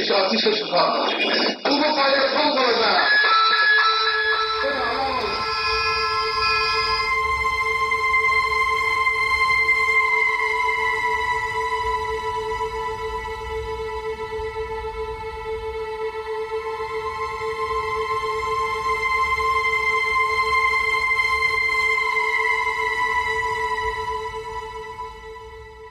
بکشه 0.00 0.14
آتیشش 0.14 0.62
کار 0.62 0.98
او 1.70 1.78
با 1.78 1.92
فریاد 1.92 2.30
کنه 2.34 2.50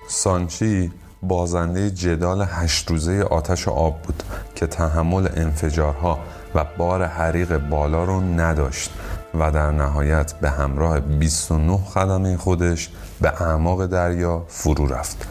سانچی 0.08 0.92
بازنده 1.24 1.92
جدال 1.92 2.46
هشت 2.50 2.92
روزه 2.92 3.22
آتش 3.24 3.68
و 3.68 3.72
آب 3.72 4.02
بود 4.02 4.24
که 4.56 4.68
تحمل 4.68 5.28
انفجارها 5.36 6.20
و 6.56 6.66
بار 6.78 7.04
حریق 7.04 7.58
بالا 7.58 8.04
رو 8.04 8.22
نداشت 8.22 8.92
و 9.34 9.52
در 9.52 9.72
نهایت 9.72 10.34
به 10.34 10.50
همراه 10.50 11.00
29 11.00 11.78
خدمه 11.78 12.38
خودش 12.38 12.90
به 13.22 13.42
اعماق 13.42 13.86
دریا 13.86 14.44
فرو 14.48 14.88
رفت. 14.88 15.28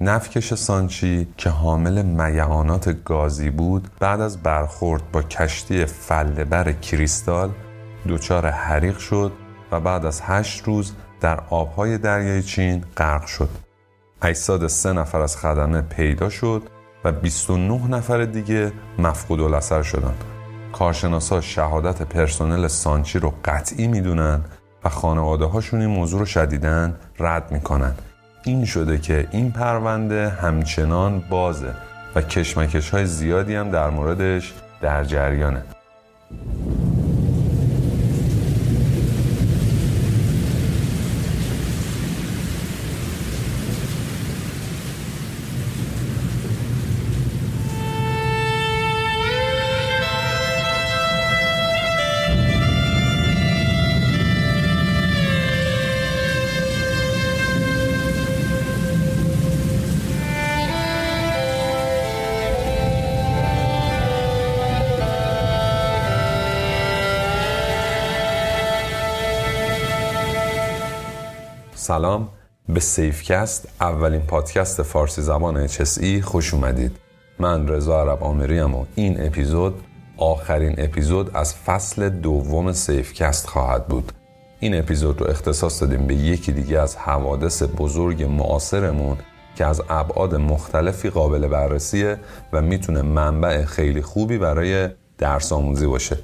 نفکش 0.00 0.54
سانچی 0.54 1.28
که 1.36 1.50
حامل 1.50 2.02
میعانات 2.02 3.04
گازی 3.04 3.50
بود 3.50 3.88
بعد 4.00 4.20
از 4.20 4.42
برخورد 4.42 5.12
با 5.12 5.22
کشتی 5.22 5.84
فلبر 5.84 6.72
کریستال 6.72 7.50
دچار 8.08 8.46
حریق 8.46 8.98
شد 8.98 9.32
و 9.72 9.80
بعد 9.80 10.06
از 10.06 10.20
هشت 10.24 10.64
روز 10.64 10.92
در 11.20 11.40
آبهای 11.50 11.98
دریای 11.98 12.42
چین 12.42 12.84
غرق 12.96 13.26
شد. 13.26 13.48
اجساد 14.22 14.66
سه 14.66 14.92
نفر 14.92 15.20
از 15.20 15.36
خدمه 15.36 15.82
پیدا 15.82 16.28
شد 16.28 16.62
و 17.04 17.12
29 17.12 17.88
نفر 17.88 18.24
دیگه 18.24 18.72
مفقود 18.98 19.40
الاثر 19.40 19.82
شدند. 19.82 20.24
کارشناسا 20.72 21.40
شهادت 21.40 22.02
پرسنل 22.02 22.68
سانچی 22.68 23.18
رو 23.18 23.34
قطعی 23.44 23.86
می‌دونن 23.86 24.40
و 24.84 24.88
خانواده 24.88 25.44
هاشون 25.44 25.80
این 25.80 25.90
موضوع 25.90 26.20
رو 26.20 26.26
شدیدن 26.26 26.96
رد 27.18 27.52
می‌کنن. 27.52 27.94
این 28.48 28.64
شده 28.64 28.98
که 28.98 29.28
این 29.30 29.52
پرونده 29.52 30.28
همچنان 30.28 31.22
بازه 31.30 31.74
و 32.14 32.22
کشمکش 32.22 32.90
های 32.90 33.06
زیادی 33.06 33.54
هم 33.54 33.70
در 33.70 33.90
موردش 33.90 34.52
در 34.80 35.04
جریانه. 35.04 35.62
سلام. 71.88 72.28
به 72.68 72.80
سیفکست 72.80 73.68
اولین 73.80 74.20
پادکست 74.20 74.82
فارسی 74.82 75.22
زبان 75.22 75.68
HSE 75.68 76.20
خوش 76.22 76.54
اومدید. 76.54 76.96
من 77.38 77.68
رضا 77.68 78.00
عرب 78.00 78.24
آمریم 78.24 78.74
و 78.74 78.84
این 78.94 79.26
اپیزود 79.26 79.82
آخرین 80.16 80.74
اپیزود 80.78 81.36
از 81.36 81.54
فصل 81.54 82.08
دوم 82.08 82.72
سیفکست 82.72 83.46
خواهد 83.46 83.86
بود. 83.86 84.12
این 84.60 84.78
اپیزود 84.78 85.20
رو 85.20 85.30
اختصاص 85.30 85.82
دادیم 85.82 86.06
به 86.06 86.14
یکی 86.14 86.52
دیگه 86.52 86.78
از 86.78 86.96
حوادث 86.96 87.62
بزرگ 87.76 88.22
معاصرمون 88.22 89.16
که 89.56 89.66
از 89.66 89.82
ابعاد 89.88 90.34
مختلفی 90.34 91.10
قابل 91.10 91.46
بررسیه 91.46 92.16
و 92.52 92.62
می‌تونه 92.62 93.02
منبع 93.02 93.64
خیلی 93.64 94.02
خوبی 94.02 94.38
برای 94.38 94.88
درس 95.18 95.52
آموزی 95.52 95.86
باشه. 95.86 96.18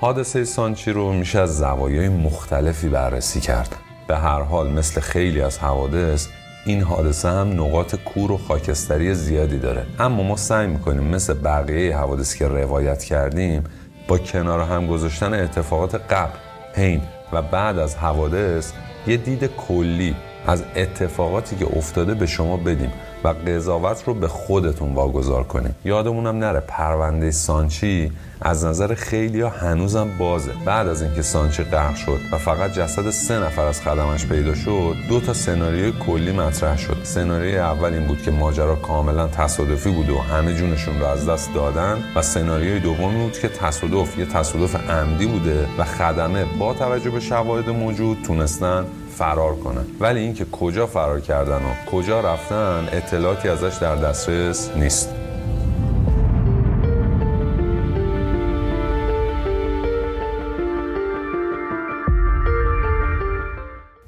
حادثه 0.00 0.44
سانچی 0.44 0.92
رو 0.92 1.12
میشه 1.12 1.38
از 1.38 1.58
زوایای 1.58 2.08
مختلفی 2.08 2.88
بررسی 2.88 3.40
کرد. 3.40 3.76
به 4.06 4.18
هر 4.18 4.42
حال 4.42 4.70
مثل 4.70 5.00
خیلی 5.00 5.40
از 5.40 5.58
حوادث 5.58 6.28
این 6.64 6.82
حادثه 6.82 7.28
هم 7.28 7.52
نقاط 7.52 7.96
کور 7.96 8.32
و 8.32 8.38
خاکستری 8.38 9.14
زیادی 9.14 9.58
داره. 9.58 9.86
اما 9.98 10.22
ما 10.22 10.36
سعی 10.36 10.66
می‌کنیم 10.66 11.04
مثل 11.04 11.34
بقیه 11.34 11.96
حوادثی 11.96 12.38
که 12.38 12.48
روایت 12.48 13.04
کردیم 13.04 13.64
با 14.08 14.18
کنار 14.18 14.60
هم 14.60 14.86
گذاشتن 14.86 15.34
اتفاقات 15.34 15.94
قبل 15.94 16.38
حین 16.74 17.02
و 17.32 17.42
بعد 17.42 17.78
از 17.78 17.96
حوادث 17.96 18.72
یه 19.06 19.16
دید 19.16 19.46
کلی 19.46 20.14
از 20.46 20.64
اتفاقاتی 20.76 21.56
که 21.56 21.66
افتاده 21.76 22.14
به 22.14 22.26
شما 22.26 22.56
بدیم. 22.56 22.92
و 23.24 23.28
قضاوت 23.28 24.02
رو 24.06 24.14
به 24.14 24.28
خودتون 24.28 24.94
واگذار 24.94 25.42
کنیم 25.42 25.74
یادمونم 25.84 26.38
نره 26.38 26.60
پرونده 26.60 27.30
سانچی 27.30 28.12
از 28.44 28.64
نظر 28.64 28.94
خیلی 28.94 29.40
ها 29.40 29.48
هنوزم 29.48 30.08
بازه. 30.18 30.52
بعد 30.64 30.88
از 30.88 31.02
اینکه 31.02 31.22
سانچی 31.22 31.64
غرق 31.64 31.94
شد 31.94 32.20
و 32.32 32.38
فقط 32.38 32.72
جسد 32.72 33.10
سه 33.10 33.38
نفر 33.38 33.64
از 33.64 33.80
خدمش 33.80 34.26
پیدا 34.26 34.54
شد 34.54 34.94
دو 35.08 35.20
تا 35.20 35.32
سناریوی 35.32 35.92
کلی 36.06 36.32
مطرح 36.32 36.78
شد. 36.78 36.96
سناریوی 37.02 37.58
اول 37.58 37.94
این 37.94 38.06
بود 38.06 38.22
که 38.22 38.30
ماجرا 38.30 38.76
کاملا 38.76 39.26
تصادفی 39.26 39.90
بود 39.90 40.10
و 40.10 40.18
همه 40.18 40.54
جونشون 40.54 41.00
رو 41.00 41.06
از 41.06 41.28
دست 41.28 41.54
دادن 41.54 41.98
و 42.16 42.22
سناریوی 42.22 42.80
دوم 42.80 43.14
بود 43.14 43.38
که 43.38 43.48
تصادف 43.48 44.18
یه 44.18 44.26
تصادف 44.26 44.90
عمدی 44.90 45.26
بوده 45.26 45.66
و 45.78 45.84
خدمه 45.84 46.44
با 46.58 46.74
توجه 46.74 47.10
به 47.10 47.20
شواهد 47.20 47.70
موجود 47.70 48.18
تونستن 48.26 48.86
فرار 49.18 49.56
کنن. 49.56 49.84
ولی 50.00 50.20
اینکه 50.20 50.44
کجا 50.44 50.86
فرار 50.86 51.20
کردن 51.20 51.56
و 51.56 51.90
کجا 51.90 52.20
رفتن 52.20 52.88
اطلاعاتی 52.92 53.48
ازش 53.48 53.78
در 53.80 53.96
دسترس 53.96 54.70
نیست. 54.76 55.08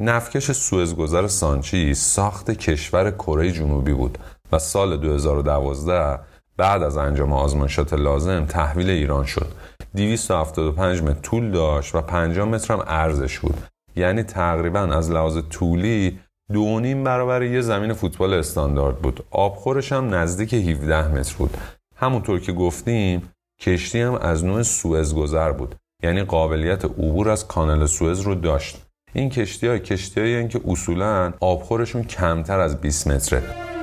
نفکش 0.00 0.53
سوئزگذر 0.53 1.26
سانچی 1.26 1.94
ساخت 1.94 2.50
کشور 2.50 3.10
کره 3.10 3.53
جنوبی 3.53 3.92
بود 3.92 4.19
و 4.53 4.59
سال 4.59 4.97
2012 4.97 6.19
بعد 6.56 6.82
از 6.82 6.97
انجام 6.97 7.32
آزمایشات 7.32 7.94
لازم 7.94 8.44
تحویل 8.44 8.91
ایران 8.91 9.25
شد. 9.25 9.53
275 9.97 11.03
متر 11.03 11.21
طول 11.21 11.50
داشت 11.50 11.94
و 11.94 12.00
50 12.00 12.48
متر 12.48 12.75
هم 12.75 12.84
ارزش 12.86 13.38
بود. 13.38 13.74
یعنی 13.97 14.22
تقریبا 14.22 14.81
از 14.81 15.10
لحاظ 15.10 15.38
طولی 15.50 16.19
دو 16.53 16.81
نیم 16.81 17.05
برابر 17.05 17.43
یه 17.43 17.60
زمین 17.60 17.93
فوتبال 17.93 18.34
استاندارد 18.34 18.99
بود. 18.99 19.25
آبخورش 19.31 19.93
هم 19.93 20.15
نزدیک 20.15 20.55
17 20.55 21.09
متر 21.09 21.34
بود. 21.38 21.56
همونطور 21.97 22.41
که 22.41 22.53
گفتیم 22.53 23.28
کشتی 23.60 24.00
هم 24.00 24.15
از 24.15 24.44
نوع 24.44 24.62
سوئز 24.62 25.15
گذر 25.15 25.53
بود. 25.53 25.75
یعنی 26.03 26.22
قابلیت 26.22 26.84
عبور 26.84 27.28
از 27.28 27.49
کانال 27.49 27.87
سوئز 27.87 28.21
رو 28.21 28.34
داشت. 28.34 28.87
این 29.12 29.31
کشتی 29.31 29.66
های 29.66 29.81
کشتی 29.81 30.49
که 30.49 30.60
اصولا 30.66 31.33
آبخورشون 31.41 32.03
کمتر 32.03 32.60
از 32.60 32.81
20 32.81 33.09
متره. 33.09 33.74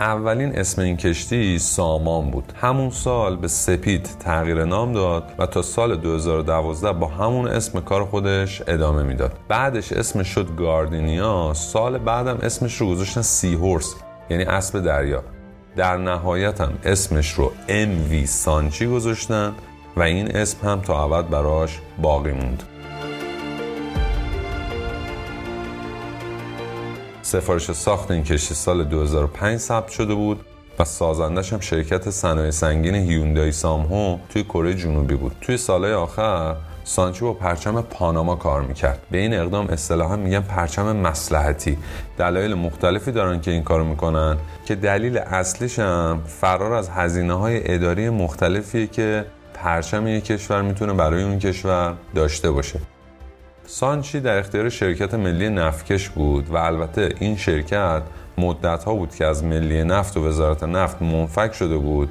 اولین 0.00 0.58
اسم 0.58 0.82
این 0.82 0.96
کشتی 0.96 1.58
سامان 1.58 2.30
بود. 2.30 2.52
همون 2.60 2.90
سال 2.90 3.36
به 3.36 3.48
سپید 3.48 4.02
تغییر 4.20 4.64
نام 4.64 4.92
داد 4.92 5.32
و 5.38 5.46
تا 5.46 5.62
سال 5.62 5.96
2012 5.96 6.92
با 6.92 7.06
همون 7.06 7.48
اسم 7.48 7.80
کار 7.80 8.04
خودش 8.04 8.62
ادامه 8.66 9.02
می‌داد. 9.02 9.32
بعدش 9.48 9.92
اسمش 9.92 10.28
شد 10.28 10.56
گاردینیا 10.56 11.52
سال 11.54 11.98
بعدم 11.98 12.38
اسمش 12.42 12.76
رو 12.76 12.88
گذاشتن 12.90 13.22
سی 13.22 13.54
هورس 13.54 13.94
یعنی 14.30 14.44
اسب 14.44 14.80
دریا. 14.80 15.22
در 15.76 15.96
نهایت 15.96 16.60
هم 16.60 16.72
اسمش 16.84 17.32
رو 17.32 17.52
ام 17.68 18.10
وی 18.10 18.26
سانچی 18.26 18.86
گذاشتن 18.86 19.52
و 19.96 20.02
این 20.02 20.36
اسم 20.36 20.68
هم 20.68 20.80
تا 20.80 21.04
ابد 21.04 21.28
براش 21.28 21.78
باقی 22.02 22.32
موند. 22.32 22.62
سفارش 27.30 27.72
ساخت 27.72 28.10
این 28.10 28.24
کشتی 28.24 28.54
سال 28.54 28.84
2005 28.84 29.58
ثبت 29.58 29.88
شده 29.88 30.14
بود 30.14 30.40
و 30.78 30.84
سازندش 30.84 31.52
هم 31.52 31.60
شرکت 31.60 32.10
صنایع 32.10 32.50
سنگین 32.50 32.94
هیوندای 32.94 33.52
سامهو 33.52 34.18
توی 34.28 34.44
کره 34.44 34.74
جنوبی 34.74 35.14
بود. 35.14 35.32
توی 35.40 35.56
سالهای 35.56 35.92
آخر 35.92 36.56
سانچی 36.84 37.24
با 37.24 37.32
پرچم 37.32 37.80
پاناما 37.80 38.36
کار 38.36 38.62
می‌کرد. 38.62 39.02
به 39.10 39.18
این 39.18 39.34
اقدام 39.34 39.66
اصطلاحا 39.66 40.16
میگن 40.16 40.40
پرچم 40.40 40.96
مسلحتی. 40.96 41.78
دلایل 42.18 42.54
مختلفی 42.54 43.12
دارن 43.12 43.40
که 43.40 43.50
این 43.50 43.62
کارو 43.62 43.84
می‌کنن 43.84 44.36
که 44.64 44.74
دلیل 44.74 45.18
اصلیش 45.18 45.78
هم 45.78 46.22
فرار 46.26 46.72
از 46.72 46.88
هزینه 46.88 47.34
های 47.34 47.74
اداری 47.74 48.10
مختلفیه 48.10 48.86
که 48.86 49.24
پرچم 49.54 50.06
یک 50.06 50.24
کشور 50.24 50.62
می‌تونه 50.62 50.92
برای 50.92 51.22
اون 51.22 51.38
کشور 51.38 51.94
داشته 52.14 52.50
باشه. 52.50 52.80
سانچی 53.72 54.20
در 54.20 54.38
اختیار 54.38 54.68
شرکت 54.68 55.14
ملی 55.14 55.48
نفتکش 55.48 56.08
بود 56.08 56.50
و 56.50 56.56
البته 56.56 57.14
این 57.18 57.36
شرکت 57.36 58.02
مدت 58.38 58.84
ها 58.84 58.94
بود 58.94 59.14
که 59.14 59.26
از 59.26 59.44
ملی 59.44 59.84
نفت 59.84 60.16
و 60.16 60.26
وزارت 60.26 60.62
نفت 60.62 61.02
منفک 61.02 61.52
شده 61.52 61.76
بود 61.76 62.08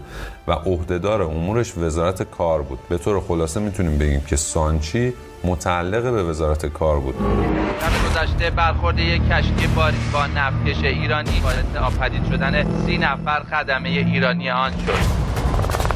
و 0.47 0.51
عهدهدار 0.51 1.21
امورش 1.21 1.77
وزارت 1.77 2.23
کار 2.23 2.61
بود. 2.61 2.79
به 2.89 2.97
طور 2.97 3.19
خلاصه 3.19 3.59
می‌تونیم 3.59 3.97
بگیم 3.97 4.21
که 4.21 4.35
سانچی 4.35 5.13
متعلق 5.43 6.03
به 6.03 6.23
وزارت 6.23 6.65
کار 6.65 6.99
بود. 6.99 7.15
در 7.17 8.21
گذشته 8.23 8.49
برخورد 8.49 8.99
یک 8.99 9.21
کشتی 9.29 9.67
باریک 9.75 9.99
با 10.13 10.27
نفتکش 10.27 10.83
ایرانی. 10.83 11.41
باعث 11.43 11.65
ناپدید 11.75 12.25
شدن 12.29 12.85
سی 12.85 12.97
نفر 12.97 13.43
خدمه 13.51 13.89
ایرانی 13.89 14.49
آن 14.49 14.71
شد. 14.71 15.88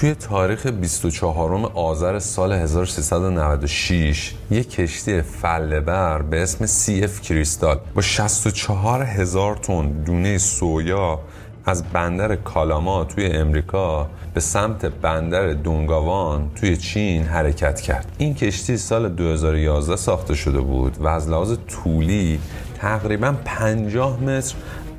توی 0.00 0.14
تاریخ 0.14 0.66
24 0.66 1.70
آذر 1.74 2.18
سال 2.18 2.52
1396 2.52 4.34
یک 4.50 4.70
کشتی 4.70 5.22
فلبر 5.22 6.22
به 6.22 6.42
اسم 6.42 6.66
CF 6.66 7.20
کریستال 7.20 7.78
با 7.94 8.02
64 8.02 9.02
هزار 9.02 9.56
تن 9.56 9.88
دونه 9.88 10.38
سویا 10.38 11.20
از 11.64 11.84
بندر 11.92 12.36
کالاما 12.36 13.04
توی 13.04 13.26
امریکا 13.26 14.08
به 14.34 14.40
سمت 14.40 14.86
بندر 14.86 15.52
دونگاوان 15.52 16.50
توی 16.54 16.76
چین 16.76 17.22
حرکت 17.22 17.80
کرد. 17.80 18.12
این 18.18 18.34
کشتی 18.34 18.76
سال 18.76 19.08
2011 19.08 19.96
ساخته 19.96 20.34
شده 20.34 20.60
بود 20.60 20.96
و 21.00 21.06
از 21.06 21.28
لحاظ 21.28 21.56
طولی 21.68 22.40
تقریبا 22.80 23.34
50 23.44 24.22
متر 24.22 24.54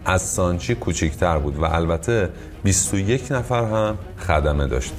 از 0.10 0.22
سانچی 0.22 0.76
کوچکتر 0.76 1.40
بود 1.40 1.60
و 1.60 1.66
البته 1.66 2.30
21 2.64 3.32
نفر 3.32 3.64
هم 3.64 3.98
خدمه 4.18 4.68
داشت. 4.68 4.94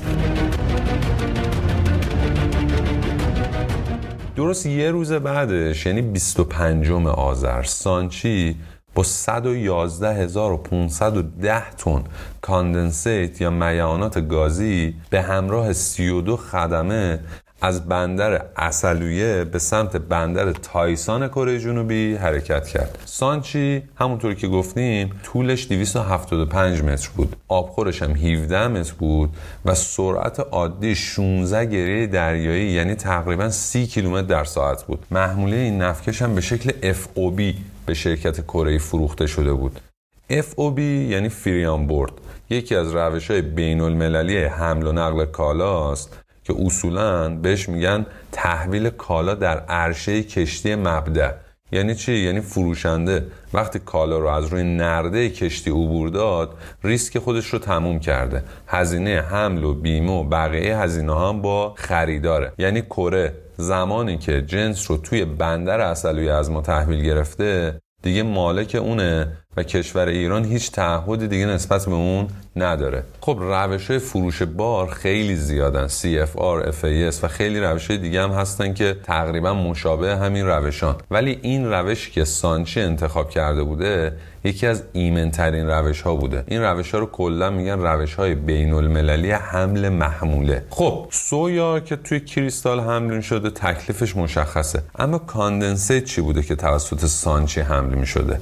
درست 4.37 4.67
یه 4.67 4.91
روز 4.91 5.13
بعدش 5.13 5.87
یعنی 5.87 6.03
25 6.03 6.91
آذر 7.07 7.63
سانچی 7.63 8.57
با 8.95 9.03
111510 9.03 11.71
تن 11.71 12.05
کاندنسیت 12.41 13.41
یا 13.41 13.51
میعانات 13.51 14.29
گازی 14.29 14.95
به 15.11 15.23
همراه 15.23 15.73
32 15.73 16.37
خدمه 16.37 17.21
از 17.61 17.89
بندر 17.89 18.45
اصلویه 18.57 19.45
به 19.45 19.59
سمت 19.59 19.97
بندر 19.97 20.53
تایسان 20.53 21.29
کره 21.29 21.59
جنوبی 21.59 22.15
حرکت 22.15 22.67
کرد. 22.67 22.99
سانچی 23.05 23.83
همونطور 23.97 24.35
که 24.35 24.49
گفتیم 24.49 25.11
طولش 25.23 25.69
275 25.69 26.83
متر 26.83 27.11
بود. 27.17 27.37
آبخورش 27.49 28.03
هم 28.03 28.11
17 28.11 28.69
متر 28.69 28.93
بود 28.99 29.37
و 29.65 29.75
سرعت 29.75 30.41
عادی 30.41 30.95
16 30.95 31.67
گریه 31.67 32.07
دریایی 32.07 32.71
یعنی 32.71 32.95
تقریبا 32.95 33.51
30 33.51 33.87
کیلومتر 33.87 34.27
در 34.27 34.45
ساعت 34.45 34.83
بود. 34.83 35.07
محموله 35.11 35.57
این 35.57 35.83
نفکش 35.83 36.23
هم 36.23 36.35
به 36.35 36.41
شکل 36.41 36.93
FOB 36.93 37.43
به 37.87 37.95
شرکت 37.95 38.41
کره 38.41 38.79
فروخته 38.79 39.27
شده 39.27 39.53
بود. 39.53 39.81
FOB 40.31 40.79
یعنی 40.79 41.29
فریان 41.29 41.87
بورد 41.87 42.13
یکی 42.51 42.77
از 42.77 42.95
روش 42.95 43.31
های 43.31 43.43
بین 43.43 43.81
المللی 43.81 44.45
حمل 44.45 44.87
و 44.87 44.93
نقل 44.93 45.25
کالاست. 45.25 46.19
که 46.45 46.55
اصولا 46.59 47.29
بهش 47.29 47.69
میگن 47.69 48.07
تحویل 48.33 48.91
کالا 48.91 49.35
در 49.35 49.59
عرشه 49.59 50.23
کشتی 50.23 50.75
مبدع 50.75 51.33
یعنی 51.73 51.95
چی؟ 51.95 52.13
یعنی 52.13 52.41
فروشنده 52.41 53.27
وقتی 53.55 53.79
کالا 53.79 54.19
رو 54.19 54.27
از 54.27 54.47
روی 54.47 54.63
نرده 54.63 55.31
کشتی 55.31 55.71
عبور 55.71 56.09
داد 56.09 56.55
ریسک 56.85 57.19
خودش 57.19 57.47
رو 57.47 57.59
تموم 57.59 58.01
کرده. 58.01 58.45
هزینه 58.67 59.21
حمل 59.21 59.65
و 59.65 59.75
بیمه 59.75 60.13
و 60.13 60.25
بقیه 60.25 60.79
هزینه 60.79 61.29
هم 61.29 61.43
با 61.43 61.75
خریداره. 61.77 62.53
یعنی 62.59 62.83
کره 62.83 63.35
زمانی 63.57 64.19
که 64.19 64.43
جنس 64.43 64.91
رو 64.91 64.97
توی 64.97 65.25
بندر 65.25 65.81
اصلوی 65.81 66.31
از 66.31 66.51
ما 66.51 66.61
تحویل 66.61 67.03
گرفته 67.03 67.81
دیگه 68.03 68.23
مالک 68.23 68.77
اونه 68.81 69.33
و 69.57 69.63
کشور 69.63 70.09
ایران 70.09 70.45
هیچ 70.45 70.73
تعهدی 70.73 71.29
دیگه 71.29 71.47
نسبت 71.47 71.87
به 71.87 71.95
اون 71.95 72.29
نداره. 72.63 73.03
خب 73.21 73.39
روش 73.41 73.93
فروش 73.93 74.43
بار 74.43 74.89
خیلی 74.89 75.37
زیادن. 75.37 75.89
CFR, 75.89 76.67
FAS 76.67 77.25
و 77.25 77.29
خیلی 77.29 77.61
روش 77.61 77.91
دیگه 77.91 78.23
هم 78.23 78.31
هستن 78.31 78.75
که 78.75 78.97
تقریبا 79.05 79.55
مشابه 79.55 80.17
همین 80.17 80.47
روشان 80.47 80.97
ولی 81.11 81.39
این 81.43 81.73
روش 81.73 82.11
که 82.11 82.25
سانچی 82.25 82.81
انتخاب 82.81 83.31
کرده 83.31 83.63
بوده 83.63 84.13
یکی 84.45 84.67
از 84.67 84.83
ایمنترین 84.93 85.67
روش 85.67 86.01
ها 86.03 86.15
بوده. 86.15 86.45
این 86.47 86.63
روش 86.63 86.91
ها 86.91 86.99
رو 86.99 87.07
کلا 87.07 87.51
میگن 87.51 87.79
روش 87.79 88.15
های 88.15 88.35
بین 88.35 88.73
المللی 88.73 89.31
حمل 89.31 89.89
محموله. 89.89 90.65
خب 90.71 91.07
سویا 91.11 91.81
که 91.81 91.97
توی 91.97 92.21
کریستال 92.21 92.81
حمل 92.81 93.21
شده 93.21 93.51
تکلیفش 93.51 94.17
مشخصه. 94.17 94.83
اما 94.99 95.19
کاندنسیت 95.19 96.05
چی 96.05 96.21
بوده 96.21 96.43
که 96.43 96.55
توسط 96.55 97.07
سانچی 97.07 97.61
حمل 97.61 97.95
می 97.95 98.07
شده 98.07 98.41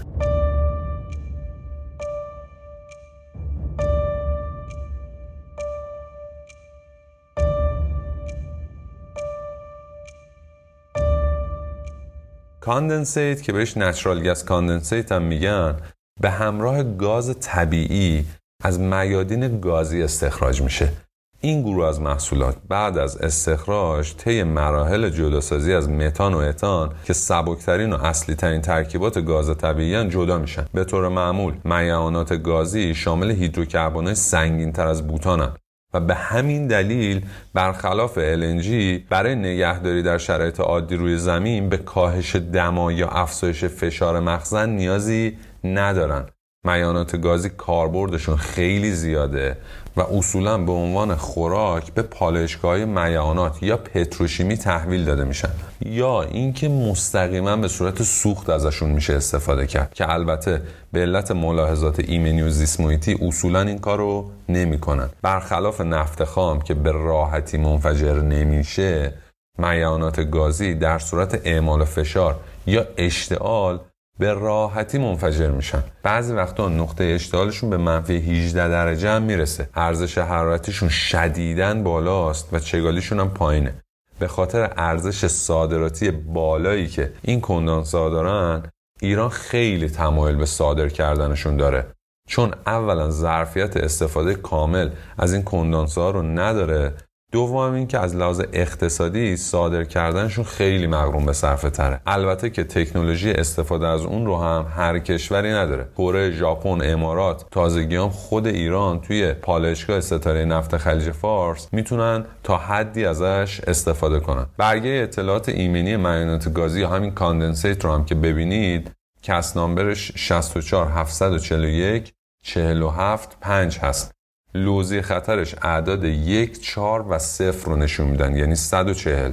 condensate 12.69 13.43
که 13.43 13.53
بهش 13.53 13.77
natural 13.77 14.23
gas 14.23 14.45
condensate 14.45 15.13
هم 15.13 15.23
میگن 15.23 15.77
به 16.21 16.31
همراه 16.31 16.83
گاز 16.83 17.37
طبیعی 17.41 18.25
از 18.65 18.81
میادین 18.81 19.61
گازی 19.61 20.03
استخراج 20.03 20.63
میشه. 20.63 20.93
این 21.41 21.63
گروه 21.63 21.87
از 21.87 22.01
محصولات 22.01 22.57
بعد 22.69 22.99
از 22.99 23.17
استخراج 23.17 24.15
طی 24.17 24.43
مراحل 24.43 25.09
جداسازی 25.09 25.75
از 25.75 25.89
متان 25.89 26.35
و 26.35 26.39
اتان 26.39 26.95
که 27.05 27.13
سبکترین 27.13 27.93
و 27.93 28.05
اصلی 28.05 28.35
ترین 28.35 28.61
ترکیبات 28.61 29.19
گاز 29.19 29.59
طبیعی 29.59 30.09
جدا 30.09 30.39
میشن. 30.39 30.67
به 30.75 30.85
طور 30.85 31.09
معمول 31.09 31.55
میعانات 31.65 32.43
گازی 32.43 32.95
شامل 32.95 33.31
هیدروکربن‌های 33.31 34.15
سنگین 34.15 34.73
تر 34.73 34.87
از 34.87 35.07
بوتانن 35.07 35.53
و 35.95 36.01
به 36.01 36.15
همین 36.15 36.67
دلیل 36.67 37.27
برخلاف 37.55 38.15
LNG 38.15 38.69
برای 39.11 39.35
نگهداری 39.35 40.03
در 40.03 40.19
شرایط 40.19 40.61
عادی 40.61 40.97
روی 40.97 41.17
زمین 41.17 41.69
به 41.69 41.77
کاهش 41.77 42.37
دما 42.37 42.93
یا 42.93 43.09
افزایش 43.09 43.65
فشار 43.65 44.21
مخزن 44.21 44.69
نیازی 44.71 45.39
ندارن. 45.65 46.27
میانات 46.65 47.17
گازی 47.17 47.51
کاربردشون 47.51 48.37
خیلی 48.37 48.93
زیاده 48.93 49.57
و 49.99 50.01
اصولا 50.01 50.59
به 50.59 50.73
عنوان 50.73 51.17
خوراک 51.17 51.93
به 51.93 52.03
پالایشگاه 52.03 52.85
میانات 52.85 53.63
یا 53.63 53.77
پتروشیمی 53.77 54.57
تحویل 54.57 55.05
داده 55.05 55.25
میشن. 55.25 55.51
یا 55.81 56.23
اینکه 56.23 56.69
مستقیما 56.69 57.57
به 57.57 57.69
صورت 57.69 58.03
سوخت 58.03 58.51
ازشون 58.51 58.91
میشه 58.91 59.15
استفاده 59.15 59.67
کرد 59.67 59.95
که 59.95 60.13
البته 60.13 60.63
به 60.93 61.01
علت 61.01 61.31
ملاحظات 61.31 62.01
ایمنی 62.01 62.43
و 62.43 62.49
زیسمویتی 62.49 63.19
اصولا 63.23 63.61
این 63.61 63.79
کار 63.79 63.99
رو 63.99 64.31
نمی‌کنن. 64.49 65.09
برخلاف 65.23 65.81
نفت 65.81 66.25
خام 66.25 66.61
که 66.61 66.75
به 66.75 66.93
راحتی 66.93 67.59
منفجر 67.59 68.15
نمیشه 68.15 69.13
میانات 69.59 70.21
گازی 70.21 70.75
در 70.75 70.99
صورت 70.99 71.41
اعمال 71.45 71.85
فشار 71.85 72.37
یا 72.67 72.87
اشتعال 72.97 73.81
به 74.19 74.33
راحتی 74.33 74.99
منفجر 74.99 75.51
میشن. 75.51 75.83
بعضی 76.03 76.33
وقتا 76.35 76.69
نقطه 76.69 77.05
اشتعالشون 77.05 77.71
به 77.71 77.77
منفی 77.77 78.17
18 78.17 78.69
درجه 78.69 79.11
هم 79.11 79.23
می‌رسه. 79.23 79.69
ارزش 79.75 80.19
حرارتیشون 80.19 80.89
شدیداً 80.89 81.75
بالاست 81.75 82.49
و 82.53 82.59
چگالیشون 82.59 83.21
هم 83.21 83.31
پایینه. 83.31 83.75
به 84.19 84.29
خاطر 84.29 84.73
ارزش 84.77 85.27
صادراتی 85.27 86.11
بالایی 86.11 86.87
که 86.87 87.13
این 87.23 87.41
کندانسا 87.41 88.11
دارن 88.11 88.63
ایران 89.01 89.29
خیلی 89.29 89.89
تمایل 89.89 90.37
به 90.37 90.47
صادر 90.47 90.89
کردنشون 90.89 91.57
داره. 91.57 91.87
چون 92.29 92.55
اولا 92.67 93.11
ظرفیت 93.11 93.77
استفاده 93.77 94.35
کامل 94.35 94.91
از 95.19 95.33
این 95.33 95.43
کندانسا 95.43 96.11
رو 96.11 96.23
نداره 96.23 96.95
دوم 97.33 97.73
این 97.73 97.87
که 97.87 97.99
از 97.99 98.17
لحاظ 98.17 98.43
اقتصادی 98.53 99.37
صادر 99.37 99.85
کردنشون 99.85 100.45
خیلی 100.45 100.87
مغروم 100.87 101.27
به 101.27 101.33
صرفه 101.33 101.71
تره. 101.71 102.01
البته 102.07 102.51
که 102.51 102.65
تکنولوژی 102.65 103.31
استفاده 103.31 103.87
از 103.87 104.05
اون 104.05 104.27
رو 104.27 104.37
هم 104.37 104.67
هر 104.77 104.99
کشوری 104.99 105.53
نداره. 105.53 105.89
کره 105.99 106.31
ژاپن 106.31 106.81
امارات 106.93 107.45
تازگی 107.51 107.97
هم 107.97 108.09
خود 108.09 108.47
ایران 108.47 109.01
توی 109.01 109.33
پالایشگاه 109.33 110.01
ستاره 110.01 110.45
نفت 110.45 110.77
خلیج 110.77 111.11
فارس 111.11 111.69
می‌تونن 111.73 112.25
تا 112.43 112.57
حدی 112.57 113.05
ازش 113.05 113.61
استفاده 113.67 114.21
کنن. 114.21 114.47
برگه 114.57 114.91
اطلاعات 114.91 115.49
ایمنی 115.49 115.97
معاینات 115.97 116.53
گازی 116.53 116.83
همین 116.83 117.11
کاندنسیت 117.11 117.85
رو 117.85 117.93
هم 117.93 118.05
که 118.05 118.15
ببینید 118.15 118.91
کس 119.23 119.57
نامبرش 119.57 120.13
64 120.17 120.89
741 120.89 122.13
47 122.45 123.37
5 123.41 123.79
هست. 123.79 124.18
لوزی 124.65 125.03
خطرش 125.03 125.55
اعداد 125.63 126.05
یک، 126.05 126.63
چهار 126.63 127.05
و 127.09 127.19
صفر 127.19 127.71
رو 127.71 127.77
نشون 127.77 128.07
میدن. 128.07 128.37
یعنی 128.37 128.55
140 128.55 129.33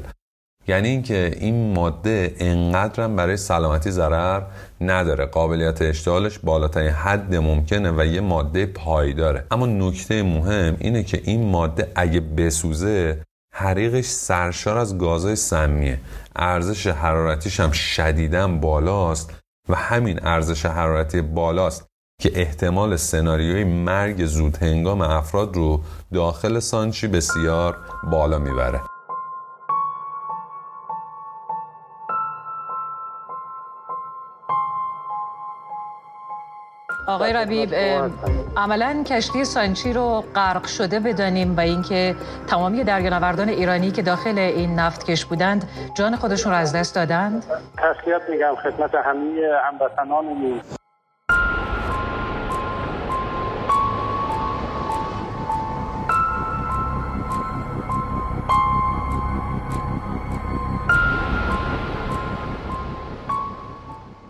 یعنی 0.67 0.88
اینکه 0.88 1.38
این 1.39 1.74
ماده 1.74 2.36
انقدرم 2.39 3.15
برای 3.15 3.38
سلامتی 3.38 3.91
ضرر 3.91 4.41
نداره. 4.82 5.25
قابلیت 5.25 5.82
اشتعالش 5.82 6.39
بالاترین 6.39 6.89
حد 6.89 7.36
ممکنه 7.36 7.91
و 7.91 8.05
یه 8.05 8.22
ماده 8.22 8.65
پایداره 8.65 9.46
اما 9.51 9.65
نکته 9.65 10.24
مهم 10.24 10.77
اینه 10.79 11.03
که 11.03 11.22
این 11.24 11.50
ماده 11.50 11.91
اگه 11.96 12.20
بسوزه 12.20 13.22
حریقش 13.53 14.05
سرشار 14.05 14.77
از 14.77 14.98
گازهای 14.98 15.36
سمیه. 15.36 16.00
ارزش 16.36 16.88
حرارتیش 16.88 17.60
هم 17.60 17.72
شدیداً 17.72 18.48
بالاست 18.48 19.34
و 19.70 19.75
همین 19.75 20.20
ارزش 20.24 20.65
حرارتی 20.65 21.22
بالاست. 21.22 21.86
که 22.25 22.31
احتمال 22.36 22.95
سناریوی 22.95 23.63
مرگ 23.63 24.25
زود 24.25 24.57
هنگام 24.57 25.01
افراد 25.01 25.55
رو 25.55 25.79
داخل 26.13 26.60
سانچی 26.60 27.07
بسیار 27.07 27.77
بالا 28.12 28.39
می‌بره. 28.39 28.81
آقای 37.07 37.34
ربیب 37.34 37.75
عملا 38.57 39.03
کشتی 39.07 39.45
سانچی 39.45 39.93
رو 39.93 40.24
غرق 40.36 40.65
شده 40.65 41.00
بدانیم 41.00 41.57
و 41.57 41.60
اینکه 41.60 42.15
تمامی 42.48 42.84
دریانوردان 42.84 43.50
ایرانی 43.50 43.91
که 43.91 44.01
داخل 44.01 44.39
این 44.39 44.79
نفتکش 44.79 45.25
بودند 45.25 45.69
جان 45.98 46.15
خودشون 46.15 46.51
رو 46.51 46.57
از 46.57 46.75
دست 46.75 46.95
دادند؟ 46.95 47.45
تسلیت 47.77 48.22
میگم 48.29 48.55
خدمت 48.63 48.95
همه 48.95 49.31
هموطنانمون 49.63 50.62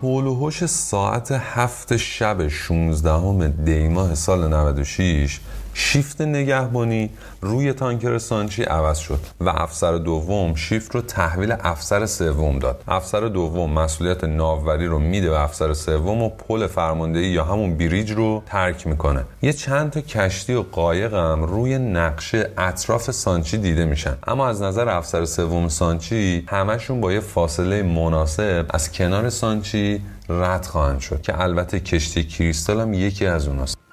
هول 0.02 0.26
ساعت 0.64 1.32
هفت 1.32 1.96
شب 1.96 2.48
16 2.48 3.46
دیماه 3.46 4.14
سال 4.14 4.50
96 4.50 5.40
شیفت 5.78 6.20
نگهبانی 6.20 7.10
روی 7.40 7.72
تانکر 7.72 8.18
سانچی 8.18 8.62
عوض 8.62 8.98
شد 8.98 9.20
و 9.40 9.48
افسر 9.48 9.92
دوم 9.92 10.54
شیفت 10.54 10.94
رو 10.94 11.00
تحویل 11.00 11.54
افسر 11.60 12.06
سوم 12.06 12.58
داد. 12.58 12.84
افسر 12.88 13.20
دوم 13.20 13.72
مسئولیت 13.72 14.24
ناوبری 14.24 14.86
رو 14.86 14.98
میده 14.98 15.30
به 15.30 15.40
افسر 15.40 15.72
سوم 15.72 16.22
و 16.22 16.28
پل 16.28 16.66
فرماندهی 16.66 17.26
یا 17.26 17.44
همون 17.44 17.76
بریج 17.76 18.12
رو 18.12 18.42
ترک 18.46 18.86
می‌کنه. 18.86 19.24
یه 19.42 19.52
چند 19.52 19.90
تا 19.90 20.00
کشتی 20.00 20.54
و 20.54 20.62
قایق 20.62 21.14
هم 21.14 21.42
روی 21.42 21.78
نقشه 21.78 22.50
اطراف 22.58 23.10
سانچی 23.10 23.58
دیده 23.58 23.84
میشن. 23.84 24.16
اما 24.26 24.48
از 24.48 24.62
نظر 24.62 24.88
افسر 24.88 25.24
سوم 25.24 25.68
سانچی 25.68 26.44
همشون 26.48 27.00
با 27.00 27.12
یه 27.12 27.20
فاصله 27.20 27.82
مناسب 27.82 28.66
از 28.70 28.92
کنار 28.92 29.30
سانچی 29.30 30.00
رد 30.28 30.66
خواهند 30.66 31.00
شد 31.00 31.22
که 31.22 31.40
البته 31.40 31.80
کشتی 31.80 32.24
کریستال 32.24 32.80
هم 32.80 32.94
یکی 32.94 33.26
از 33.26 33.48
اوناست. 33.48 33.85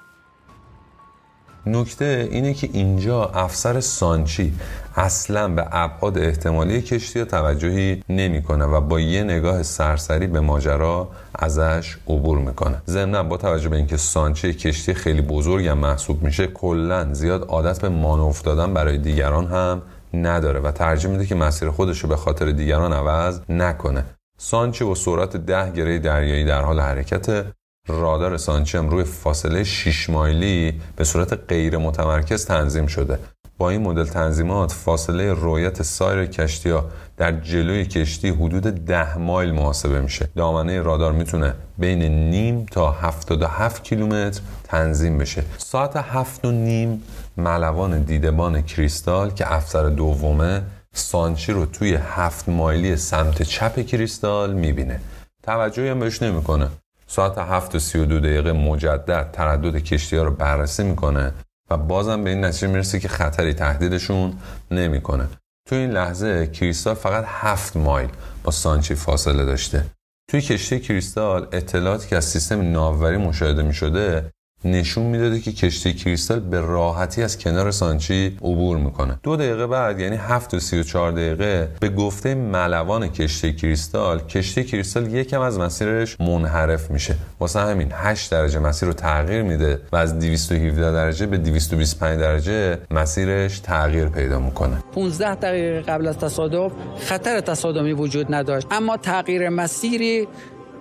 نکته 1.66 2.28
اینه 2.30 2.54
که 2.54 2.68
اینجا 2.72 3.24
افسر 3.24 3.80
سانچی 3.80 4.54
اصلا 4.96 5.48
به 5.48 5.66
ابعاد 5.72 6.18
احتمالی 6.18 6.82
کشتی 6.82 7.24
توجهی 7.24 8.02
نمی‌کنه 8.08 8.64
و 8.64 8.80
با 8.80 9.00
یه 9.00 9.22
نگاه 9.22 9.62
سرسری 9.62 10.26
به 10.26 10.40
ماجرا 10.40 11.08
ازش 11.34 11.96
عبور 12.06 12.38
می‌کنه. 12.38 12.82
ضمنا 12.86 13.22
با 13.22 13.36
توجه 13.36 13.68
به 13.68 13.76
اینکه 13.76 13.96
سانچی 13.96 14.54
کشتی 14.54 14.94
خیلی 14.94 15.22
بزرگ 15.22 15.66
هم 15.66 15.78
محسوب 15.78 16.22
میشه 16.22 16.46
کلا 16.46 17.14
زیاد 17.14 17.44
عادت 17.48 17.80
به 17.80 17.88
مانور 17.88 18.36
دادن 18.44 18.74
برای 18.74 18.98
دیگران 18.98 19.46
هم 19.46 19.82
نداره 20.14 20.60
و 20.60 20.70
ترجیح 20.70 21.10
میده 21.10 21.26
که 21.26 21.34
مسیر 21.34 21.70
خودش 21.70 21.98
رو 21.98 22.08
به 22.08 22.16
خاطر 22.16 22.50
دیگران 22.50 22.92
عوض 22.92 23.40
نکنه. 23.48 24.04
سانچی 24.38 24.84
با 24.84 24.94
سرعت 24.94 25.36
ده 25.36 25.72
گره 25.72 25.98
دریایی 25.98 26.44
در 26.44 26.62
حال 26.62 26.80
حرکت 26.80 27.44
رادار 27.88 28.36
سانچم 28.36 28.88
روی 28.88 29.04
فاصله 29.04 29.64
6 29.64 30.10
مایلی 30.10 30.80
به 30.96 31.04
صورت 31.04 31.32
غیر 31.48 31.78
متمرکز 31.78 32.46
تنظیم 32.46 32.86
شده. 32.86 33.18
با 33.58 33.70
این 33.70 33.82
مدل 33.82 34.04
تنظیمات 34.04 34.72
فاصله 34.72 35.32
رویت 35.32 35.82
سایر 35.82 36.26
کشتی 36.26 36.70
ها 36.70 36.84
در 37.16 37.32
جلوی 37.40 37.84
کشتی 37.84 38.28
حدود 38.28 38.62
10 38.62 39.18
مایل 39.18 39.52
محاسبه 39.52 40.00
میشه. 40.00 40.28
دامنه 40.36 40.82
رادار 40.82 41.12
می‌تونه 41.12 41.54
بین 41.78 42.30
نیم 42.30 42.66
تا 42.70 42.90
77 42.90 43.84
کیلومتر 43.84 44.40
تنظیم 44.64 45.18
بشه. 45.18 45.44
ساعت 45.58 45.96
هفت 45.96 46.44
و 46.44 46.50
نیم 46.50 47.02
ملوان 47.36 48.02
دیدبان 48.02 48.62
کریستال 48.62 49.30
که 49.30 49.54
افسر 49.54 49.88
دومه 49.88 50.62
سانچی 50.94 51.52
رو 51.52 51.66
توی 51.66 51.94
هفت 51.94 52.48
مایلی 52.48 52.96
سمت 52.96 53.42
چپ 53.42 53.80
کریستال 53.80 54.52
می‌بینه. 54.52 55.00
توجهی 55.42 55.88
هم 55.88 56.00
بهش 56.00 56.22
نمی‌کنه. 56.22 56.68
ساعت 57.06 57.38
7 57.38 57.74
و 57.74 57.78
32 57.78 58.20
دقیقه 58.20 58.52
مجدد 58.52 59.30
تردد 59.32 59.76
کشتی 59.78 60.16
ها 60.16 60.22
رو 60.22 60.30
بررسی 60.30 60.84
می‌کنه 60.84 61.32
و 61.70 61.76
بازم 61.76 62.24
به 62.24 62.30
این 62.30 62.44
نتیجه 62.44 62.68
می‌رسه 62.68 63.00
که 63.00 63.08
خطری 63.08 63.54
تهدیدشون 63.54 64.38
نمی‌کنه. 64.70 65.28
تو 65.68 65.74
این 65.74 65.90
لحظه 65.90 66.46
کریستال 66.46 66.94
فقط 66.94 67.24
7 67.26 67.76
مایل 67.76 68.08
با 68.44 68.50
سانچی 68.50 68.94
فاصله 68.94 69.44
داشته. 69.44 69.86
توی 70.30 70.40
کشتی 70.40 70.80
کریستال 70.80 71.48
اطلاعاتی 71.52 72.08
که 72.08 72.16
از 72.16 72.24
سیستم 72.24 72.72
ناوبری 72.72 73.16
مشاهده 73.16 73.62
می 73.62 73.74
شده 73.74 74.30
نشون 74.64 75.06
می‌داده 75.06 75.40
که 75.40 75.52
کشتی 75.52 75.94
کریستال 75.94 76.40
به 76.40 76.60
راحتی 76.60 77.22
از 77.22 77.38
کنار 77.38 77.70
سانچی 77.70 78.26
عبور 78.42 78.78
می‌کنه. 78.78 79.18
دو 79.22 79.36
دقیقه 79.36 79.66
بعد 79.66 80.00
یعنی 80.00 80.16
7 80.16 80.54
و 80.54 80.60
34 80.60 81.12
دقیقه 81.12 81.68
به 81.80 81.88
گفته 81.88 82.34
ملوان 82.34 83.08
کشتی 83.08 83.52
کریستال 83.52 84.18
کشتی 84.20 84.64
کریستال 84.64 85.14
یکم 85.14 85.40
از 85.40 85.58
مسیرش 85.58 86.20
منحرف 86.20 86.90
میشه. 86.90 87.14
واسه 87.40 87.60
همین 87.60 87.88
8 87.92 88.30
درجه 88.30 88.58
مسیر 88.58 88.88
رو 88.88 88.94
تغییر 88.94 89.42
میده 89.42 89.80
و 89.92 89.96
از 89.96 90.18
217 90.18 90.92
درجه 90.92 91.26
به 91.26 91.38
225 91.38 92.20
درجه 92.20 92.78
مسیرش 92.90 93.58
تغییر 93.58 94.08
پیدا 94.08 94.38
می‌کنه. 94.38 94.76
15 94.94 95.34
دقیقه 95.34 95.80
قبل 95.80 96.06
از 96.06 96.18
تصادف 96.18 96.72
خطر 96.98 97.40
تصادمی 97.40 97.92
وجود 97.92 98.34
نداشت. 98.34 98.66
اما 98.70 98.96
تغییر 98.96 99.48
مسیری 99.48 100.28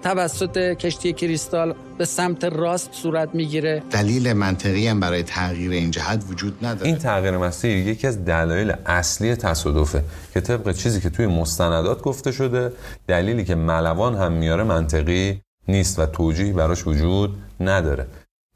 توسط 0.04 0.58
کشتی 0.58 1.14
کریستال 1.14 1.76
به 1.98 2.06
سمت 2.06 2.44
راست 2.44 2.94
صورت 2.94 3.36
می‌گیره. 3.36 3.84
دلیل 3.92 4.34
منطقی 4.34 4.88
هم 4.88 5.00
برای 5.00 5.24
تغییر 5.24 5.72
این 5.72 5.92
جهت 5.92 6.24
وجود 6.30 6.66
نداره. 6.66 6.88
این 6.88 6.98
تغییر 6.98 7.38
مسیر 7.38 7.78
یکی 7.78 8.08
از 8.08 8.26
دلایل 8.26 8.74
اصلی 8.86 9.36
تصادفه 9.36 10.04
که 10.34 10.42
طبق 10.42 10.72
چیزی 10.72 11.02
که 11.02 11.10
توی 11.10 11.28
مستندات 11.28 12.02
گفته 12.02 12.32
شده 12.32 12.72
دلیلی 13.08 13.44
که 13.44 13.56
ملوان 13.56 14.16
هم 14.16 14.32
میاره 14.32 14.64
منطقی 14.64 15.42
نیست 15.68 16.00
و 16.00 16.06
توجیهی 16.06 16.52
براش 16.52 16.88
وجود 16.88 17.38
نداره. 17.60 18.08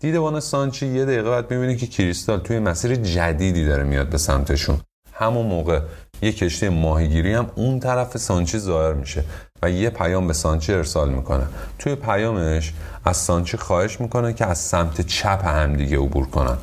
دیدبان 0.02 0.40
سانچی 0.40 0.88
یه 0.88 1.06
دقیقه 1.06 1.30
بعد 1.30 1.54
می‌بینه 1.54 1.76
که 1.76 1.88
کریستال 1.88 2.40
توی 2.40 2.60
مسیر 2.60 2.96
جدیدی 2.96 3.66
داره 3.66 3.84
میاد 3.84 4.10
به 4.10 4.18
سمتشون. 4.18 4.80
همون 5.14 5.46
موقع 5.46 5.82
یه 6.22 6.32
کشتی 6.32 6.70
ماهیگیری 6.70 7.34
هم 7.34 7.50
اون 7.56 7.80
طرف 7.80 8.18
سانچی 8.18 8.60
ظاهر 8.60 8.94
میشه 8.94 9.24
و 9.62 9.72
یه 9.72 9.90
پیام 9.90 10.28
به 10.28 10.34
سانچی 10.34 10.74
ارسال 10.74 11.10
می‌کنه. 11.10 11.48
توی 11.80 11.96
پیامش 11.96 12.74
از 13.06 13.18
سانچی 13.18 13.58
خواهش 13.58 14.02
می‌کنه 14.02 14.34
که 14.34 14.46
از 14.46 14.58
سمت 14.58 15.02
چپ 15.02 15.46
هم 15.46 15.76
دیگه 15.76 15.98
عبور 15.98 16.28
کنن 16.28 16.58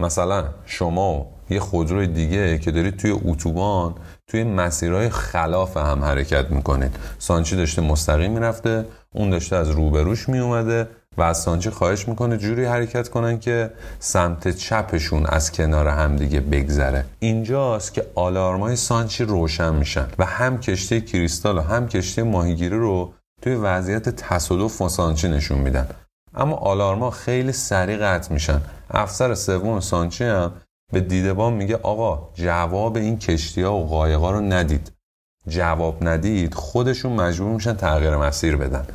مثلا 0.00 0.44
شما 0.66 1.12
و 1.14 1.26
یه 1.50 1.60
خودروی 1.60 2.06
دیگه 2.06 2.58
که 2.58 2.70
دارید 2.70 2.96
توی 2.96 3.10
اتوبان 3.24 3.94
توی 4.26 4.44
مسیرهای 4.44 5.08
خلاف 5.08 5.76
هم 5.76 6.04
حرکت 6.04 6.50
می‌کنید. 6.50 6.96
سانچی 7.18 7.56
داشته 7.56 7.82
مستقیم 7.82 8.32
می‌رفته 8.32 8.86
اون 9.14 9.30
داشته 9.30 9.56
از 9.56 9.70
روبروش 9.70 10.28
میومده 10.28 10.88
و 11.16 11.22
از 11.22 11.38
سانچی 11.38 11.70
خواهش 11.70 12.08
می‌کنه 12.08 12.38
جوری 12.38 12.64
حرکت 12.64 13.08
کنن 13.08 13.38
که 13.38 13.70
سمت 13.98 14.48
چپشون 14.48 15.26
از 15.26 15.52
کنار 15.52 15.88
همدیگه 15.88 16.40
بگذره. 16.40 17.04
اینجاست 17.18 17.94
که 17.94 18.06
آلارمای 18.14 18.76
سانچی 18.76 19.24
روشن 19.24 19.74
میشن 19.74 20.06
و 20.18 20.24
هم 20.24 20.60
کشتی 20.60 21.00
کریستال 21.00 21.58
و 21.58 21.60
هم 21.60 21.88
کشتی 21.88 22.22
ماهیگیری 22.22 22.78
رو 22.78 23.12
توی 23.42 23.54
وضعیت 23.54 24.08
تصادف 24.08 24.80
و 24.80 24.88
سانچی 24.88 25.28
نشون 25.28 25.58
میدن. 25.58 25.86
اما 26.34 26.56
آلارما 26.56 27.10
خیلی 27.10 27.52
سریع 27.52 27.96
قطع 27.96 28.32
میشن. 28.32 28.60
افسر 28.90 29.34
سوم 29.34 29.80
سانچی 29.80 30.24
هم 30.24 30.52
به 30.92 31.00
دیدبان 31.00 31.52
میگه 31.52 31.76
آقا 31.76 32.28
جواب 32.34 32.96
این 32.96 33.18
کشتی 33.18 33.62
ها 33.62 33.74
و 33.74 33.86
قایقا 33.86 34.30
رو 34.30 34.40
ندید. 34.40 34.92
جواب 35.48 36.08
ندید 36.08 36.54
خودشون 36.54 37.12
مجبور 37.12 37.52
میشن 37.52 37.74
تغییر 37.74 38.16
مسیر 38.16 38.56
بدن. 38.56 38.86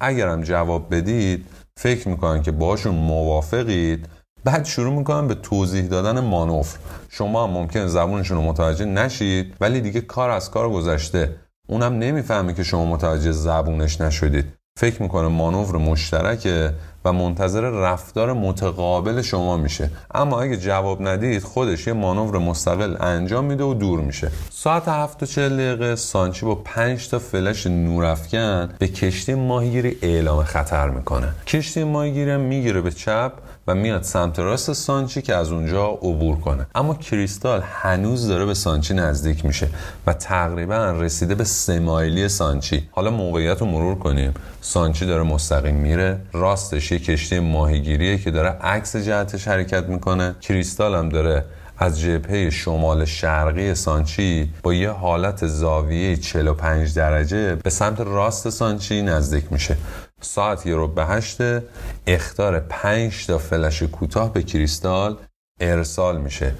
اگرم 0.00 0.42
جواب 0.42 0.94
بدید 0.94 1.46
فکر 1.76 2.08
می‌کنن 2.08 2.42
که 2.42 2.52
باشون 2.52 2.94
موافقید. 2.94 4.08
بعد 4.44 4.64
شروع 4.64 4.94
می‌کنن 4.94 5.28
به 5.28 5.34
توضیح 5.34 5.86
دادن 5.86 6.20
مانور. 6.20 6.66
شما 7.08 7.44
هم 7.44 7.50
ممکن 7.50 7.86
زبونشون 7.86 8.36
رو 8.36 8.42
متوجه 8.42 8.84
نشید 8.84 9.54
ولی 9.60 9.80
دیگه 9.80 10.00
کار 10.00 10.30
از 10.30 10.50
کار 10.50 10.70
گذشته. 10.70 11.36
اونم 11.68 11.92
نمی‌فهمه 11.98 12.54
که 12.54 12.62
شما 12.62 12.84
متوجه 12.84 13.32
زبونش 13.32 14.00
نشدید. 14.00 14.57
فکر 14.78 15.02
می‌کنه 15.02 15.28
مانور 15.28 15.76
مشترکه 15.76 16.72
و 17.04 17.12
منتظر 17.12 17.60
رفتار 17.60 18.32
متقابل 18.32 19.22
شما 19.22 19.56
میشه. 19.56 19.90
اما 20.14 20.40
اگه 20.40 20.56
جواب 20.56 21.08
ندید 21.08 21.42
خودش 21.42 21.86
یه 21.86 21.92
مانور 21.92 22.38
مستقل 22.38 22.96
انجام 23.00 23.44
میده 23.44 23.64
و 23.64 23.74
دور 23.74 24.00
میشه. 24.00 24.30
ساعت 24.50 24.88
7 24.88 25.22
و 25.22 25.26
40 25.26 25.56
دقیقه 25.56 25.96
سانچی 25.96 26.46
با 26.46 26.54
5 26.54 27.08
تا 27.08 27.18
فلش 27.18 27.66
نورافکن 27.66 28.68
به 28.78 28.88
کشتی 28.88 29.34
ماهیگیری 29.34 29.98
اعلام 30.02 30.42
خطر 30.42 30.88
می‌کنه. 30.88 31.28
کشتی 31.46 31.84
ماهیگیری 31.84 32.36
می‌گیره 32.36 32.80
به 32.80 32.90
چپ 32.90 33.32
و 33.68 33.74
میاد 33.74 34.02
سمت 34.02 34.38
راست 34.38 34.72
سانچی 34.72 35.22
که 35.22 35.34
از 35.34 35.52
اونجا 35.52 35.86
عبور 35.86 36.36
کنه. 36.40 36.66
اما 36.74 36.94
کریستال 36.94 37.62
هنوز 37.64 38.28
داره 38.28 38.44
به 38.44 38.54
سانچی 38.54 38.94
نزدیک 38.94 39.44
میشه 39.44 39.68
و 40.06 40.12
تقریبا 40.12 40.90
رسیده 40.90 41.34
به 41.34 41.44
سه 41.44 41.80
مایلی 41.80 42.28
سانچی. 42.28 42.88
حالا 42.92 43.10
موقعیت 43.10 43.60
رو 43.60 43.66
مرور 43.66 43.98
کنیم. 43.98 44.34
سانچی 44.60 45.06
داره 45.06 45.22
مستقیم 45.22 45.74
میره. 45.74 46.20
راستش 46.32 46.92
یه 46.92 46.98
کشتی 46.98 47.38
ماهیگیریه 47.38 48.18
که 48.18 48.30
داره 48.30 48.48
عکس 48.48 48.96
جهتش 48.96 49.48
حرکت 49.48 49.84
می‌کنه. 49.84 50.34
کریستال 50.40 50.94
هم 50.94 51.08
داره 51.08 51.44
از 51.78 52.00
جبهه 52.00 52.50
شمال 52.50 53.04
شرقی 53.04 53.74
سانچی 53.74 54.50
با 54.62 54.74
یه 54.74 54.90
حالت 54.90 55.46
زاویه 55.46 56.16
45 56.16 56.94
درجه 56.94 57.54
به 57.54 57.70
سمت 57.70 58.00
راست 58.00 58.50
سانچی 58.50 59.02
نزدیک 59.02 59.52
میشه. 59.52 59.76
ساعت 60.20 60.66
یه 60.66 60.74
رو 60.74 60.88
به 60.88 61.06
هشته 61.06 61.62
اختار 62.06 62.60
5 62.60 63.26
تا 63.26 63.38
فلش 63.38 63.82
کوتاه 63.82 64.32
به 64.32 64.42
کریستال 64.42 65.16
ارسال 65.60 66.20
میشه. 66.20 66.54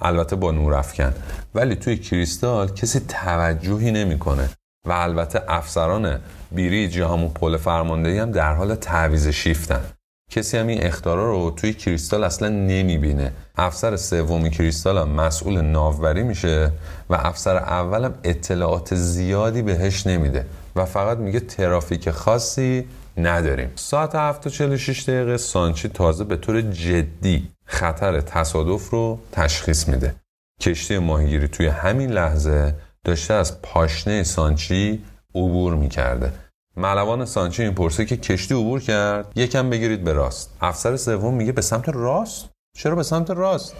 البته 0.00 0.36
با 0.36 0.50
نور 0.50 0.74
افکن. 0.74 1.14
ولی 1.54 1.74
توی 1.76 1.96
کریستال 1.96 2.68
کسی 2.68 3.00
توجهی 3.00 3.92
نمی‌کنه. 3.92 4.50
و 4.86 4.92
البته 4.92 5.42
افسران 5.48 6.20
بیریج 6.52 6.96
یا 6.96 7.08
همون 7.08 7.28
پل 7.28 7.56
فرماندهی 7.56 8.18
هم 8.18 8.30
در 8.30 8.54
حال 8.54 8.74
تعویز 8.74 9.28
شیفتن. 9.28 9.84
کسی 10.30 10.58
هم 10.58 10.66
این 10.66 10.86
اختارا 10.86 11.30
رو 11.30 11.50
توی 11.50 11.72
کریستال 11.72 12.24
اصلا 12.24 12.48
نمی‌بینه. 12.48 13.32
افسر 13.56 13.96
سومی 13.96 14.50
کریستال 14.50 14.98
هم 14.98 15.08
مسئول 15.08 15.60
ناوبری 15.60 16.22
میشه 16.22 16.72
و 17.10 17.14
افسر 17.14 17.56
اولم 17.56 18.14
اطلاعات 18.24 18.94
زیادی 18.94 19.62
بهش 19.62 20.06
نمیده. 20.06 20.46
و 20.76 20.84
فقط 20.84 21.18
میگه 21.18 21.40
ترافیک 21.40 22.10
خاصی 22.10 22.84
نداریم. 23.16 23.70
ساعت 23.74 24.14
7:46 24.14 25.08
دقیقه 25.08 25.36
سانچی 25.36 25.88
تازه 25.88 26.24
به 26.24 26.36
طور 26.36 26.60
جدی 26.60 27.48
خطر 27.64 28.20
تصادف 28.20 28.90
رو 28.90 29.18
تشخیص 29.32 29.88
میده. 29.88 30.14
کشتی 30.60 30.98
ماهیگیری 30.98 31.48
توی 31.48 31.66
همین 31.66 32.10
لحظه 32.10 32.74
داشته 33.04 33.34
از 33.34 33.62
پاشنه 33.62 34.22
سانچی 34.22 35.04
عبور 35.34 35.74
می‌کرده. 35.74 36.32
ملوان 36.76 37.24
سانچی 37.24 37.62
این 37.62 37.74
پرسه 37.74 38.04
که 38.04 38.16
کشتی 38.16 38.54
عبور 38.54 38.80
کرد؟ 38.80 39.32
یکم 39.36 39.70
بگیرید 39.70 40.04
به 40.04 40.12
راست. 40.12 40.56
افسر 40.60 40.96
سوم 40.96 41.34
میگه 41.34 41.52
به 41.52 41.62
سمت 41.62 41.88
راست؟ 41.88 42.48
چرا 42.76 42.94
به 42.94 43.02
سمت 43.02 43.30
راست؟ 43.30 43.74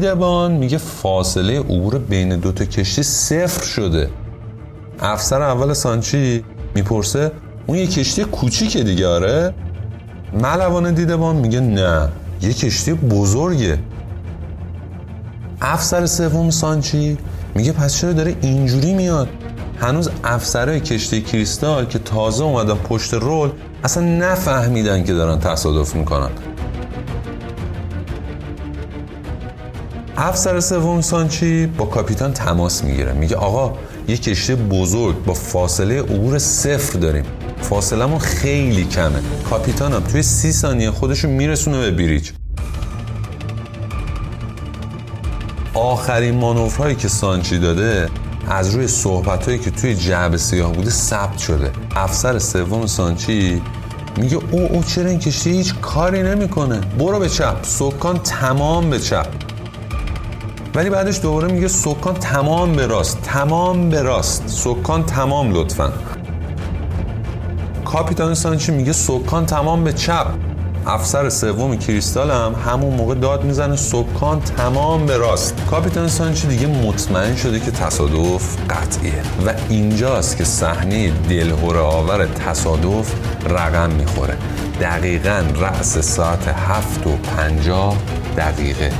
دیدبان 0.00 0.52
میگه 0.52 0.78
فاصله 0.78 1.60
عبور 1.60 1.98
بین 1.98 2.36
دوتا 2.36 2.64
کشتی 2.64 3.02
صفر 3.02 3.64
شده. 3.64 4.10
افسر 5.00 5.42
اول 5.42 5.72
سانچی 5.72 6.44
می‌پرسه 6.74 7.32
اون 7.66 7.78
یه 7.78 7.86
کشتی 7.86 8.24
کوچیکه 8.24 8.82
دیگه 8.84 9.06
آره؟ 9.06 9.54
ملوان 10.32 10.94
دیدبان 10.94 11.36
میگه 11.36 11.60
نه 11.60 12.08
یه 12.42 12.52
کشتی 12.52 12.92
بزرگه. 12.92 13.78
افسر 15.60 16.06
سوم 16.06 16.50
سانچی 16.50 17.18
میگه 17.54 17.72
پس 17.72 17.96
چرا 17.96 18.12
داره 18.12 18.36
اینجوری 18.40 18.94
میاد؟ 18.94 19.28
هنوز 19.80 20.10
افسرهای 20.24 20.80
کشتی 20.80 21.22
کریستال 21.22 21.84
که 21.84 21.98
تازه 21.98 22.44
اومدن 22.44 22.74
پشت 22.74 23.14
رول 23.14 23.50
اصلا 23.84 24.04
نفهمیدن 24.04 25.04
که 25.04 25.14
دارن 25.14 25.38
تصادف 25.38 25.94
می‌کنن. 25.94 26.30
افسر 30.22 30.60
سوم 30.60 31.00
سانچی 31.00 31.66
با 31.66 31.84
کاپیتان 31.84 32.32
تماس 32.32 32.84
می‌گیره. 32.84 33.12
میگه 33.12 33.36
آقا 33.36 33.78
یه 34.08 34.16
کشتی 34.16 34.54
بزرگ 34.54 35.24
با 35.24 35.34
فاصله 35.34 36.02
عبور 36.02 36.38
صفر 36.38 36.98
داریم. 36.98 37.24
فاصلمون 37.62 38.18
خیلی 38.18 38.84
کمه. 38.84 39.20
کاپیتانم 39.50 40.00
توی 40.00 40.22
سی 40.22 40.52
ثانیه 40.52 40.90
خودشو 40.90 41.28
میرسونه 41.28 41.78
به 41.78 41.90
بریج. 41.90 42.30
آخرین 45.74 46.34
مانورهایی 46.34 46.94
که 46.94 47.08
سانچی 47.08 47.58
داده 47.58 48.08
از 48.48 48.74
روی 48.74 48.88
صحبت 48.88 49.46
هایی 49.46 49.58
که 49.58 49.70
توی 49.70 49.94
جعب 49.94 50.36
سیاه 50.36 50.72
بوده 50.72 50.90
ثبت 50.90 51.38
شده. 51.38 51.70
افسر 51.96 52.38
سوم 52.38 52.86
سانچی 52.86 53.62
میگه 54.16 54.38
او 54.50 54.60
او 54.60 54.82
چرا 54.82 55.10
این 55.10 55.18
کشتی 55.18 55.50
هیچ 55.50 55.74
کاری 55.74 56.22
نمی‌کنه؟ 56.22 56.80
برو 56.80 57.18
به 57.18 57.28
چپ. 57.28 57.56
سکان 57.62 58.18
تمام 58.18 58.90
به 58.90 58.98
چپ. 58.98 59.26
ولی 60.74 60.90
بعدش 60.90 61.20
دوباره 61.20 61.52
میگه 61.52 61.68
سکان 61.68 62.14
تمام 62.14 62.72
به 62.72 62.86
راست 62.86 63.22
تمام 63.22 63.88
به 63.88 64.02
راست. 64.02 64.48
سکان 64.48 65.04
تمام 65.04 65.52
لطفا. 65.52 65.92
کاپیتان 67.84 68.34
سانچی 68.34 68.72
میگه 68.72 68.92
سکان 68.92 69.46
تمام 69.46 69.84
به 69.84 69.92
چپ. 69.92 70.26
افسر 70.86 71.28
سوم 71.28 71.76
کریستال 71.76 72.30
هم 72.30 72.54
همون 72.66 72.94
موقع 72.94 73.14
داد 73.14 73.44
می‌زنه 73.44 73.76
سکان 73.76 74.40
تمام 74.40 75.06
به 75.06 75.16
راست. 75.16 75.54
کاپیتان 75.70 76.08
سانچی 76.08 76.48
دیگه 76.48 76.66
مطمئن 76.66 77.36
شده 77.36 77.60
که 77.60 77.70
تصادف 77.70 78.56
قطعیه. 78.70 79.22
و 79.46 79.54
اینجاست 79.68 80.36
که 80.36 80.44
صحنه 80.44 81.12
دلهوره 81.28 81.80
آور 81.80 82.26
تصادف 82.26 83.14
رقم 83.50 83.90
می‌خوره. 83.90 84.36
دقیقا 84.80 85.44
رأس 85.60 85.98
ساعت 85.98 86.48
هفت 86.48 87.06
و 87.06 87.10
پنجاه 87.16 87.96
دقیقه. 88.36 88.92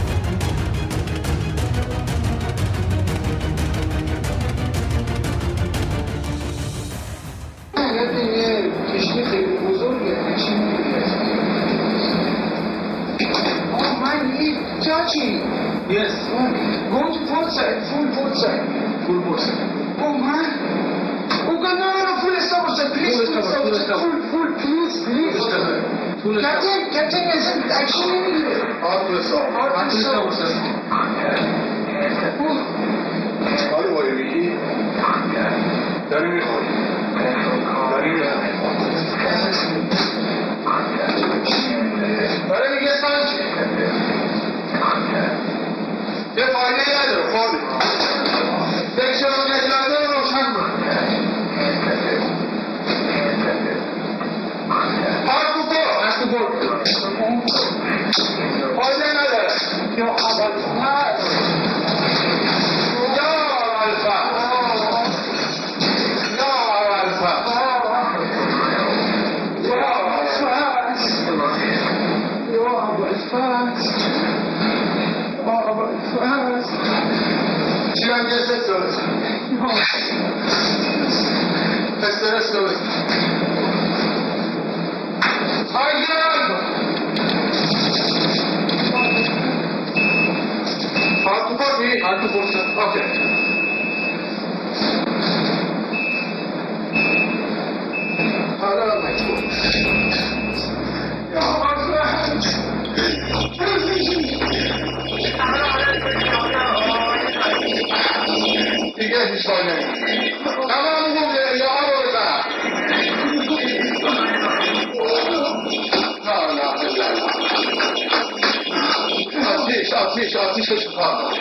آتیش 120.21 120.37
آتیش 120.37 120.69
آتیش 120.69 120.69
رو 120.69 120.81
شکار 120.81 121.35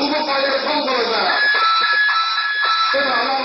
او 0.00 0.10
با 0.10 0.18
قایر 0.18 0.58
خون 0.58 0.78
رو 0.78 0.94
بزن 0.94 1.38
بزن 2.94 3.36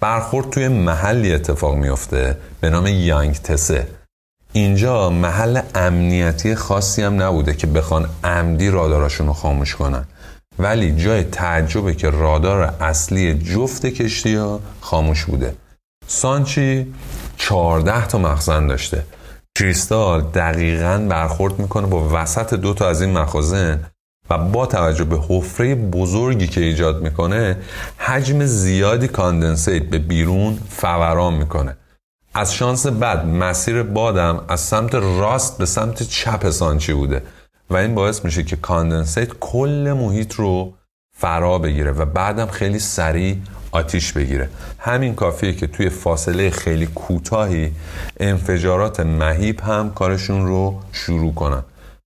برخورد 0.00 0.50
توی 0.50 0.68
محلی 0.68 1.34
اتفاق 1.34 1.74
میفته 1.74 2.38
به 2.60 2.70
نام 2.70 2.86
یانگ 2.86 3.34
تسه. 3.34 4.05
اینجا 4.56 5.10
محل 5.10 5.60
امنیتی 5.74 6.54
خاصی 6.54 7.02
هم 7.02 7.22
نبوده 7.22 7.54
که 7.54 7.66
بخوان 7.66 8.08
عمدی 8.24 8.70
راداراشون 8.70 9.26
رو 9.26 9.32
خاموش 9.32 9.74
کنن. 9.74 10.04
ولی 10.58 10.96
جای 10.96 11.24
تعجبه 11.24 11.94
که 11.94 12.10
رادار 12.10 12.74
اصلی 12.80 13.34
جفت 13.34 13.86
کشتی 13.86 14.34
ها 14.34 14.60
خاموش 14.80 15.24
بوده. 15.24 15.54
سانچی 16.06 16.94
14 17.36 18.06
تا 18.06 18.18
مخزن 18.18 18.66
داشته. 18.66 19.02
کریستال 19.58 20.20
دقیقا 20.20 21.06
برخورد 21.10 21.58
می‌کنه 21.58 21.86
با 21.86 22.08
وسط 22.12 22.54
دو 22.54 22.74
تا 22.74 22.88
از 22.88 23.02
این 23.02 23.18
مخازن 23.18 23.80
و 24.30 24.38
با 24.38 24.66
توجه 24.66 25.04
به 25.04 25.20
حفره 25.28 25.74
بزرگی 25.74 26.46
که 26.46 26.60
ایجاد 26.60 27.02
می‌کنه 27.02 27.56
حجم 27.98 28.44
زیادی 28.44 29.08
condensate 29.08 29.82
به 29.82 29.98
بیرون 29.98 30.58
فوران 30.70 31.34
می‌کنه. 31.34 31.76
از 32.38 32.54
شانس 32.54 32.86
بد 32.86 33.26
مسیر 33.26 33.82
بادم 33.82 34.44
از 34.48 34.60
سمت 34.60 34.94
راست 34.94 35.58
به 35.58 35.66
سمت 35.66 36.02
چپ 36.02 36.50
سانچی 36.50 36.92
بوده 36.92 37.22
و 37.70 37.76
این 37.76 37.94
باعث 37.94 38.24
میشه 38.24 38.42
که 38.42 38.56
condensate 38.56 39.28
کل 39.40 39.94
محیط 39.98 40.34
رو 40.34 40.72
فرا 41.16 41.58
بگیره 41.58 41.92
و 41.92 42.04
بعدم 42.04 42.46
خیلی 42.46 42.78
سریع 42.78 43.36
آتیش 43.72 44.12
بگیره. 44.12 44.48
همین 44.78 45.14
کافیه 45.14 45.52
که 45.52 45.66
توی 45.66 45.88
فاصله 45.88 46.50
خیلی 46.50 46.86
کوتاهی 46.86 47.72
انفجارات 48.20 49.00
مهیب 49.00 49.60
هم 49.60 49.90
کارشون 49.90 50.46
رو 50.46 50.80
شروع 50.92 51.34
کنن. 51.34 51.62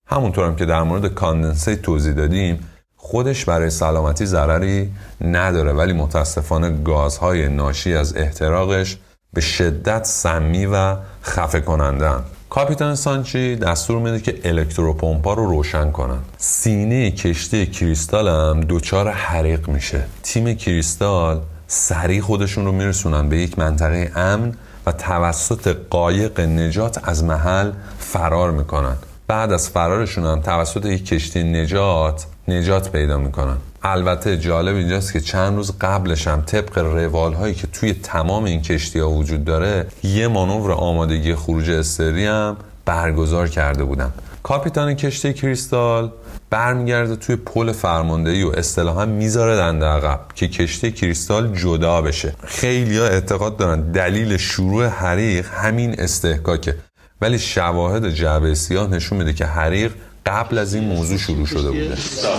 همونطور 0.06 0.46
هم 0.46 0.56
که 0.56 0.64
در 0.64 0.82
مورد 0.82 1.06
condensate 1.06 1.82
توضیح 1.82 2.12
دادیم 2.12 2.60
خودش 2.96 3.44
برای 3.44 3.70
سلامتی 3.70 4.26
ضرری 4.26 4.92
نداره 5.20 5.72
ولی 5.72 5.92
متاسفانه 5.92 6.70
گازهای 6.70 7.48
ناشی 7.48 7.94
از 7.94 8.16
احتراقش 8.16 8.98
به 9.32 9.40
شدت 9.40 10.04
سمی 10.04 10.66
و 10.66 10.96
خفه 11.22 11.60
کننده 11.60 12.10
کاپیتان 12.50 12.94
سانچی 12.94 13.56
دستور 13.56 13.98
میده 13.98 14.20
که 14.20 14.40
الکتروپمپا 14.44 15.34
رو 15.34 15.46
روشن 15.46 15.90
کنن 15.90 16.18
سینه 16.38 17.10
کشتی 17.10 17.66
کریستال 17.66 18.28
هم 18.28 18.60
دوچار 18.60 19.08
حریق 19.08 19.68
میشه. 19.68 20.04
تیم 20.22 20.54
کریستال 20.54 21.40
سریع 21.66 22.20
خودشون 22.20 22.64
رو 22.64 22.72
میرسونن 22.72 23.28
به 23.28 23.38
یک 23.38 23.58
منطقه 23.58 24.12
امن 24.16 24.54
و 24.86 24.92
توسط 24.92 25.76
قایق 25.90 26.40
نجات 26.40 27.08
از 27.08 27.24
محل 27.24 27.72
فرار 27.98 28.50
می‌کنن. 28.50 28.96
بعد 29.26 29.52
از 29.52 29.68
فرارشون 29.68 30.24
هم 30.24 30.40
توسط 30.40 30.86
یک 30.86 31.06
کشتی 31.06 31.42
نجات 31.42 32.26
نجات 32.48 32.92
پیدا 32.92 33.18
می‌کنن. 33.18 33.56
البته 33.82 34.36
جالب 34.36 34.76
اینجاست 34.76 35.12
که 35.12 35.20
چند 35.20 35.56
روز 35.56 35.72
قبلش 35.80 36.28
هم 36.28 36.42
طبق 36.42 36.78
روال 36.78 37.32
هایی 37.32 37.54
که 37.54 37.66
توی 37.66 37.92
تمام 37.92 38.44
این 38.44 38.62
کشتی 38.62 38.98
ها 38.98 39.10
وجود 39.10 39.44
داره 39.44 39.86
یه 40.02 40.28
مانور 40.28 40.72
آمادگی 40.72 41.34
خروج 41.34 41.70
استری 41.70 42.26
هم 42.26 42.56
برگزار 42.84 43.48
کرده 43.48 43.84
بودن. 43.84 44.12
کاپیتان 44.42 44.94
کشتی 44.94 45.32
کریستال 45.32 46.12
برمیگرده 46.50 47.16
توی 47.16 47.36
پل 47.36 47.72
فرماندهی 47.72 48.42
و 48.42 48.50
اصطلاحا 48.50 49.06
می‌ذاره 49.06 49.56
دنده 49.56 49.86
عقب 49.86 50.20
که 50.34 50.48
کشتی 50.48 50.92
کریستال 50.92 51.52
جدا 51.56 52.02
بشه. 52.02 52.34
خیلی 52.44 52.98
ها 52.98 53.04
اعتقاد 53.04 53.56
دارن 53.56 53.80
دلیل 53.92 54.36
شروع 54.36 54.86
حریق 54.86 55.46
همین 55.52 56.00
استحکاکه. 56.00 56.76
ولی 57.20 57.38
شواهد 57.38 58.08
جعبه 58.08 58.54
سیاه 58.54 58.90
نشون 58.90 59.18
میده 59.18 59.32
که 59.32 59.46
حریق 59.46 59.92
قبل 60.30 60.58
از 60.58 60.74
این 60.74 60.84
موضوع 60.84 61.16
شروع 61.18 61.46
شده 61.46 61.70
بوده. 61.70 61.96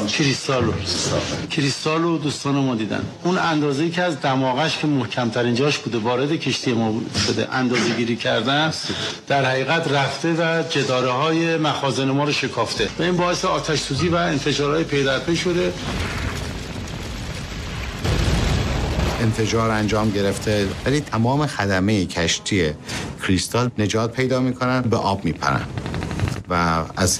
کریستال 0.07 0.63
رو 0.63 0.73
کریستال 1.49 2.01
رو 2.01 2.17
دوستان 2.17 2.55
ما 2.55 2.75
دیدن. 2.75 3.01
اون 3.23 3.37
اندازه‌ای 3.37 3.89
که 3.89 4.01
از 4.01 4.21
دماغش 4.21 4.77
که 4.77 4.87
محکمترین 4.87 5.55
جاش 5.55 5.77
بوده 5.77 5.97
وارد 5.97 6.31
کشتی 6.31 6.73
ما 6.73 7.01
شده. 7.27 7.47
اندازه 7.51 7.95
گیری 7.97 8.15
کردن 8.15 8.73
در 9.27 9.45
حقیقت 9.45 9.91
رفته 9.91 10.33
و 10.33 10.63
جداره 10.69 11.11
های 11.11 11.57
مخازن 11.57 12.11
ما 12.11 12.23
رو 12.23 12.31
شکافته. 12.31 12.87
و 12.99 13.03
این 13.03 13.17
باعث 13.17 13.45
آتش 13.45 13.79
سوزی 13.79 14.07
و 14.07 14.15
انفجارهای 14.15 14.83
پی 14.83 15.03
در 15.03 15.19
پی 15.19 15.35
شده. 15.35 15.73
انفجار 19.21 19.71
انجام 19.71 20.11
گرفته. 20.11 20.67
ولی 20.85 20.99
تمام 20.99 21.45
خدمه 21.47 22.05
کشتی 22.05 22.69
کریستال 23.23 23.71
نجات 23.77 24.11
پیدا 24.13 24.39
می‌کنن 24.39 24.81
به 24.81 24.97
آب 24.97 25.25
میپرن. 25.25 25.65
و 26.51 26.83
از 26.97 27.19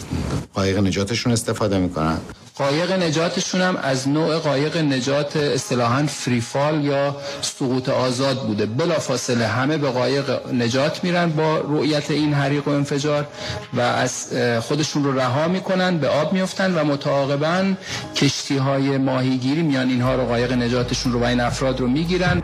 قایق 0.53 0.79
نجاتشون 0.79 1.33
استفاده 1.33 1.77
می‌کنن. 1.77 2.17
قایق 2.55 2.91
نجاتشون 2.91 3.61
هم 3.61 3.75
از 3.75 4.07
نوع 4.07 4.37
قایق 4.37 4.77
نجات 4.77 5.37
اصطلاحا 5.37 6.05
فریفال 6.05 6.85
یا 6.85 7.15
سقوط 7.41 7.89
آزاد 7.89 8.47
بوده. 8.47 8.65
بلافاصله 8.65 9.47
همه 9.47 9.77
به 9.77 9.89
قایق 9.89 10.47
نجات 10.53 11.03
میرن 11.03 11.29
با 11.29 11.57
رؤیت 11.57 12.11
این 12.11 12.33
حریق 12.33 12.67
و 12.67 12.71
انفجار 12.71 13.27
و 13.73 13.81
از 13.81 14.27
خودشون 14.61 15.03
رو 15.03 15.19
رها 15.19 15.47
می‌کنن 15.47 15.97
به 15.97 16.07
آب 16.07 16.33
میفتن 16.33 16.75
و 16.75 16.83
متعاقبا 16.83 17.73
کشتی 18.15 18.57
های 18.57 18.97
ماهیگیری 18.97 19.61
میان 19.61 19.89
اینها 19.89 20.15
رو 20.15 20.25
قایق 20.25 20.53
نجاتشون 20.53 21.13
رو 21.13 21.19
و 21.19 21.23
این 21.23 21.39
افراد 21.39 21.79
رو 21.79 21.87
می‌گیرن. 21.87 22.41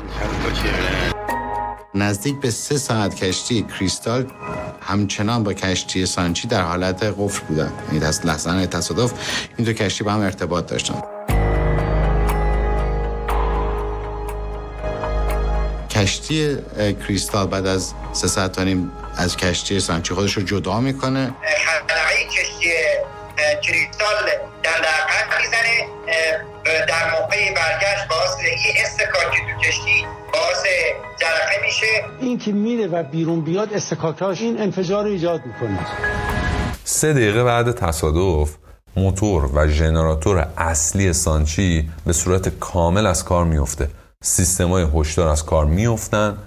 نزدیک 1.98 2.40
به 2.40 2.52
سه 2.52 2.78
ساعت 2.78 3.16
کشتی 3.16 3.66
کریستال 3.78 4.32
همچنان 4.82 5.44
با 5.44 5.54
کشتی 5.54 6.06
سانچی 6.06 6.48
در 6.48 6.62
حالت 6.62 7.04
قفل 7.04 7.46
بودن. 7.46 7.72
یعنی 7.92 8.06
از 8.06 8.26
لحظه 8.26 8.68
تصادف 8.68 9.14
این 9.58 9.68
دو 9.68 9.74
کشتی 9.74 10.04
با 10.04 10.12
هم 10.12 10.22
ارتباط 10.22 10.66
داشتن. 10.66 11.02
کشتی 15.90 16.58
کریستال 17.08 17.48
بعد 17.48 17.66
از 17.66 17.94
سه 18.14 18.28
ساعت 18.28 18.52
تا 18.52 18.64
نیم 18.64 18.92
از 19.18 19.38
کشتی 19.38 19.80
سانچی 19.80 20.14
خودش 20.14 20.34
رو 20.34 20.44
جدا 20.44 20.80
می‌کنه. 20.80 21.34
خلقه 21.66 22.26
کشتی 22.26 22.70
کریستال 23.64 24.26
در 24.64 24.72
عقب 24.72 25.42
می‌زنه. 25.42 25.88
در 26.88 27.12
موقع 27.12 27.54
برگشت 27.56 28.08
باعث 28.10 28.36
این 28.40 28.76
استکاکی 28.86 29.38
تو 29.38 29.68
کشتی 29.68 30.06
باعث 30.34 30.64
جرقه 31.20 31.66
میشه. 31.66 32.04
این 32.20 32.38
که 32.38 32.52
میره 32.52 32.88
و 32.88 33.04
بیرون 33.04 33.42
بیاد 33.42 33.74
استکاکاش 33.74 34.42
این 34.42 34.62
انفجار 34.62 35.04
رو 35.04 35.10
ایجاد 35.10 35.42
می‌کنه. 35.46 35.80
سه 36.84 37.14
دقیقه 37.14 37.44
بعد 37.44 37.72
تصادف 37.72 38.50
موتور 38.96 39.50
و 39.54 39.68
ژنراتور 39.68 40.48
اصلی 40.58 41.14
سانچی 41.14 41.90
به 42.06 42.14
صورت 42.14 42.50
کامل 42.50 43.06
از 43.06 43.26
کار 43.26 43.46
میفته 43.46 43.90
سیستمای 44.22 44.88
هشدار 44.96 45.28
از 45.28 45.46
کار 45.46 45.66
میفتن 45.66 46.38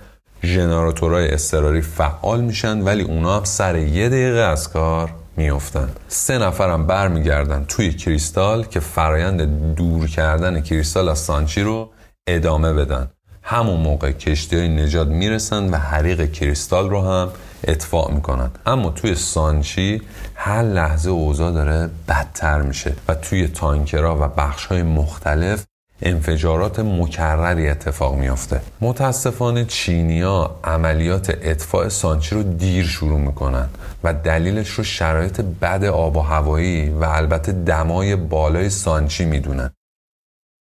ژنراتورهای 0.45 1.35
اضطراری 1.35 1.83
فعال 1.83 2.41
میشن 2.41 2.81
ولی 2.81 3.03
اونا 3.03 3.37
هم 3.37 3.45
سر 3.45 3.77
یه 3.77 4.09
دقیقه 4.09 4.39
از 4.39 4.69
کار 4.73 5.11
میفتن 5.37 5.91
سه 6.09 6.39
نفرم 6.39 6.87
برمیگردن 6.87 7.65
توی 7.69 7.93
کریستال 7.93 8.65
که 8.65 8.81
فرایند 8.81 9.75
دور 9.75 10.09
کردن 10.09 10.61
کریستال 10.61 11.09
از 11.09 11.19
سانچی 11.19 11.63
رو 11.63 11.91
ادامه 12.27 12.73
بدن. 12.73 13.11
همون 13.43 13.81
موقع 13.81 14.13
کشتی 14.13 14.57
های 14.57 14.69
نجات 14.69 15.09
می‌رسن 15.09 15.71
و 15.71 15.77
حریق 15.77 16.33
کریستال 16.33 16.91
رو 16.91 17.03
هم 17.03 17.29
اطفاع 17.65 18.13
می‌کنن. 18.13 18.51
اما 18.67 18.91
توی 18.91 19.15
سانچی 19.15 20.03
هر 20.35 20.63
لحظه 20.63 21.11
اوضاع 21.11 21.53
داره 21.53 21.91
بدتر 22.09 22.63
میشه 22.63 22.95
و 23.09 23.15
توی 23.15 23.49
تانکرها 23.49 24.17
و 24.21 24.29
بخش 24.29 24.67
های 24.67 24.83
مختلف 24.83 25.65
انفجارات 26.03 26.81
مکرری 26.81 27.69
اتفاق 27.69 28.15
میافته. 28.15 28.61
متاسفانه 28.81 29.65
چینیا 29.65 30.51
عملیات 30.65 31.31
اطفاع 31.43 31.89
سانچی 31.89 32.35
رو 32.35 32.43
دیر 32.43 32.87
شروع 32.87 33.21
می‌کنن 33.21 33.69
و 34.05 34.15
دلیلش 34.15 34.71
رو 34.71 34.85
شرایط 34.85 35.41
بد 35.41 35.85
آب 35.85 36.17
و 36.17 36.21
هوایی 36.21 36.89
و 36.89 37.05
البته 37.05 37.53
دمای 37.53 38.17
بالای 38.17 38.71
سانچی 38.71 39.25
می‌دونن. 39.25 39.71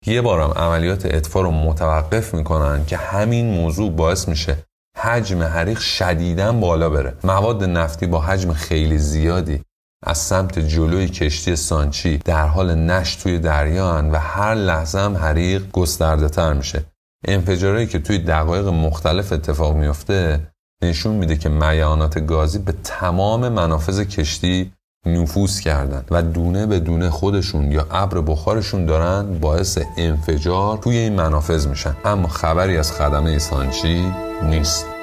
یه 0.06 0.22
بارم 0.22 0.52
عملیات 0.52 1.06
اطفاع 1.06 1.44
رو 1.44 1.52
متوقف 1.52 2.34
می‌کنن 2.34 2.86
که 2.86 2.98
همین 2.98 3.46
موضوع 3.46 3.92
باعث 3.92 4.28
میشه 4.28 4.58
حجم 4.98 5.44
حریق 5.44 5.80
شدیداً 5.80 6.54
بالا 6.54 6.90
بره. 6.90 7.14
مواد 7.24 7.64
نفتی 7.64 8.08
با 8.08 8.22
حجم 8.22 8.54
خیلی 8.54 8.98
زیادی 8.98 9.62
از 10.04 10.18
سمت 10.18 10.60
جلوی 10.60 11.08
کشتی 11.08 11.56
سانچی 11.56 12.18
در 12.18 12.48
حال 12.48 12.76
نشت 12.76 13.24
توی 13.24 13.40
دریا 13.40 14.10
و 14.12 14.20
هر 14.20 14.56
لحظه 14.56 15.00
هم 15.00 15.18
حریق 15.18 15.72
گسترده 15.72 16.30
تر 16.30 16.54
میشه. 16.54 16.84
انفجارهایی 17.28 17.88
که 17.88 18.00
توی 18.00 18.18
دقایق 18.18 18.68
مختلف 18.68 19.32
اتفاق 19.32 19.76
میفته 19.76 20.48
نشون 20.84 21.16
میده 21.16 21.38
که 21.38 21.50
میانات 21.50 22.20
گازی 22.20 22.60
به 22.60 22.74
تمام 22.84 23.50
منافذ 23.50 24.04
کشتی 24.04 24.72
نفوذ 25.06 25.60
کردن 25.60 26.06
و 26.12 26.22
دونه 26.22 26.66
به 26.66 26.80
دونه 26.80 27.10
خودشون 27.10 27.72
یا 27.72 27.88
ابر 27.92 28.22
بخارشون 28.22 28.86
دارن 28.86 29.40
باعث 29.40 29.80
انفجار 29.98 30.78
توی 30.78 30.98
این 30.98 31.16
منافذ 31.16 31.68
میشن. 31.68 31.96
اما 32.06 32.28
خبری 32.28 32.78
از 32.78 32.92
خدمه 32.92 33.40
سانچی 33.40 34.06
نیست. 34.44 34.97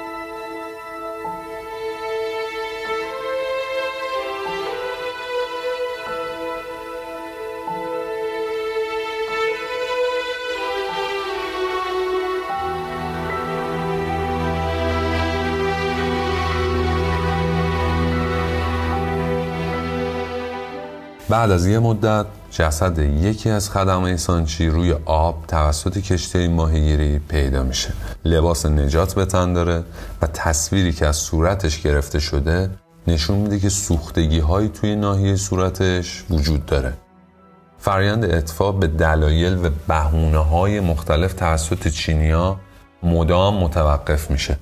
بعد 21.35 21.51
از 21.51 21.67
یه 21.67 21.79
مدت 21.79 22.25
جسد 22.51 22.99
یکی 22.99 23.49
از 23.49 23.69
خدمه 23.69 24.17
سانچی 24.17 24.67
روی 24.67 24.95
آب 25.05 25.43
توسط 25.47 25.97
کشتی 25.97 26.47
ماهیگیری 26.47 27.19
پیدا 27.19 27.63
میشه. 27.63 27.93
لباس 28.25 28.65
نجات 28.65 29.13
به 29.13 29.25
تن 29.25 29.53
داره 29.53 29.83
و 30.21 30.27
تصویری 30.27 30.93
که 30.93 31.07
از 31.07 31.15
صورتش 31.15 31.81
گرفته 31.81 32.19
شده 32.19 32.69
نشون 33.07 33.37
میده 33.37 33.59
که 33.59 33.69
سوختگی 33.69 34.39
هایی 34.39 34.69
توی 34.69 34.95
ناحیه 34.95 35.35
صورتش 35.35 36.23
وجود 36.29 36.65
داره. 36.65 36.93
فرایند 37.77 38.25
اطفاع 38.25 38.79
به 38.79 38.87
دلایل 38.87 39.65
و 39.65 39.69
بهونه 39.87 40.37
های 40.37 40.79
مختلف 40.79 41.33
توسط 41.33 41.87
چینیا 41.87 42.59
مدام 43.03 43.63
متوقف 43.63 44.31
میشه. 44.31 44.57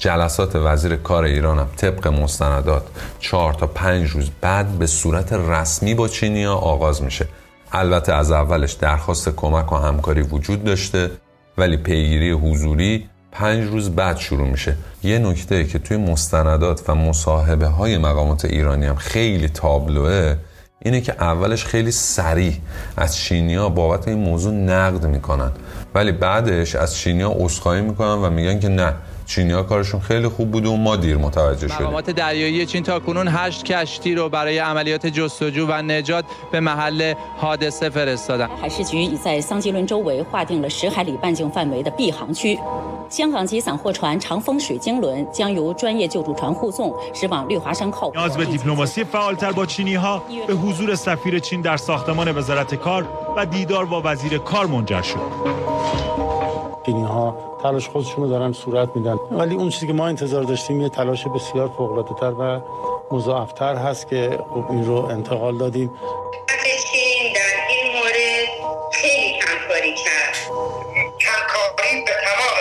جلسات 0.00 0.56
وزیر 0.56 0.96
کار 0.96 1.24
ایران 1.24 1.58
هم 1.58 1.68
طبق 1.76 2.06
مستندات 2.08 2.82
چهار 3.18 3.54
تا 3.54 3.66
پنج 3.66 4.10
روز 4.10 4.30
بعد 4.40 4.66
به 4.66 4.86
صورت 4.86 5.32
رسمی 5.32 5.94
با 5.94 6.08
چینیا 6.08 6.54
آغاز 6.54 7.02
میشه. 7.02 7.26
البته 7.72 8.12
از 8.12 8.32
اولش 8.32 8.72
درخواست 8.72 9.28
کمک 9.28 9.72
و 9.72 9.76
همکاری 9.76 10.22
وجود 10.22 10.64
داشته 10.64 11.10
ولی 11.58 11.76
پیگیری 11.76 12.30
حضوری 12.30 13.08
پنج 13.32 13.64
روز 13.64 13.90
بعد 13.90 14.16
شروع 14.16 14.48
میشه. 14.48 14.76
یه 15.02 15.18
نکته 15.18 15.64
که 15.64 15.78
توی 15.78 15.96
مستندات 15.96 16.90
و 16.90 16.94
مصاحبه 16.94 17.66
های 17.66 17.98
مقامات 17.98 18.44
ایرانی 18.44 18.86
هم 18.86 18.96
خیلی 18.96 19.48
تابلوه 19.48 20.36
اینه 20.82 21.00
که 21.00 21.12
اولش 21.12 21.64
خیلی 21.64 21.90
سریع 21.90 22.54
از 22.96 23.16
چینیا 23.16 23.68
بابت 23.68 24.08
این 24.08 24.18
موضوع 24.18 24.52
نقد 24.52 25.06
می‌کنن. 25.06 25.50
ولی 25.94 26.12
بعدش 26.12 26.74
از 26.74 26.96
چینیا 26.96 27.32
عذرخواهی 27.36 27.82
می‌کنن 27.82 28.14
و 28.14 28.30
میگن 28.30 28.60
که 28.60 28.68
نه 28.68 28.94
چینی 29.30 29.52
ها 29.52 29.62
کارشون 29.62 30.00
خیلی 30.00 30.28
خوب 30.28 30.50
بود 30.50 30.66
و 30.66 30.76
ما 30.76 30.96
دیر 30.96 31.16
متوجه 31.16 31.68
شدیم. 31.68 31.86
مقامات 31.86 32.10
دریایی 32.10 32.66
چین 32.66 32.82
تا 32.82 33.00
کنون 33.00 33.28
هشت 33.28 33.64
کشتی 33.64 34.14
رو 34.14 34.28
برای 34.28 34.58
عملیات 34.58 35.06
جستجو 35.06 35.66
و 35.66 35.82
نجات 35.82 36.24
به 36.52 36.60
محل 36.60 37.14
حادثه 37.36 37.90
فرستادن. 37.90 38.48
نیاز 48.16 48.36
به 48.36 48.44
دیپلماسی 48.44 49.04
فعالتر 49.04 49.52
با 49.52 49.66
چینی 49.66 49.94
ها 49.94 50.22
به 50.46 50.54
حضور 50.54 50.94
سفیر 50.94 51.38
چین 51.38 51.60
در 51.60 51.76
ساختمان 51.76 52.36
وزارت 52.36 52.74
کار 52.74 53.08
و 53.36 53.46
دیدار 53.46 53.84
با 53.84 54.02
وزیر 54.04 54.38
کار 54.38 54.66
منجر 54.66 55.02
شد. 55.02 55.20
چینی 56.86 57.02
ها 57.02 57.49
تلاش 57.62 57.88
خودشون 57.88 58.24
رو 58.24 58.30
دارن 58.30 58.52
صورت 58.52 58.88
میدن. 58.94 59.16
ولی 59.30 59.54
اون 59.54 59.68
چیزی 59.68 59.86
که 59.86 59.92
ما 59.92 60.06
انتظار 60.06 60.42
داشتیم 60.42 60.80
یه 60.80 60.88
تلاش 60.88 61.26
بسیار 61.26 61.68
فوق 61.68 62.14
تر 62.20 62.32
و 62.32 62.60
مضاعفتر 63.10 63.74
هست 63.76 64.08
که 64.08 64.38
خب 64.50 64.64
این 64.70 64.86
رو 64.86 64.94
انتقال 64.94 65.58
دادیم. 65.58 65.90
چین 66.92 67.32
در 67.32 67.56
این 67.68 67.96
مورد 67.96 68.48
خیلی 68.92 69.38
کمکاری 69.40 69.94
کرد. 69.94 70.36
کمکاری 71.20 72.04
به 72.06 72.12
تمام 72.26 72.58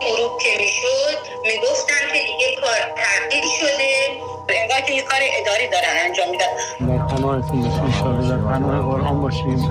غروب 0.00 0.38
که 0.38 0.50
می‌شد 0.58 1.18
می‌گفتن 1.42 2.02
که 2.12 2.18
دیگه 2.18 2.60
کار 2.60 2.80
تغییر 2.96 3.44
شده. 3.60 3.92
انگار 4.48 4.80
که 4.80 4.92
یه 4.94 5.02
کار 5.02 5.18
اداری 5.40 5.68
دارن 5.68 5.94
انجام 6.06 6.30
میدن. 6.30 6.46
در 6.80 7.06
پناهتون 7.06 7.62
باشیم 7.62 8.28
در 8.28 8.36
پناه 8.36 8.82
قرآن 8.82 9.22
باشیم. 9.22 9.65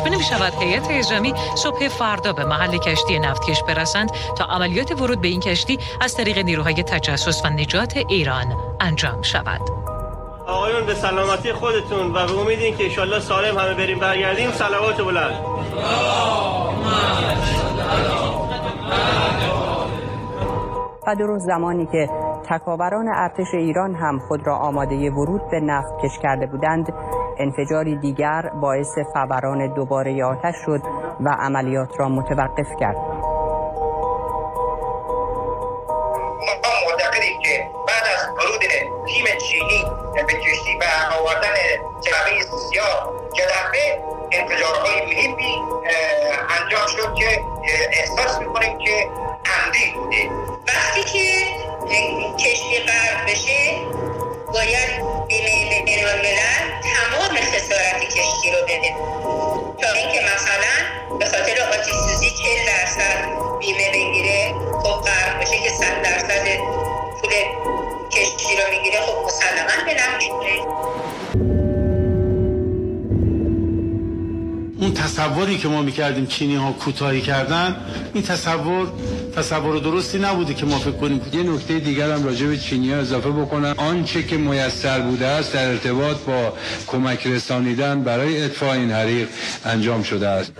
پیش 0.00 0.04
بینی 0.04 0.16
می 0.16 0.24
شود 0.24 0.62
هیئت 0.62 0.90
اجرمی 0.90 1.34
صبح 1.54 1.88
فردا 1.88 2.32
به 2.32 2.44
محل 2.44 2.78
کشتی 2.78 3.18
نفتکش 3.18 3.62
برسند 3.62 4.10
تا 4.36 4.44
عملیات 4.44 5.00
ورود 5.00 5.20
به 5.20 5.28
این 5.28 5.40
کشتی 5.40 5.78
از 6.00 6.16
طریق 6.16 6.38
نیروهای 6.38 6.82
تجسس 6.82 7.44
و 7.44 7.48
نجات 7.48 7.96
ایران 7.96 8.46
انجام 8.80 9.22
شود. 9.22 9.60
آقایون 10.46 10.86
به 10.86 10.94
سلامتی 10.94 11.52
خودتون 11.52 12.10
و 12.10 12.26
به 12.26 12.40
امید 12.40 12.58
اینکه 12.58 12.84
انشالله 12.84 13.20
سالم 13.20 13.58
همه 13.58 13.74
بریم 13.74 13.98
برگردیم 13.98 14.50
صلوات 14.50 15.00
بلند 15.00 15.34
و 21.06 21.14
درست 21.18 21.46
زمانی 21.46 21.86
که 21.92 22.08
تکاوران 22.50 23.08
ارتش 23.14 23.54
ایران 23.54 23.94
هم 23.94 24.18
خود 24.28 24.46
را 24.46 24.56
آماده 24.56 25.10
ورود 25.10 25.50
به 25.50 25.60
نفت 25.60 25.88
کش 26.04 26.18
کرده 26.22 26.46
بودند 26.46 26.92
انفجاری 27.40 27.96
دیگر 27.96 28.42
باعث 28.60 28.98
فوران 29.12 29.74
دوباره 29.74 30.24
آتش 30.24 30.54
شد 30.66 30.80
و 31.20 31.36
عملیات 31.40 32.00
را 32.00 32.08
متوقف 32.08 32.66
کرد. 32.80 32.96
ما 36.46 36.72
معتقدیم 36.86 37.40
که 37.42 37.66
بعد 37.88 38.04
از 38.14 38.28
ورود 38.28 38.60
تیم 39.06 39.26
چینی 39.38 39.84
به 40.14 40.22
کشتی 40.22 40.74
و 40.80 40.84
آوردن 41.20 41.56
جعبه 42.00 42.42
سیاه 42.70 43.12
جدفه 43.32 44.02
انفجارهای 44.32 45.06
مهمی 45.06 45.54
انجام 46.60 46.86
شد 46.86 47.14
که 47.14 47.40
احساس 47.92 48.38
می‌کنیم 48.40 48.78
که 48.78 49.08
عمدی 49.44 49.92
بوده. 49.94 50.30
وقتی 50.68 51.02
که 51.02 51.26
کشتی 52.38 52.78
غرق 52.86 53.24
بشه 53.30 53.60
باید 54.54 54.90
بیمه 55.28 55.84
بین 55.84 56.04
الملل 56.04 56.38
اون 74.80 74.94
تصوری 74.94 75.58
که 75.58 75.68
ما 75.68 75.82
می‌کردیم 75.82 76.26
چینی 76.26 76.56
ها 76.56 76.72
کوتاهی 76.72 77.20
کردن 77.20 77.76
این 78.14 78.22
تصور 78.22 78.86
تصور 79.36 79.78
درستی 79.78 80.18
نبوده 80.18 80.54
که 80.54 80.66
ما 80.66 80.78
فکر 80.78 80.90
کنیم. 80.90 81.20
یه 81.32 81.42
نکته 81.42 81.78
دیگر 81.78 82.12
هم 82.12 82.24
راجع 82.24 82.46
به 82.46 82.58
چینی 82.58 82.92
ها 82.92 82.98
اضافه 82.98 83.30
بکنم. 83.30 83.74
آنچه 83.76 84.22
که 84.22 84.36
میسر 84.36 85.00
بوده 85.00 85.26
است 85.26 85.52
در 85.52 85.68
ارتباط 85.68 86.16
با 86.16 86.52
کمک 86.86 87.26
رسانیدن 87.26 88.02
برای 88.02 88.44
اطفاء 88.44 88.72
این 88.72 88.90
حریق 88.90 89.28
انجام 89.64 90.02
شده 90.02 90.28
است. 90.28 90.52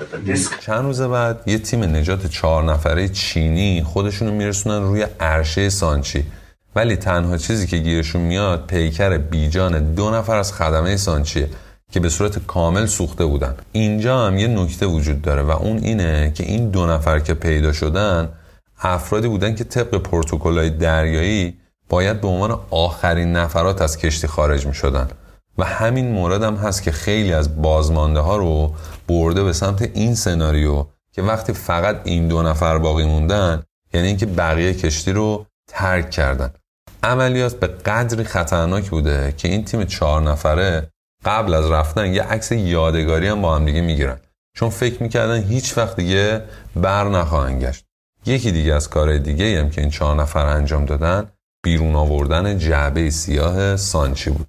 چند 0.61 0.85
روز 0.85 1.03
بعد 1.03 1.43
یه 1.47 1.59
تیم 1.59 1.85
نجات 1.85 2.27
چهار 2.27 2.64
نفره 2.64 3.09
چینی 3.09 3.83
خودشونو 3.83 4.33
میرسونن 4.33 4.83
روی 4.83 5.07
عرشه 5.21 5.71
سانچی. 5.71 6.25
ولی 6.74 6.96
تنها 6.96 7.37
چیزی 7.37 7.66
که 7.66 7.76
گیرشون 7.76 8.22
میاد 8.22 8.66
پیکر 8.66 9.18
بیجان 9.18 9.94
دو 9.94 10.11
نفر 10.11 10.37
از 10.37 10.52
خدمه 10.52 10.96
سانچیه 10.96 11.48
که 11.92 12.00
به 12.00 12.09
صورت 12.09 12.46
کامل 12.46 12.87
سوخته 12.87 13.24
بودن. 13.24 13.54
اینجا 13.72 14.26
هم 14.26 14.38
یه 14.38 14.46
نکته 14.46 14.87
وجود 14.87 15.22
داره 15.22 15.42
و 15.42 15.50
اون 15.50 15.78
اینه 15.78 16.33
که 16.35 16.44
این 16.44 16.70
دو 16.70 16.87
نفر 16.87 17.18
که 17.18 17.35
پیدا 17.35 17.72
شدن 17.72 18.28
افرادی 18.83 19.28
بودن 19.28 19.54
که 19.54 19.64
طبق 19.64 19.98
پروتکل‌های 20.02 20.70
دریایی 20.70 21.56
باید 21.88 22.20
به 22.20 22.28
عنوان 22.28 22.61
آخرین 22.70 23.33
نفرات 23.33 23.83
از 23.83 23.98
کشتی 23.98 24.26
خارج 24.26 24.66
می 24.66 24.74
شدن 24.74 25.09
و 25.59 25.64
همین 25.64 26.12
مورد 26.12 26.42
هم 26.42 26.54
هست 26.54 26.83
که 26.83 26.92
خیلی 26.92 27.33
از 27.33 27.62
بازمانده 27.62 28.20
ها 28.20 28.37
رو 28.37 28.74
برده 29.09 29.44
به 29.44 29.52
سمت 29.52 29.83
این 29.83 30.14
سناریو 30.14 30.87
که 31.12 31.22
وقتی 31.22 31.52
فقط 31.52 32.00
این 32.04 32.28
دو 32.28 32.42
نفر 32.42 32.78
باقی 32.78 33.04
موندن 33.04 33.62
یعنی 33.94 34.06
اینکه 34.06 34.26
بقیه 34.26 34.74
کشتی 34.74 35.12
رو 35.12 35.46
ترک 35.68 36.11
کردن. 36.11 36.50
عملیات 37.02 37.60
به 37.60 37.66
قدری 37.66 38.24
خطرناک 38.24 38.90
بوده 38.90 39.34
که 39.36 39.48
این 39.48 39.64
تیم 39.64 39.84
چهار 39.84 40.22
نفره 40.22 40.90
قبل 41.24 41.54
از 41.54 41.70
رفتن 41.70 42.14
یه 42.14 42.22
عکس 42.22 42.52
یادگاری 42.52 43.26
هم 43.26 43.42
با 43.42 43.56
هم 43.56 43.64
دیگه 43.64 43.80
می‌گیرن. 43.80 44.20
چون 44.56 44.70
فکر 44.70 45.02
می‌کردن 45.02 45.42
هیچ 45.42 45.78
وقت 45.78 45.96
دیگه 45.96 46.42
بر 46.76 47.08
نخواهند 47.08 47.62
گشت. 47.62 47.84
یکی 48.26 48.52
دیگه 48.52 48.74
از 48.74 48.90
کارهای 48.90 49.18
دیگه 49.18 49.60
هم 49.60 49.70
که 49.70 49.80
این 49.80 49.90
چهار 49.90 50.16
نفر 50.16 50.46
انجام 50.46 50.84
دادن 50.84 51.30
بیرون 51.64 51.94
آوردن 51.94 52.58
جعبه 52.58 53.10
سیاه 53.10 53.76
سانچی 53.76 54.30
بود. 54.30 54.46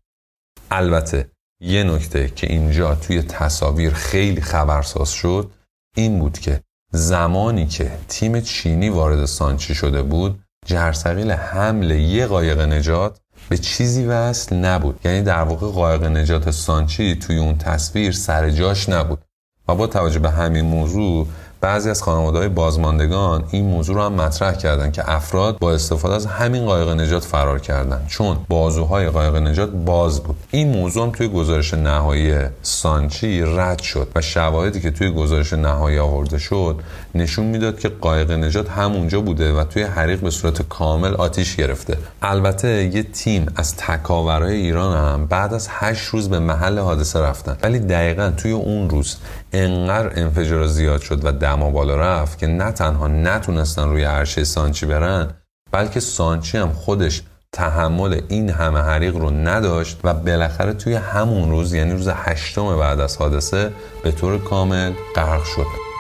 البته 0.72 1.32
یه 1.62 1.84
نکته 1.84 2.30
که 2.30 2.48
اینجا 2.48 2.96
توی 2.96 3.22
تصاویر 3.22 3.94
خیلی 3.94 4.42
خبرساز 4.42 5.12
شد 5.12 5.52
این 5.96 6.20
بود 6.20 6.40
که 6.40 6.62
زمانی 6.92 7.68
که 7.68 7.92
تیم 8.08 8.42
چینی 8.42 8.90
وارد 8.90 9.26
سانچی 9.26 9.76
شده 9.76 10.04
بود 10.04 10.41
جرثقیل 10.66 11.32
حمل 11.32 11.92
یه 11.92 12.28
قایق 12.28 12.60
نجات 12.60 13.20
به 13.50 13.58
چیزی 13.58 14.06
وصل 14.06 14.56
نبود. 14.56 15.00
یعنی 15.06 15.22
در 15.22 15.44
واقع 15.44 15.68
قایق 15.68 16.04
نجات 16.04 16.52
سانچی 16.52 17.16
توی 17.16 17.38
اون 17.38 17.58
تصویر 17.58 18.12
سر 18.12 18.50
جاش 18.50 18.90
نبود. 18.90 19.20
و 19.68 19.76
با 19.76 19.88
توجه 19.88 20.20
به 20.20 20.30
همین 20.30 20.66
موضوع 20.66 21.28
بعضی 21.62 21.90
از 21.90 22.04
خانواده 22.04 22.50
بازماندگان 22.50 23.44
این 23.52 23.66
موضوع 23.66 23.96
رو 23.96 24.02
هم 24.02 24.14
مطرح 24.14 24.54
کردند 24.54 24.94
که 24.94 25.12
افراد 25.12 25.58
با 25.60 25.74
استفاده 25.74 26.16
از 26.16 26.26
همین 26.26 26.66
قایق 26.66 26.90
نجات 26.90 27.24
فرار 27.24 27.60
کردند 27.60 28.06
چون 28.08 28.38
بازوهای 28.50 29.10
قایق 29.10 29.36
نجات 29.36 29.70
باز 29.70 30.24
بود. 30.24 30.36
این 30.52 30.72
موضوع 30.72 31.04
هم 31.04 31.12
توی 31.12 31.28
گزارش 31.28 31.74
نهایی 31.74 32.34
سانچی 32.62 33.42
رد 33.42 33.82
شد 33.82 34.08
و 34.16 34.22
شواهدی 34.22 34.82
که 34.82 34.92
توی 34.92 35.12
گزارش 35.12 35.54
نهایی 35.54 36.00
آورده 36.00 36.38
شد 36.38 36.80
نشون 37.16 37.46
می‌داد 37.46 37.80
که 37.80 37.90
قایق 37.90 38.32
نجات 38.32 38.70
همونجا 38.70 39.22
بوده 39.22 39.54
و 39.54 39.64
توی 39.64 39.84
حریق 39.84 40.20
به 40.20 40.30
صورت 40.30 40.62
کامل 40.62 41.14
آتیش 41.14 41.56
گرفته. 41.56 41.98
البته 42.22 42.84
یه 42.96 43.04
تیم 43.04 43.46
از 43.56 43.78
تکاورای 43.78 44.56
ایران 44.56 44.98
هم 44.98 45.26
بعد 45.26 45.54
از 45.54 45.68
هشت 45.70 46.06
روز 46.06 46.30
به 46.30 46.40
محل 46.40 46.80
حادثه 46.80 47.20
رفتن. 47.20 47.58
ولی 47.64 47.80
دقیقا 47.80 48.32
توی 48.38 48.52
اون 48.52 48.90
روز 48.90 49.16
انقدر 49.54 50.20
انفجار 50.22 50.68
زیاد 50.68 51.02
شد 51.02 51.26
و 51.26 51.32
دما 51.32 51.70
بالا 51.70 51.96
رفت 51.96 52.38
که 52.38 52.48
نه 52.48 52.72
تنها 52.72 53.08
نتونستن 53.08 53.90
روی 53.90 54.04
عرشه 54.04 54.44
سانچی 54.44 54.86
برن 54.86 55.28
بلکه 55.72 56.00
سانچی 56.00 56.58
هم 56.58 56.72
خودش 56.72 57.22
تحمل 57.52 58.22
این 58.28 58.50
همه 58.50 58.80
حریق 58.80 59.16
رو 59.16 59.30
نداشت 59.30 60.00
و 60.04 60.14
بالاخره 60.14 60.74
توی 60.74 60.94
همون 60.94 61.50
روز 61.50 61.74
یعنی 61.74 61.92
روز 61.92 62.08
هشتم 62.08 62.78
بعد 62.80 63.00
از 63.00 63.18
حادثه 63.18 63.72
به 64.04 64.12
طور 64.12 64.38
کامل 64.44 64.92
غرق 65.16 65.44
شد. 65.44 65.91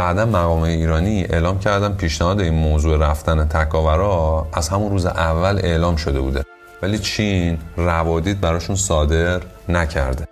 بعدا 0.00 0.26
مقام 0.26 0.62
ایرانی 0.62 1.24
اعلام 1.30 1.58
کردن 1.58 1.92
پیشنهاد 1.92 2.40
این 2.40 2.54
موضوع 2.54 2.98
رفتن 2.98 3.48
تکاورا 3.48 4.46
از 4.52 4.68
همون 4.68 4.90
روز 4.90 5.06
اول 5.06 5.60
اعلام 5.62 5.96
شده 5.96 6.20
بوده. 6.20 6.44
ولی 6.82 6.98
چین 6.98 7.58
روادید 7.76 8.40
براشون 8.40 8.76
صادر 8.76 9.40
نکرده. 9.68 10.26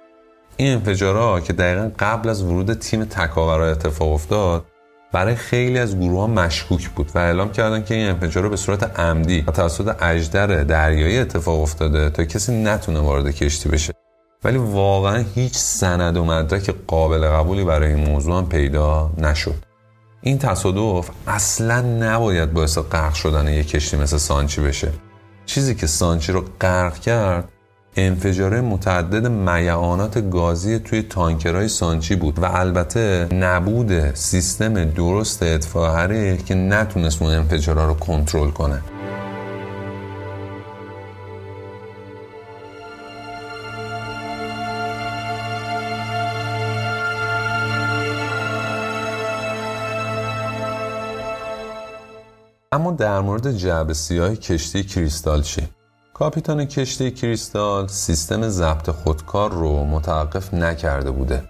این 0.57 0.73
انفجارها 0.73 1.41
که 1.41 1.53
دقیقا 1.53 1.91
قبل 1.99 2.29
از 2.29 2.43
ورود 2.43 2.73
تیم 2.73 3.05
تکاورا 3.05 3.71
اتفاق 3.71 4.13
افتاد 4.13 4.65
برای 5.13 5.35
خیلی 5.35 5.79
از 5.79 5.99
گروه 5.99 6.21
ها 6.21 6.27
مشکوک 6.27 6.89
بود 6.89 7.11
و 7.15 7.19
اعلام 7.19 7.53
کردن 7.53 7.85
که 7.85 7.95
این 7.95 8.09
انفجار 8.09 8.49
به 8.49 8.57
صورت 8.57 9.01
عمدی 9.01 9.45
و 9.47 9.51
توسط 9.51 10.03
اجدر 10.03 10.47
دریایی 10.47 11.19
اتفاق 11.19 11.61
افتاده 11.61 12.11
تا 12.11 12.25
کسی 12.25 12.63
نتونه 12.63 13.01
وارد 13.01 13.31
کشتی 13.31 13.69
بشه. 13.69 13.98
ولی 14.45 14.59
واقعا 14.59 15.25
هیچ 15.35 15.57
سند 15.57 16.17
و 16.17 16.25
مدرک 16.25 16.75
قابل 16.87 17.29
قبولی 17.29 17.65
برای 17.65 17.95
این 17.95 18.09
موضوع 18.09 18.39
هم 18.39 18.49
پیدا 18.49 19.11
نشد. 19.19 19.55
این 20.21 20.39
تصادف 20.39 21.11
اصلا 21.27 21.81
نباید 21.81 22.53
باعث 22.53 22.79
غرق 22.79 23.15
شدن 23.15 23.49
یک 23.49 23.69
کشتی 23.69 23.97
مثل 23.97 24.17
سانچی 24.17 24.61
بشه. 24.61 24.93
چیزی 25.47 25.75
که 25.75 25.87
سانچی 25.87 26.33
رو 26.33 26.45
غرق 26.61 26.99
کرد 26.99 27.49
انفجاره 27.97 28.61
متعدد 28.61 29.27
میعانات 29.27 30.31
گازی 30.31 30.79
توی 30.79 31.03
تانکرهای 31.03 31.69
سانچی 31.69 32.17
بود 32.17 32.39
و 32.39 32.45
البته 32.45 33.29
نبود 33.35 34.15
سیستم 34.15 34.85
درست 34.85 35.43
اطفاء 35.43 36.37
که 36.37 36.55
نتونست 36.55 37.23
اون 37.23 37.31
انفجارها 37.31 37.87
رو 37.87 37.95
کنترل 37.95 38.51
کنه. 38.51 38.83
اما 52.73 52.91
در 52.91 53.21
مورد 53.21 53.53
جعب 53.53 53.93
سیاه 53.93 54.37
کشتی 54.37 54.83
کریستال 54.83 55.43
چی؟ 55.43 55.69
کاپیتان 56.15 56.65
کشتی 56.65 57.11
کریستال 57.11 57.87
سیستم 57.87 58.49
ضبط 58.49 58.91
خودکار 58.91 59.51
رو 59.51 59.85
متوقف 59.85 60.55
نکرده 60.55 61.11
بوده 61.11 61.43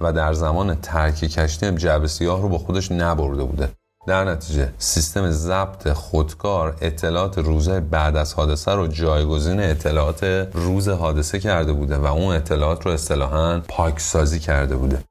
و 0.00 0.12
در 0.12 0.32
زمان 0.32 0.74
ترک 0.74 1.14
کشتی 1.14 1.66
هم 1.66 1.74
جعب 1.74 2.06
سیاه 2.06 2.42
رو 2.42 2.48
با 2.48 2.58
خودش 2.58 2.92
نبرده 2.92 3.44
بوده 3.44 3.68
در 4.06 4.24
نتیجه 4.24 4.72
سیستم 4.78 5.30
ضبط 5.30 5.88
خودکار 5.88 6.76
اطلاعات 6.80 7.38
روزه 7.38 7.80
بعد 7.80 8.16
از 8.16 8.34
حادثه 8.34 8.72
رو 8.72 8.86
جایگزین 8.86 9.60
اطلاعات 9.60 10.24
روز 10.52 10.88
حادثه 10.88 11.38
کرده 11.38 11.72
بوده 11.72 11.96
و 11.96 12.06
اون 12.06 12.34
اطلاعات 12.34 12.86
رو 12.86 12.92
اصطلاحا 12.92 13.60
پاکسازی 13.68 14.38
کرده 14.38 14.76
بوده 14.76 15.02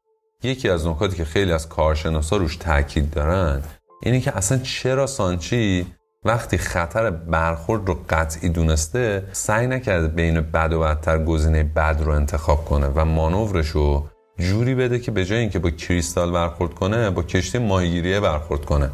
یکی 0.44 0.70
از 0.70 0.88
نکاتی 0.88 1.16
که 1.16 1.26
خیلی 1.26 1.52
از 1.52 1.70
کارشناسا 1.70 2.38
روش 2.38 2.56
تاکید 2.58 3.12
دارن 3.12 3.62
اینه 4.02 4.20
که 4.20 4.38
اصلا 4.38 4.58
چرا 4.58 5.08
سانچی 5.08 5.86
وقتی 6.26 6.58
خطر 6.58 7.10
برخورد 7.12 7.88
رو 7.88 7.98
قطعی 8.10 8.50
دونسته 8.50 9.24
سعی 9.32 9.68
نکرده 9.68 10.08
بین 10.08 10.42
بد 10.42 10.74
و 10.74 10.80
بدتر 10.80 11.24
گزینه 11.24 11.64
بد 11.64 12.02
رو 12.04 12.12
انتخاب 12.12 12.66
کنه 12.66 12.88
و 12.88 13.06
مانورش 13.06 13.68
رو 13.68 14.06
جوری 14.40 14.76
بده 14.76 15.00
که 15.00 15.12
به 15.12 15.26
جای 15.26 15.40
اینکه 15.40 15.60
با 15.60 15.70
کریستال 15.70 16.32
برخورد 16.32 16.74
کنه 16.74 17.10
با 17.10 17.24
کشتی 17.24 17.58
ماهیگیری 17.58 18.20
برخورد 18.20 18.66
کنه. 18.66 18.92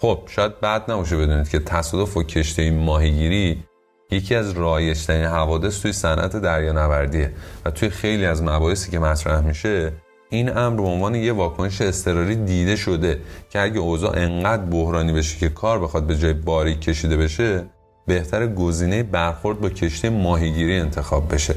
خب 0.00 0.22
شاید 0.26 0.60
بد 0.60 0.90
نباشه 0.90 1.16
بدونید 1.16 1.48
که 1.48 1.58
تصادف 1.58 2.16
و 2.16 2.22
کشتی 2.22 2.70
ماهیگیری 2.70 3.64
یکی 4.10 4.34
از 4.34 4.50
رایجترین 4.50 5.24
حوادث 5.24 5.80
توی 5.80 5.92
صنعت 5.92 6.36
دریانوردیه 6.36 7.32
و 7.64 7.70
توی 7.70 7.90
خیلی 7.90 8.26
از 8.26 8.42
مباحثی 8.42 8.90
که 8.90 8.98
مطرح 8.98 9.40
میشه 9.40 9.92
این 10.30 10.56
امر 10.56 10.76
به 10.76 10.82
عنوان 10.82 11.14
یه 11.14 11.32
واکنش 11.32 11.80
اضطراری 11.80 12.36
دیده 12.36 12.76
شده 12.76 13.20
که 13.50 13.60
اگه 13.60 13.78
اوضاع 13.78 14.18
انقدر 14.18 14.62
بحرانی 14.62 15.12
بشه 15.12 15.38
که 15.38 15.48
کار 15.48 15.78
بخواد 15.78 16.06
به 16.06 16.16
جای 16.16 16.32
باریک 16.32 16.80
کشیده 16.80 17.16
بشه 17.16 17.64
بهتر 18.06 18.46
گزینه 18.46 19.02
برخورد 19.02 19.60
با 19.60 19.68
کشتی 19.68 20.08
ماهیگیری 20.08 20.76
انتخاب 20.76 21.34
بشه. 21.34 21.54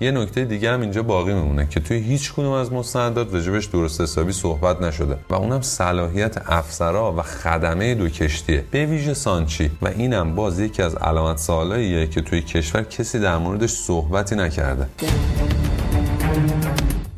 یه 0.00 0.10
نکته 0.10 0.44
دیگه 0.44 0.72
هم 0.72 0.80
اینجا 0.80 1.02
باقی 1.02 1.34
میمونه 1.34 1.66
که 1.70 1.80
توی 1.80 1.96
هیچ 1.96 2.32
کدوم 2.32 2.52
از 2.52 2.72
مستندات 2.72 3.34
راجبش 3.34 3.64
درست 3.64 4.00
حسابی 4.00 4.32
صحبت 4.32 4.82
نشده 4.82 5.18
و 5.30 5.34
اونم 5.34 5.60
صلاحیت 5.60 6.36
افسرا 6.46 7.14
و 7.18 7.22
خدمه 7.22 7.94
دو 7.94 8.08
کشتیه 8.08 8.64
به 8.70 8.86
ویژه 8.86 9.14
سانچی. 9.14 9.70
و 9.82 9.88
اینم 9.88 10.34
باز 10.34 10.60
یکی 10.60 10.82
از 10.82 10.94
علامت 10.94 11.38
سوالاییه 11.38 12.06
که 12.06 12.20
توی 12.20 12.42
کشور 12.42 12.82
کسی 12.82 13.18
در 13.18 13.38
موردش 13.38 13.70
صحبتی 13.70 14.34
نکرده. 14.34 14.86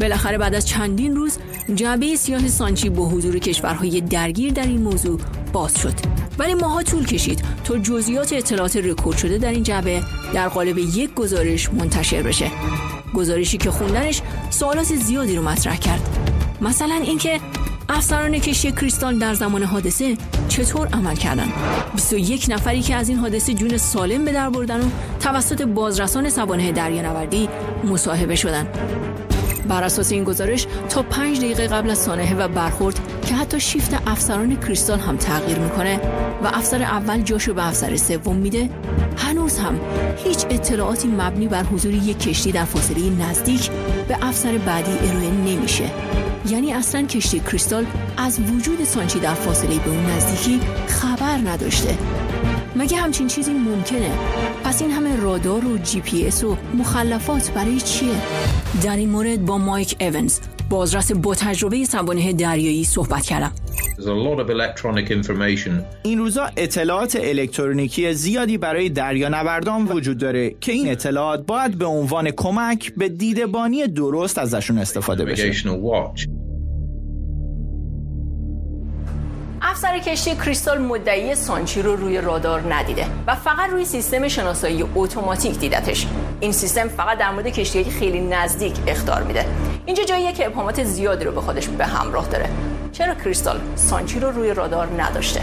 بالاخره 0.01 0.39
بعد 0.39 0.55
از 0.55 0.67
چندین 0.67 1.17
روز 1.17 1.39
جعبه 1.75 2.17
سیاه 2.17 2.49
سانچی 2.49 2.89
با 2.89 3.09
حضور 3.09 3.39
کشورهای 3.39 4.01
درگیر 4.01 4.53
در 4.53 4.67
این 4.67 4.83
موضوع 4.83 5.21
باز 5.53 5.79
شد. 5.79 5.95
ولی 6.39 6.55
ماها 6.55 6.83
طول 6.83 7.07
کشید 7.07 7.45
تا 7.65 7.79
جزئیات 7.79 8.33
اطلاعات 8.33 8.77
رکورد 8.77 9.19
شده 9.19 9.39
در 9.39 9.51
این 9.51 9.63
جعبه 9.63 10.03
در 10.35 10.49
قالب 10.49 10.79
یک 10.79 11.15
گزارش 11.15 11.73
منتشر 11.73 12.23
بشه. 12.23 12.51
گزارشی 13.15 13.59
که 13.59 13.71
خوندنش 13.71 14.23
سوالات 14.51 14.95
زیادی 14.95 15.37
رو 15.37 15.43
مطرح 15.43 15.77
کرد. 15.77 16.01
مثلا 16.61 16.95
اینکه 16.95 17.41
افسران 17.89 18.39
کشتی 18.39 18.73
کریستال 18.73 19.19
در 19.19 19.35
زمان 19.35 19.63
حادثه 19.63 20.17
چطور 20.49 20.89
عمل 20.89 21.15
کردند. 21.15 21.53
21 21.95 22.47
نفری 22.49 22.83
که 22.83 22.95
از 22.95 23.09
این 23.09 23.19
حادثه 23.19 23.55
جون 23.55 23.77
سالم 23.77 24.25
به 24.25 24.33
در 24.33 24.51
بردن 24.51 24.81
و 24.81 24.89
توسط 25.21 25.63
بازرسان 25.63 26.31
سوانح 26.31 26.71
دریانوردی 26.71 27.49
مصاحبه 27.85 28.37
شدند. 28.37 28.69
بر 29.69 29.83
اساس 29.83 30.13
این 30.13 30.25
گزارش 30.25 30.67
تا 30.89 31.03
پنج 31.03 31.39
دقیقه 31.39 31.67
قبل 31.67 31.91
از 31.91 31.99
سانحه 31.99 32.37
و 32.37 32.49
برخورد 32.49 33.01
که 33.29 33.35
حتی 33.35 33.61
شیفت 33.61 33.95
افسران 34.07 34.57
کریستال 34.61 34.99
هم 34.99 35.17
تغییر 35.17 35.59
می‌کنه 35.59 36.01
و 36.43 36.47
افسر 36.47 36.83
اول 36.83 37.21
جاشو 37.23 37.55
به 37.55 37.69
افسر 37.69 37.97
سوم 37.97 38.37
میده 38.37 38.71
هنوز 39.17 39.59
هم 39.59 39.81
هیچ 40.25 40.47
اطلاعاتی 40.51 41.09
مبنی 41.09 41.49
بر 41.49 41.63
حضور 41.63 41.95
یک 41.95 42.19
کشتی 42.19 42.53
در 42.53 42.65
فاصله 42.65 43.11
نزدیک 43.11 43.71
به 44.09 44.19
افسر 44.23 44.59
بعدی 44.59 44.93
ارائه 44.93 45.31
نمیشه. 45.31 45.91
یعنی 46.51 46.73
اصلا 46.73 47.03
کشتی 47.03 47.41
کریستال 47.41 47.87
از 48.17 48.41
وجود 48.41 48.85
سانچی 48.85 49.21
در 49.21 49.35
فاصله 49.35 49.79
به 49.79 49.91
اون 49.91 50.07
نزدیکی 50.07 50.61
خبر 50.87 51.51
نداشته. 51.51 51.99
مگه 52.77 52.97
همچین 52.97 53.27
چیزی 53.27 53.53
ممکنه؟ 53.53 54.11
پس 54.65 54.83
این 54.83 54.91
همه 54.91 55.17
رادار 55.17 55.65
و 55.65 55.79
جی 55.79 56.01
پی 56.01 56.27
اس 56.27 56.45
و 56.45 56.57
مخلفات 56.75 57.51
برای 57.51 57.81
چیه؟ 57.81 58.15
در 58.83 58.97
این 58.97 59.11
مورد 59.11 59.45
با 59.45 59.59
مایک 59.59 59.97
ایونز 60.01 60.39
بازرس 60.71 61.13
با 61.13 61.35
تجربه 61.35 61.85
سوانح 61.85 62.33
دریایی 62.33 62.85
صحبت 62.85 63.23
کردم. 63.23 63.53
این 66.03 66.19
روزا 66.19 66.51
اطلاعات 66.57 67.19
الکترونیکی 67.21 68.15
زیادی 68.15 68.59
برای 68.59 68.89
دریانوردان 68.89 69.85
وجود 69.85 70.19
داره 70.19 70.55
که 70.61 70.73
این 70.73 70.91
اطلاعات 70.91 71.47
باید 71.47 71.79
به 71.79 71.85
عنوان 71.87 72.31
کمک 72.31 72.93
به 72.97 73.09
دیدبانی 73.09 73.87
درست 73.87 74.39
ازشون 74.39 74.79
استفاده 74.79 75.25
بشه. 75.25 75.43
افسر 79.63 79.99
کشتی 79.99 80.37
کریستال 80.37 80.79
مدعی 80.79 81.35
سانچی 81.35 81.83
رو 81.83 81.97
روی 81.97 82.21
رادار 82.21 82.75
ندیده 82.75 83.07
و 83.27 83.35
فقط 83.35 83.71
روی 83.71 83.85
سیستم 83.85 84.29
شناسایی 84.29 84.85
اتوماتیک 84.95 85.59
دیدتش. 85.59 86.07
این 86.41 86.53
سیستم 86.53 86.89
فقط 86.89 87.19
در 87.19 87.31
مورد 87.31 87.47
کشتی 87.47 87.85
خیلی 87.85 88.21
نزدیک 88.21 88.75
اختار 88.87 89.23
میده. 89.23 89.45
اینجا 89.87 90.05
جاییه 90.05 90.33
که 90.33 90.47
ابهامات 90.47 90.85
زیادی 90.85 91.25
رو 91.25 91.33
به 91.33 91.41
خودش 91.41 91.69
به 91.69 91.87
همراه 91.87 92.29
داره. 92.29 92.49
چرا 92.99 93.15
کریستال 93.15 93.61
سانچی 93.75 94.21
رو 94.21 94.31
روی 94.31 94.55
رادار 94.55 95.03
نداشته؟ 95.03 95.41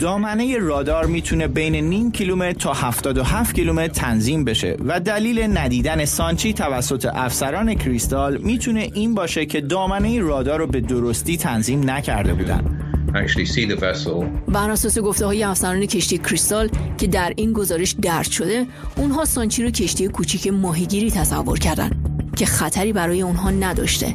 دامنه 0.00 0.58
رادار 0.58 1.06
می‌تونه 1.06 1.48
بین 1.48 1.76
نیم 1.76 2.12
کیلومتر 2.12 2.58
تا 2.58 2.72
77 2.72 3.54
کیلومتر 3.54 3.92
تنظیم 3.92 4.44
بشه 4.44 4.76
و 4.86 5.00
دلیل 5.00 5.58
ندیدن 5.58 6.04
سانچی 6.04 6.52
توسط 6.52 7.06
افسران 7.14 7.74
کریستال 7.74 8.36
می‌تونه 8.36 8.90
این 8.94 9.14
باشه 9.14 9.46
که 9.46 9.60
دامنه 9.60 10.20
رادار 10.20 10.58
رو 10.58 10.66
به 10.66 10.80
درستی 10.80 11.36
تنظیم 11.36 11.90
نکرده 11.90 12.34
بودن. 12.34 12.78
بر 14.48 14.70
اساس 14.70 14.98
گفته 14.98 15.26
های 15.26 15.42
افسران 15.42 15.86
کشتی 15.86 16.18
کریستال 16.18 16.68
که 16.98 17.06
در 17.06 17.32
این 17.36 17.52
گزارش 17.52 17.90
درد 18.02 18.30
شده 18.30 18.66
اونها 18.96 19.24
سانچی 19.24 19.62
رو 19.62 19.70
کشتی 19.70 20.08
کوچیک 20.08 20.46
ماهیگیری 20.46 21.10
تصور 21.10 21.58
کردن 21.58 21.90
که 22.36 22.46
خطری 22.46 22.92
برای 22.92 23.22
اونها 23.22 23.50
نداشته. 23.50 24.14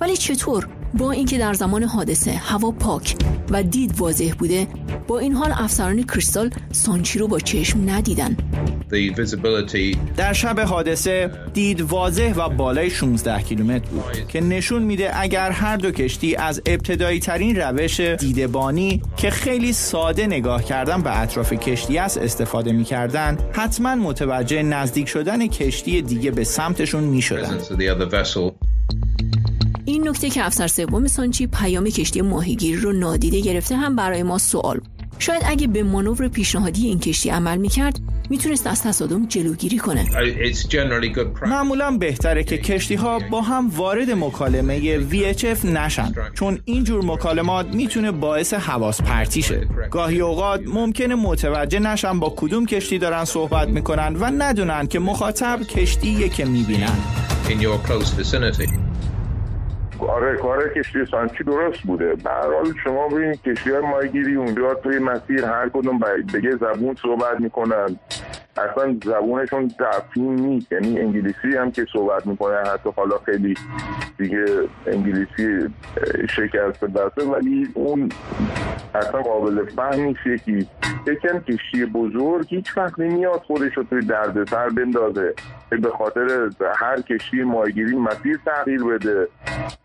ولی 0.00 0.16
چطور؟ 0.16 0.68
با 0.94 1.10
اینکه 1.10 1.38
در 1.38 1.54
زمان 1.54 1.82
حادثه 1.82 2.30
هوا 2.30 2.70
پاک 2.70 3.16
و 3.50 3.62
دید 3.62 4.00
واضح 4.00 4.32
بوده 4.38 4.66
با 5.06 5.18
این 5.18 5.32
حال 5.32 5.52
افسران 5.52 6.02
کریستال 6.02 6.50
سانچی 6.72 7.18
رو 7.18 7.28
با 7.28 7.38
چشم 7.38 7.90
ندیدن. 7.90 8.36
در 10.16 10.32
شب 10.32 10.60
حادثه 10.60 11.30
دید 11.54 11.80
واضح 11.80 12.34
و 12.36 12.48
بالای 12.48 12.90
16 12.90 13.42
کیلومتر 13.42 13.88
بود 13.88 14.28
که 14.28 14.40
نشون 14.40 14.82
میده 14.82 15.20
اگر 15.20 15.50
هر 15.50 15.76
دو 15.76 15.90
کشتی 15.90 16.36
از 16.36 16.62
ابتدایی 16.66 17.20
ترین 17.20 17.56
روش 17.56 18.00
دیدبانی 18.00 19.02
که 19.16 19.30
خیلی 19.30 19.72
ساده 19.72 20.26
نگاه 20.26 20.64
کردن 20.64 21.02
به 21.02 21.20
اطراف 21.20 21.52
کشتی 21.52 21.98
است 21.98 22.18
استفاده 22.18 22.72
می‌کردن 22.72 23.38
حتما 23.52 23.94
متوجه 23.94 24.62
نزدیک 24.62 25.08
شدن 25.08 25.46
کشتی 25.46 26.02
دیگه 26.02 26.30
به 26.30 26.44
سمتشون 26.44 27.04
می‌شدن. 27.04 27.58
این 29.96 30.08
نکته 30.08 30.30
که 30.30 30.46
افسر 30.46 30.66
سوم 30.66 31.06
سانچی 31.06 31.46
پیام 31.46 31.84
کشتی 31.84 32.20
ماهیگیری 32.20 32.76
رو 32.76 32.92
نادیده 32.92 33.40
گرفته 33.40 33.76
هم 33.76 33.96
برای 33.96 34.22
ما 34.22 34.38
سوال. 34.38 34.80
شاید 35.18 35.42
اگه 35.46 35.66
به 35.66 35.82
مانور 35.82 36.28
پیشنهادی 36.28 36.86
این 36.86 36.98
کشتی 36.98 37.30
عمل 37.30 37.58
می‌کرد 37.58 38.00
می‌تونست 38.30 38.66
از 38.66 38.82
تصادم 38.82 39.26
جلوگیری 39.26 39.78
کنه. 39.78 40.06
معمولا 41.46 41.90
بهتره 41.90 42.44
که 42.44 42.58
کشتی 42.58 42.94
ها 42.94 43.18
با 43.30 43.42
هم 43.42 43.68
وارد 43.68 44.10
مکالمه 44.10 45.00
VHF 45.10 45.64
نشن 45.64 46.12
چون 46.34 46.60
اینجور 46.64 47.04
مکالمات 47.04 47.74
می‌تونه 47.74 48.12
باعث 48.12 48.54
حواس 48.54 49.02
پرتی 49.02 49.42
شه. 49.42 49.68
گاهی 49.90 50.20
اوقات 50.20 50.60
ممکنه 50.66 51.14
متوجه 51.14 51.78
نشن 51.78 52.20
با 52.20 52.34
کدوم 52.36 52.66
کشتی 52.66 52.98
دارن 52.98 53.24
صحبت 53.24 53.68
می‌کنن 53.68 54.16
و 54.16 54.30
ندونن 54.38 54.86
که 54.86 54.98
مخاطب 54.98 55.62
کشتیه 55.62 56.28
که 56.28 56.44
می‌بینن. 56.44 56.98
آره 60.00 60.36
کار 60.36 60.68
کشتی 60.68 61.06
سانچی 61.10 61.44
درست 61.44 61.82
بوده. 61.82 62.14
به 62.14 62.30
حال 62.30 62.74
شما 62.84 63.08
ببینید 63.08 63.42
کشتی 63.42 63.70
های 63.70 63.80
ماهیگیری 63.80 64.34
اونجا 64.34 64.74
توی 64.74 64.98
مسیر 64.98 65.44
هر 65.44 65.68
کدوم 65.68 65.98
بگه 66.34 66.50
زبون 66.50 66.96
صحبت 67.02 67.40
می‌کنن. 67.40 67.98
اصلا 68.58 68.96
زبونشون 69.04 69.70
دفعی 69.80 70.22
نیست. 70.22 70.72
یعنی 70.72 70.98
انگلیسی 70.98 71.56
هم 71.58 71.70
که 71.70 71.86
صحبت 71.92 72.26
می‌کنه 72.26 72.56
حتی 72.56 72.90
حالا 72.96 73.18
خیلی 73.26 73.54
دیگه 74.18 74.44
انگلیسی 74.86 75.68
شکست 76.30 76.84
دسته 76.84 77.24
ولی 77.24 77.68
اون 77.74 78.08
اصلا 78.94 79.22
قابل 79.22 79.64
فهم 79.76 80.00
نیست 80.00 80.26
یکی. 80.26 80.68
یکم 81.06 81.38
کشتی 81.38 81.84
بزرگ 81.84 82.46
هیچ 82.48 82.76
وقت 82.76 82.98
نمیاد 82.98 83.40
خودش 83.46 83.76
رو 83.76 83.84
توی 83.84 84.02
سر 84.50 84.68
بندازه. 84.68 85.34
به 85.70 85.90
خاطر 85.98 86.50
هر 86.76 87.00
کشتی 87.00 87.42
ماهیگیری 87.42 87.96
مسیر 87.96 88.38
تغییر 88.46 88.84
بده. 88.84 89.28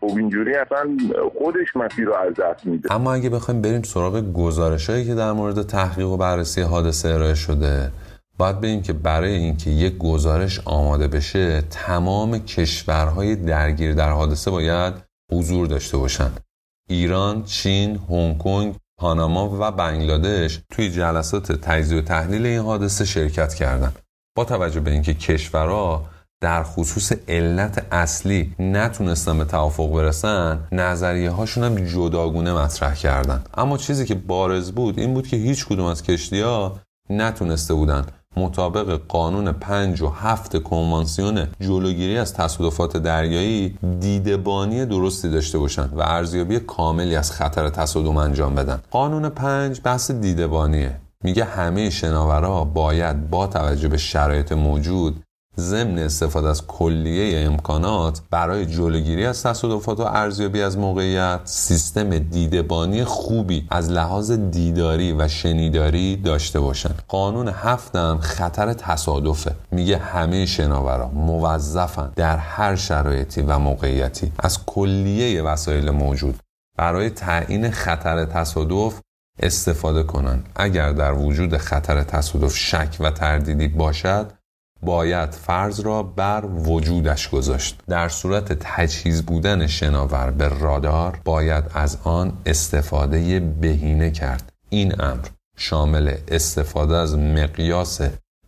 خب 0.00 0.16
اینجوری 0.16 0.54
اصلا 0.54 0.96
خودش 1.38 1.76
مسیر 1.76 2.04
رو 2.04 2.14
از 2.14 2.34
دست 2.34 2.66
میده. 2.66 2.92
اما 2.92 3.14
اگه 3.14 3.30
بخوایم 3.30 3.62
بریم 3.62 3.82
سراغ 3.82 4.32
گزارش 4.32 4.90
هایی 4.90 5.04
که 5.04 5.14
در 5.14 5.32
مورد 5.32 5.62
تحقیق 5.62 6.08
و 6.08 6.16
بررسی 6.16 6.60
حادثه 6.60 7.08
ارائه 7.08 7.34
شده 7.34 7.90
باید 8.42 8.60
بگیم 8.60 8.82
که 8.82 8.92
برای 8.92 9.32
اینکه 9.34 9.70
یک 9.70 9.98
گزارش 9.98 10.60
آماده 10.64 11.08
بشه 11.08 11.60
تمام 11.60 12.38
کشورهای 12.38 13.36
درگیر 13.36 13.94
در 13.94 14.10
حادثه 14.10 14.50
باید 14.50 14.94
حضور 15.32 15.66
داشته 15.66 15.96
باشند 15.96 16.40
ایران، 16.88 17.44
چین، 17.44 18.00
هنگ 18.10 18.38
کنگ، 18.38 18.74
پاناما 19.00 19.58
و 19.60 19.72
بنگلادش 19.72 20.60
توی 20.72 20.90
جلسات 20.90 21.52
تجزیه 21.52 21.98
و 21.98 22.02
تحلیل 22.02 22.46
این 22.46 22.60
حادثه 22.60 23.04
شرکت 23.04 23.54
کردند. 23.54 23.98
با 24.36 24.44
توجه 24.44 24.80
به 24.80 24.90
اینکه 24.90 25.14
کشورها 25.14 26.04
در 26.40 26.62
خصوص 26.62 27.12
علت 27.28 27.86
اصلی 27.92 28.54
نتونستن 28.58 29.38
به 29.38 29.44
توافق 29.44 29.92
برسن 29.92 30.68
نظریه 30.72 31.30
هاشون 31.30 31.64
هم 31.64 31.74
جداگونه 31.74 32.52
مطرح 32.52 32.94
کردن 32.94 33.44
اما 33.54 33.78
چیزی 33.78 34.06
که 34.06 34.14
بارز 34.14 34.72
بود 34.72 34.98
این 34.98 35.14
بود 35.14 35.26
که 35.26 35.36
هیچ 35.36 35.66
کدوم 35.66 35.86
از 35.86 36.02
کشتی 36.02 36.40
ها 36.40 36.80
نتونسته 37.10 37.74
بودن 37.74 38.06
مطابق 38.36 39.00
قانون 39.08 39.52
5 39.52 40.02
و 40.02 40.08
7 40.08 40.62
کنوانسیون 40.62 41.46
جلوگیری 41.60 42.18
از 42.18 42.34
تصادفات 42.34 42.96
دریایی 42.96 43.78
دیدبانی 44.00 44.86
درستی 44.86 45.30
داشته 45.30 45.58
باشن 45.58 45.88
و 45.92 46.00
ارزیابی 46.00 46.60
کاملی 46.60 47.16
از 47.16 47.32
خطر 47.32 47.68
تصادم 47.68 48.16
انجام 48.16 48.54
بدن. 48.54 48.80
قانون 48.90 49.28
5 49.28 49.80
بحث 49.84 50.10
دیدبانیه. 50.10 51.00
میگه 51.24 51.44
همه 51.44 51.90
شناورا 51.90 52.64
باید 52.64 53.30
با 53.30 53.46
توجه 53.46 53.88
به 53.88 53.96
شرایط 53.96 54.52
موجود 54.52 55.22
ضمن 55.58 55.98
استفاده 55.98 56.48
از 56.48 56.66
کلیه 56.66 57.46
امکانات 57.46 58.20
برای 58.30 58.66
جلوگیری 58.66 59.26
از 59.26 59.42
تصادفات 59.42 60.00
و 60.00 60.02
ارزیابی 60.02 60.62
از 60.62 60.78
موقعیت 60.78 61.40
سیستم 61.44 62.18
دیدبانی 62.18 63.04
خوبی 63.04 63.66
از 63.70 63.90
لحاظ 63.90 64.30
دیداری 64.30 65.12
و 65.12 65.28
شنیداری 65.28 66.16
داشته 66.16 66.60
باشند 66.60 67.02
قانون 67.08 67.48
هفتم 67.48 68.18
خطر 68.18 68.72
تصادفه. 68.72 69.54
میگه 69.70 69.98
همه 69.98 70.46
شناورا 70.46 71.08
موظفن 71.08 72.12
در 72.16 72.36
هر 72.36 72.76
شرایطی 72.76 73.42
و 73.42 73.58
موقعیتی 73.58 74.32
از 74.38 74.66
کلیه 74.66 75.42
وسایل 75.42 75.90
موجود 75.90 76.38
برای 76.78 77.10
تعیین 77.10 77.70
خطر 77.70 78.24
تصادف 78.24 79.00
استفاده 79.38 80.02
کنند 80.02 80.48
اگر 80.56 80.92
در 80.92 81.12
وجود 81.12 81.56
خطر 81.56 82.02
تصادف 82.02 82.56
شک 82.56 82.96
و 83.00 83.10
تردیدی 83.10 83.68
باشد 83.68 84.32
باید 84.82 85.30
فرض 85.30 85.80
را 85.80 86.02
بر 86.02 86.44
وجودش 86.46 87.28
گذاشت. 87.28 87.78
در 87.88 88.08
صورت 88.08 88.52
تجهیز 88.60 89.22
بودن 89.22 89.66
شناور 89.66 90.30
به 90.30 90.48
رادار 90.48 91.18
باید 91.24 91.64
از 91.74 91.98
آن 92.04 92.32
استفاده 92.46 93.40
بهینه 93.40 94.10
کرد. 94.10 94.52
این 94.68 95.00
امر 95.00 95.26
شامل 95.56 96.14
استفاده 96.28 96.96
از 96.96 97.18
مقیاس 97.18 98.00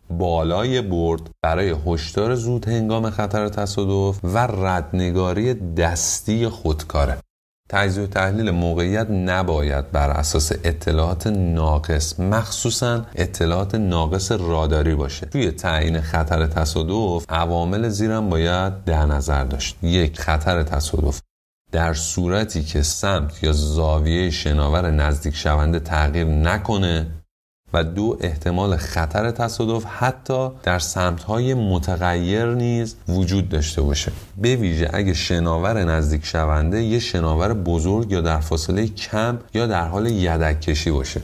بالای 0.09 0.81
برد 0.81 1.21
برای 1.41 1.75
هشدار 1.85 2.35
زود 2.35 2.67
هنگام 2.67 3.09
خطر 3.09 3.49
تصادف 3.49 4.19
و 4.23 4.37
ردنگاری 4.37 5.53
دستی 5.53 6.47
خودکاره. 6.47 7.17
تجزیه 7.69 8.03
و 8.03 8.07
تحلیل 8.07 8.51
موقعیت 8.51 9.09
نباید 9.09 9.91
بر 9.91 10.09
اساس 10.09 10.51
اطلاعات 10.63 11.27
ناقص 11.27 12.19
مخصوصا 12.19 13.05
اطلاعات 13.15 13.75
ناقص 13.75 14.31
راداری 14.31 14.95
باشه. 14.95 15.25
توی 15.25 15.51
تعیین 15.51 16.01
خطر 16.01 16.47
تصادف 16.47 17.25
عوامل 17.29 17.89
زیرم 17.89 18.29
باید 18.29 18.83
در 18.83 19.05
نظر 19.05 19.43
داشت. 19.43 19.77
یک 19.81 20.19
خطر 20.19 20.63
تصادف. 20.63 21.21
در 21.71 21.93
صورتی 21.93 22.63
که 22.63 22.81
سمت 22.81 23.43
یا 23.43 23.51
زاویه 23.51 24.29
شناور 24.29 24.91
نزدیک 24.91 25.35
شونده 25.35 25.79
تغییر 25.79 26.27
نکنه 26.27 27.07
و 27.73 27.83
دو 27.83 28.17
احتمال 28.21 28.77
خطر 28.77 29.31
تصادف 29.31 29.85
حتی 29.85 30.49
در 30.63 30.79
سمتهای 30.79 31.53
متغیر 31.53 32.45
نیز 32.45 32.95
وجود 33.07 33.49
داشته 33.49 33.81
باشه. 33.81 34.11
به 34.37 34.55
ویژه 34.55 34.89
اگه 34.93 35.13
شناور 35.13 35.83
نزدیک 35.83 36.25
شونده 36.25 36.83
یه 36.83 36.99
شناور 36.99 37.53
بزرگ 37.53 38.11
یا 38.11 38.21
در 38.21 38.39
فاصله 38.39 38.87
کم 38.87 39.39
یا 39.53 39.67
در 39.67 39.87
حال 39.87 40.05
یدک 40.07 40.61
کشی 40.61 40.91
باشه. 40.91 41.21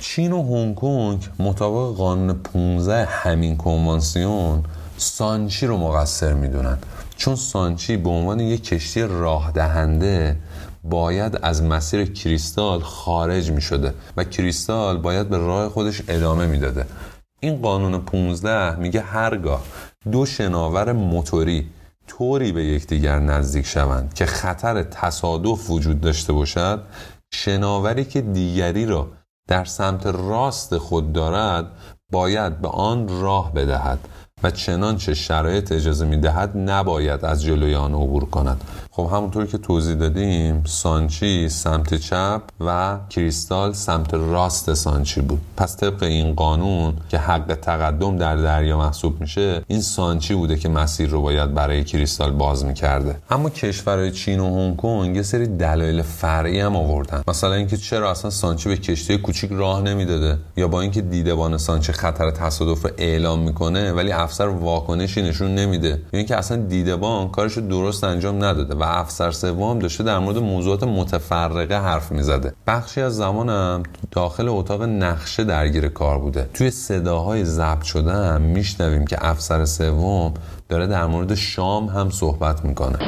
چین 0.00 0.32
و 0.32 0.42
هنگ 0.42 0.74
کنگ 0.74 1.28
مطابق 1.38 1.96
قانون 1.96 2.32
15 2.32 3.04
همین 3.04 3.56
کنوانسیون 3.56 4.64
سانچی 4.96 5.66
رو 5.66 5.76
مقصر 5.76 6.32
می‌دونن. 6.32 6.78
چون 7.16 7.36
سانچی 7.36 7.96
به 7.96 8.10
عنوان 8.10 8.40
یک 8.40 8.64
کشتی 8.64 9.02
راه 9.02 9.50
دهنده 9.50 10.36
باید 10.90 11.38
از 11.42 11.62
مسیر 11.62 12.04
کریستال 12.12 12.80
خارج 12.80 13.50
می 13.50 13.60
شده 13.60 13.94
و 14.16 14.24
کریستال 14.24 14.98
باید 14.98 15.28
به 15.28 15.38
راه 15.38 15.68
خودش 15.68 16.02
ادامه 16.08 16.46
می‌داده. 16.46 16.86
این 17.40 17.62
قانون 17.62 17.98
15 17.98 18.76
میگه 18.76 19.00
هرگاه 19.00 19.62
دو 20.12 20.26
شناور 20.26 20.92
موتوری 20.92 21.66
طوری 22.06 22.52
به 22.52 22.64
یکدیگر 22.64 23.18
نزدیک 23.18 23.66
شوند 23.66 24.14
که 24.14 24.26
خطر 24.26 24.82
تصادف 24.82 25.70
وجود 25.70 26.00
داشته 26.00 26.32
باشد 26.32 26.82
شناوری 27.32 28.04
که 28.04 28.20
دیگری 28.20 28.86
را 28.86 29.08
در 29.48 29.64
سمت 29.64 30.06
راست 30.06 30.78
خود 30.78 31.12
دارد 31.12 31.66
باید 32.12 32.60
به 32.60 32.68
آن 32.68 33.20
راه 33.20 33.52
بدهد. 33.54 33.98
و 34.42 34.50
چنانچه 34.50 35.14
شرایط 35.14 35.72
اجازه 35.72 36.04
می‌دهد 36.04 36.52
نباید 36.56 37.24
از 37.24 37.42
جلوی 37.42 37.74
آن 37.74 37.94
عبور 37.94 38.24
کند. 38.24 38.60
خب 38.90 39.10
همونطور 39.12 39.46
که 39.46 39.58
توضیح 39.58 39.94
دادیم 39.94 40.64
سانچی 40.66 41.48
سمت 41.48 41.94
چپ 41.94 42.42
و 42.60 42.98
کریستال 43.10 43.72
سمت 43.72 44.14
راست 44.14 44.74
سانچی 44.74 45.20
بود. 45.20 45.40
پس 45.56 45.76
طبق 45.76 46.02
این 46.02 46.34
قانون 46.34 46.94
که 47.08 47.18
حق 47.18 47.58
تقدم 47.62 48.16
در 48.16 48.36
دریا 48.36 48.78
محسوب 48.78 49.20
میشه 49.20 49.62
این 49.66 49.80
سانچی 49.80 50.34
بوده 50.34 50.56
که 50.56 50.68
مسیر 50.68 51.08
رو 51.08 51.22
باید 51.22 51.54
برای 51.54 51.84
کریستال 51.84 52.32
باز 52.32 52.64
می‌کرده. 52.64 53.16
اما 53.30 53.50
کشورهای 53.50 54.12
چین 54.12 54.40
و 54.40 54.54
هنگ 54.54 54.76
کنگ 54.76 55.16
یه 55.16 55.22
سری 55.22 55.46
دلایل 55.46 56.02
فرعی 56.02 56.60
هم 56.60 56.76
آوردن. 56.76 57.22
مثلا 57.28 57.52
اینکه 57.52 57.76
چرا 57.76 58.10
اصلا 58.10 58.30
سانچی 58.30 58.68
به 58.68 58.76
کشتی 58.76 59.18
کوچیک 59.18 59.50
راه 59.52 59.82
نمی‌داده 59.82 60.38
یا 60.56 60.68
با 60.68 60.80
اینکه 60.80 61.02
دیدبان 61.02 61.58
سانچی 61.58 61.92
خطر 61.92 62.30
تصادف 62.30 62.86
اعلام 62.98 63.38
می‌کنه 63.38 63.92
ولی 63.92 64.10
افسر 64.26 64.48
واکنشی 64.48 65.22
نشون 65.22 65.54
نمیده. 65.54 65.88
یا 65.88 66.18
اینکه 66.20 66.36
اصلا 66.36 66.56
دیدبان 66.56 67.28
کارش 67.28 67.58
درست 67.58 68.04
انجام 68.04 68.44
نداده 68.44 68.74
و 68.74 68.82
افسر 68.82 69.30
سوم 69.30 69.78
داشته 69.78 70.04
در 70.04 70.18
مورد 70.18 70.38
موضوعات 70.38 70.82
متفرقه 70.82 71.80
حرف 71.80 72.12
می‌زده. 72.12 72.52
بخشی 72.66 73.00
از 73.00 73.16
زمانم 73.16 73.82
داخل 74.10 74.48
اتاق 74.48 74.82
نقشه 74.82 75.44
درگیر 75.44 75.88
کار 75.88 76.18
بوده. 76.18 76.48
توی 76.54 76.70
صداهای 76.70 77.44
ضبط 77.44 77.82
شده 77.82 78.12
هم 78.12 78.42
میشنویم 78.42 79.04
که 79.04 79.16
افسر 79.20 79.64
سوم 79.64 80.34
داره 80.68 80.86
در 80.86 81.06
مورد 81.06 81.34
شام 81.34 81.86
هم 81.86 82.10
صحبت 82.10 82.64
می‌کنه. 82.64 82.98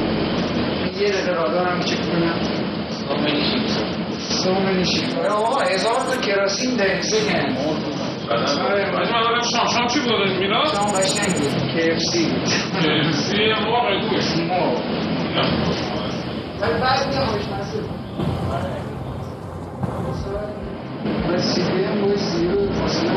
یه 1.01 1.11
دقیقه 1.11 1.31
رادارم 1.31 1.79
چک 1.79 2.01
کنم 2.11 2.39
سومنیشی 4.43 5.01
آقا 5.29 5.59
هزار 5.59 5.99
تا 6.09 6.21
کراسین 6.21 6.77
دقیقه 8.29 9.43
شام 9.51 9.67
شام 9.67 9.87
چی 9.87 9.99
بود 9.99 10.39
مینا؟ 10.39 10.65
شام 10.65 10.85
قشنگ 10.85 11.33
بود 11.35 11.51
KFC 11.73 12.13
KFC 12.81 13.33
مرغ 13.65 14.09
گوش 14.09 14.37
مرغ 14.37 14.81
بعد 16.61 16.83
مسئول 16.83 17.83
رسیده 21.33 21.87
هم 21.87 22.01
باید 22.01 22.15
زیرو 22.17 22.73
فاصله 22.73 23.11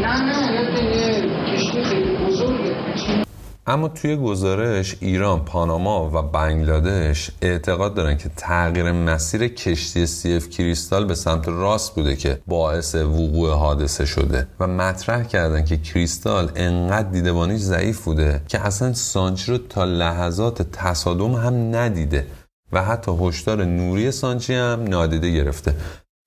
نه 0.00 0.22
نه 0.22 0.36
یه 0.52 1.54
کشتی 1.54 1.84
خیلی 1.84 2.16
بزرگه 2.16 3.29
اما 3.70 3.88
توی 3.88 4.16
گزارش 4.16 4.96
ایران، 5.00 5.44
پاناما 5.44 6.10
و 6.14 6.22
بنگلادش 6.22 7.30
اعتقاد 7.42 7.94
دارن 7.94 8.16
که 8.16 8.30
تغییر 8.36 8.92
مسیر 8.92 9.48
کشتی 9.48 10.06
سیف 10.06 10.50
کریستال 10.50 11.04
به 11.04 11.14
سمت 11.14 11.48
راست 11.48 11.94
بوده 11.94 12.16
که 12.16 12.38
باعث 12.46 12.94
وقوع 12.94 13.54
حادثه 13.54 14.04
شده 14.04 14.46
و 14.60 14.66
مطرح 14.66 15.24
کردن 15.24 15.64
که 15.64 15.76
کریستال 15.76 16.50
انقدر 16.56 17.08
دیدبانیش 17.08 17.60
ضعیف 17.60 18.04
بوده 18.04 18.40
که 18.48 18.60
اصلا 18.60 18.92
سانچی 18.92 19.52
رو 19.52 19.58
تا 19.58 19.84
لحظات 19.84 20.62
تصادم 20.62 21.32
هم 21.32 21.76
ندیده 21.76 22.26
و 22.72 22.84
حتی 22.84 23.12
هشدار 23.20 23.64
نوری 23.64 24.10
سانچی 24.10 24.54
هم 24.54 24.82
نادیده 24.82 25.30
گرفته. 25.30 25.74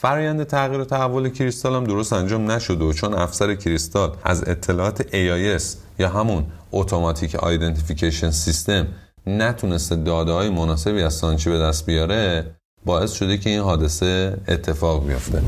فرایند 0.04 0.44
تغییر 0.44 0.82
و 0.82 0.86
تحول 0.86 1.30
کریستال 1.30 1.76
هم 1.76 1.84
درست 1.84 2.14
انجام 2.14 2.52
نشده 2.52 2.86
و 2.86 2.94
چون 2.94 3.14
افسر 3.14 3.56
کریستال 3.56 4.12
از 4.24 4.48
اطلاعات 4.48 5.02
AIS 5.02 5.64
یا 6.00 6.10
همون 6.10 6.46
اتوماتیک 6.72 7.36
آیدنتیفیکیشن 7.36 8.32
سیستم 8.32 8.88
نتونسته 9.28 9.96
داده 9.96 10.32
های 10.32 10.50
مناسبی 10.50 11.02
از 11.02 11.14
سانچی 11.14 11.50
به 11.50 11.60
دست 11.60 11.86
بیاره 11.86 12.46
باعث 12.86 13.12
شده 13.12 13.38
که 13.38 13.50
این 13.50 13.60
حادثه 13.60 14.38
اتفاق 14.48 15.08
بیفته. 15.08 15.42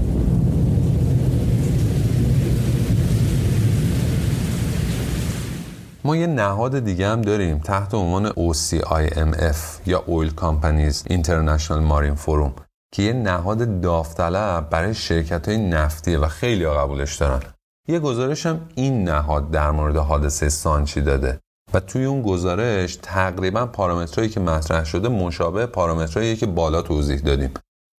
ما 6.04 6.16
یه 6.16 6.28
نهاد 6.28 6.80
دیگه 6.80 7.08
هم 7.08 7.22
داریم 7.22 7.60
تحت 7.60 7.94
عنوان 7.94 8.30
OCIMF 8.30 9.58
یا 9.86 10.04
Oil 10.08 10.30
Companies 10.42 11.12
International 11.12 11.92
Marine 11.92 12.26
Forum. 12.26 12.65
که 12.96 13.04
یه 13.04 13.14
نهاد 13.14 13.82
داوطلب 13.82 14.70
برای 14.70 14.94
شرکت 14.94 15.48
های 15.48 15.58
نفتیه 15.58 16.18
و 16.18 16.28
خیلی 16.28 16.64
ها 16.64 16.86
قبولش 16.86 17.16
دارن. 17.16 17.42
یه 17.88 18.00
گزارش 18.00 18.46
هم 18.46 18.70
این 18.76 19.04
نهاد 19.04 19.52
در 19.52 19.72
مورد 19.72 19.98
حادثه 19.98 20.50
سانچی 20.50 21.02
داده 21.02 21.40
و 21.74 21.80
توی 21.80 22.06
اون 22.06 22.22
گزارش 22.22 22.96
تقریبا 22.96 23.66
پارامترهایی 23.66 24.30
که 24.30 24.40
مطرح 24.40 24.84
شده 24.84 25.10
مشابه 25.10 25.66
پارامترهایی 25.66 26.36
که 26.36 26.46
بالا 26.46 26.82
توضیح 26.82 27.20
دادیم. 27.20 27.54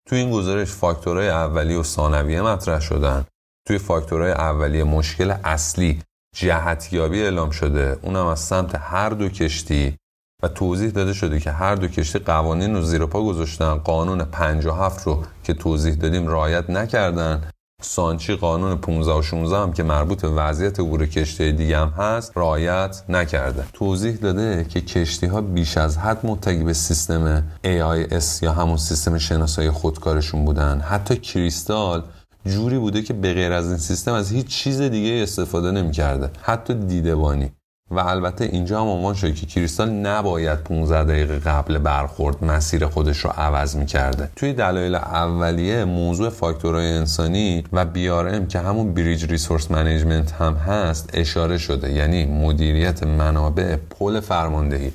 توی 0.09 0.18
این 0.18 0.30
گزارش 0.30 0.70
فاکتورهای 0.70 1.28
اولیه 1.28 1.78
و 1.78 1.82
ثانویه 1.82 2.42
مطرح 2.42 2.80
شدن. 2.80 3.24
توی 3.66 3.78
فاکتورهای 3.78 4.32
اولیه 4.32 4.84
مشکل 4.84 5.34
اصلی 5.44 6.03
جهتیابی 6.36 7.22
اعلام 7.22 7.51
شده. 7.51 7.99
اونم 8.03 8.26
از 8.26 8.40
سمت 8.40 8.74
هر 8.74 9.11
دو 9.11 9.28
کشتی 9.28 9.97
و 10.43 10.49
توضیح 10.49 10.91
داده 10.91 11.12
شده 11.12 11.41
که 11.41 11.51
هر 11.51 11.74
دو 11.74 11.89
کشتی 11.89 12.18
قوانین 12.18 12.74
رو 12.74 12.82
زیر 12.82 13.07
پا 13.07 13.22
گذاشتن 13.22 13.74
قانون 13.74 14.24
57 14.24 15.07
رو 15.07 15.22
که 15.45 15.55
توضیح 15.55 15.95
دادیم 15.95 16.28
رعایت 16.28 16.70
نکردن. 16.70 17.51
سانچی 17.82 18.37
قانون 18.37 18.76
15 18.76 19.12
و 19.12 19.22
16 19.22 19.57
هم 19.57 19.72
که 19.72 19.82
مربوط 19.82 20.22
به 20.22 20.28
وضعیت 20.28 20.80
عبور 20.80 21.07
کشتی 21.07 21.53
دیگه 21.53 21.78
هم 21.78 21.89
هست 21.89 22.32
رعایت 22.37 23.03
نکرده. 23.09 23.64
توضیح 23.72 24.16
داده 24.16 24.66
که 24.68 24.80
کشتی 24.80 25.26
ها 25.26 25.41
بیش 25.41 25.76
از 25.76 25.99
حد 25.99 26.26
متکی 26.26 26.64
به 26.64 26.72
سیستم 26.72 27.45
AIS 27.64 28.43
یا 28.43 28.53
همون 28.53 28.76
سیستم 28.76 29.18
شناسایی 29.18 29.70
خودکارشون 29.70 30.45
بودن. 30.45 30.80
حتی 30.80 31.16
کریستال 31.16 32.03
جوری 32.47 32.78
بوده 32.78 33.03
که 33.03 33.14
به 33.14 33.34
غیر 33.34 33.53
از 33.53 33.68
این 33.68 33.76
سیستم 33.76 34.12
از 34.12 34.32
هیچ 34.32 34.47
چیز 34.47 34.80
دیگه 34.80 35.22
استفاده 35.22 35.70
نمی‌کرده. 35.70 36.30
حتی 36.43 36.74
دیدبانی. 36.74 37.53
و 37.91 38.01
البته 38.01 38.45
اینجا 38.45 38.80
هم 38.80 38.87
عنوان 38.87 39.14
شده 39.14 39.32
که 39.32 39.47
کریستال 39.47 39.91
نباید 39.91 40.59
15 40.59 41.05
دقیقه 41.05 41.39
قبل 41.39 41.78
برخورد 41.78 42.45
مسیر 42.45 42.87
خودش 42.87 43.18
رو 43.18 43.30
عوض 43.30 43.76
می‌کرده. 43.76 44.30
توی 44.37 44.53
دلایل 44.53 44.95
اولیه 44.95 45.84
موضوع 45.84 46.30
فاکتورهای 46.30 46.93
انسانی 46.93 47.64
و 47.72 47.84
BRM 47.84 48.47
که 48.47 48.59
همون 48.59 48.95
bridge 48.94 49.24
resource 49.24 49.70
management 49.70 50.32
هم 50.32 50.55
هست 50.55 51.11
اشاره 51.14 51.59
شده 51.59 51.93
یعنی 51.93 52.26
مدیریت 52.26 53.03
منابع 53.03 53.76
پل 53.76 54.20
فرماندهی. 54.20 54.93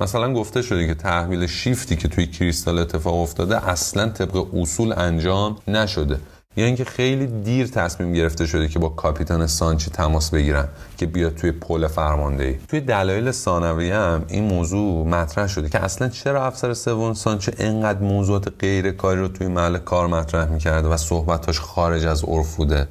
مثلا 0.00 0.34
گفته 0.34 0.62
شده 0.62 0.86
که 0.86 0.94
تحویل 0.94 1.46
شیفتی 1.46 1.96
که 1.96 2.08
توی 2.08 2.26
کریستال 2.26 2.78
اتفاق 2.78 3.14
افتاده 3.14 3.68
اصلا 3.68 4.08
طبق 4.08 4.54
اصول 4.54 4.92
انجام 4.96 5.56
نشده. 5.68 6.20
یا 6.56 6.64
اینکه 6.66 6.84
خیلی 6.84 7.26
دیر 7.26 7.66
تصمیم 7.66 8.12
گرفته 8.12 8.46
شده 8.46 8.68
که 8.68 8.78
با 8.78 8.88
کاپیتان 8.88 9.46
سانچی 9.46 9.90
تماس 9.90 10.30
بگیرن 10.30 10.68
که 10.96 11.06
بیاد 11.06 11.34
توی 11.34 11.52
پل 11.52 11.86
فرماندهی. 11.86 12.58
توی 12.68 12.80
دلایل 12.80 13.30
ثانویه 13.30 13.94
هم 13.94 14.24
این 14.28 14.44
موضوع 14.44 15.06
مطرح 15.06 15.46
شده 15.46 15.68
که 15.68 15.84
اصلا 15.84 16.08
چرا 16.08 16.46
افسر 16.46 16.74
سوم 16.74 17.14
سانچی 17.14 17.52
انقدر 17.58 18.00
موضوعات 18.00 18.52
غیر 18.58 18.90
کاری 18.90 19.20
رو 19.20 19.28
توی 19.28 19.46
محل 19.46 19.78
کار 19.78 20.06
مطرح 20.06 20.48
می‌کرده 20.48 20.88
و 20.88 20.96
صحبتاش 20.96 21.60
خارج 21.60 22.06
از 22.06 22.24
عرف 22.24 22.56
بوده؟ 22.56 22.88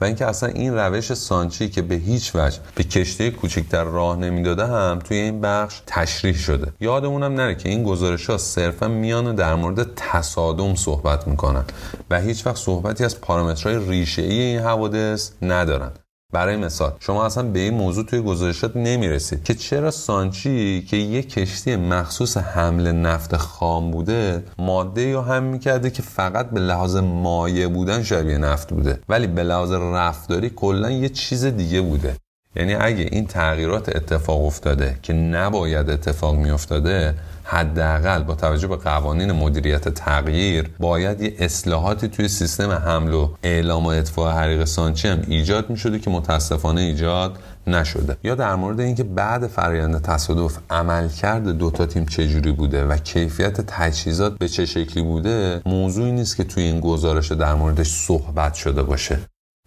و 0.00 0.04
اینکه 0.04 0.26
اصلا 0.26 0.48
این 0.48 0.74
روش 0.74 1.14
سانچی 1.14 1.68
که 1.68 1.82
به 1.82 1.94
هیچ 1.94 2.32
وجه 2.34 2.58
به 2.74 2.84
کشتی 2.84 3.30
کوچکتر 3.30 3.84
راه 3.84 4.16
نمی‌داده 4.16 4.66
هم 4.66 4.98
توی 4.98 5.16
این 5.16 5.40
بخش 5.40 5.82
تشریح 5.86 6.34
شده. 6.34 6.72
یادمونم 6.80 7.34
نره 7.34 7.54
که 7.54 7.68
این 7.68 7.82
گزارش 7.82 8.30
ها 8.30 8.38
صرفا 8.38 8.88
میان 8.88 9.34
در 9.34 9.54
مورد 9.54 9.94
تصادم 9.96 10.74
صحبت 10.74 11.28
می‌کنن 11.28 11.64
و 12.10 12.20
هیچ 12.20 12.46
وقت 12.46 12.56
صحبتی 12.56 13.04
از 13.04 13.20
پارامترهای 13.20 13.88
ریشه 13.88 14.22
ای 14.22 14.40
این 14.40 14.60
حوادث 14.60 15.30
ندارن. 15.42 15.90
برای 16.32 16.56
مثال 16.56 16.92
شما 17.00 17.26
اصلا 17.26 17.42
به 17.42 17.58
این 17.58 17.74
موضوع 17.74 18.04
توی 18.04 18.20
گزارشات 18.20 18.76
نمی‌رسید 18.76 19.44
که 19.44 19.54
چرا 19.54 19.90
سانچی 19.90 20.82
که 20.82 20.96
یک 20.96 21.30
کشتی 21.30 21.76
مخصوص 21.76 22.36
حمل 22.36 22.92
نفت 22.92 23.36
خام 23.36 23.90
بوده 23.90 24.44
ماده 24.58 25.02
یا 25.02 25.22
هم 25.22 25.42
می‌کرده 25.42 25.90
که 25.90 26.02
فقط 26.02 26.50
به 26.50 26.60
لحاظ 26.60 26.96
مایع 26.96 27.68
بودن 27.68 28.02
شبیه 28.02 28.38
نفت 28.38 28.70
بوده 28.70 28.98
ولی 29.08 29.26
به 29.26 29.42
لحاظ 29.42 29.72
رفتاری 29.72 30.50
کلا 30.50 30.90
یه 30.90 31.08
چیز 31.08 31.44
دیگه 31.44 31.80
بوده. 31.80 32.16
یعنی 32.56 32.74
اگه 32.74 33.08
این 33.12 33.26
تغییرات 33.26 33.96
اتفاق 33.96 34.44
افتاده 34.44 34.98
که 35.02 35.12
نباید 35.12 35.90
اتفاق 35.90 36.36
میافتاده 36.36 37.14
حداقل 37.52 38.22
با 38.22 38.34
توجه 38.34 38.68
به 38.68 38.76
قوانین 38.76 39.32
مدیریت 39.32 39.88
تغییر 39.88 40.70
باید 40.78 41.20
یه 41.20 41.34
اصلاحاتی 41.38 42.08
توی 42.08 42.28
سیستم 42.28 42.70
حمل 42.70 43.12
و 43.12 43.28
اعلام 43.42 43.86
و 43.86 43.88
اطفاء 43.88 44.32
حریق 44.32 44.64
سانچی 44.64 45.08
هم 45.08 45.22
ایجاد 45.28 45.70
می 45.70 45.76
شده 45.76 45.98
که 45.98 46.10
متاسفانه 46.10 46.80
ایجاد 46.80 47.38
نشده. 47.66 48.16
یا 48.24 48.34
در 48.34 48.54
مورد 48.54 48.80
اینکه 48.80 49.04
بعد 49.04 49.46
فرآیند 49.46 50.02
تصادف 50.02 50.58
عملکرد 50.70 51.48
دوتا 51.48 51.86
تیم 51.86 52.04
چجوری 52.04 52.52
بوده 52.52 52.84
و 52.84 52.96
کیفیت 52.96 53.60
تجهیزات 53.60 54.38
به 54.38 54.48
چه 54.48 54.66
شکلی 54.66 55.02
بوده 55.02 55.62
موضوعی 55.66 56.12
نیست 56.12 56.36
که 56.36 56.44
توی 56.44 56.62
این 56.62 56.80
گزارش 56.80 57.32
در 57.32 57.54
موردش 57.54 57.90
صحبت 57.90 58.54
شده 58.54 58.82
باشه. 58.82 59.18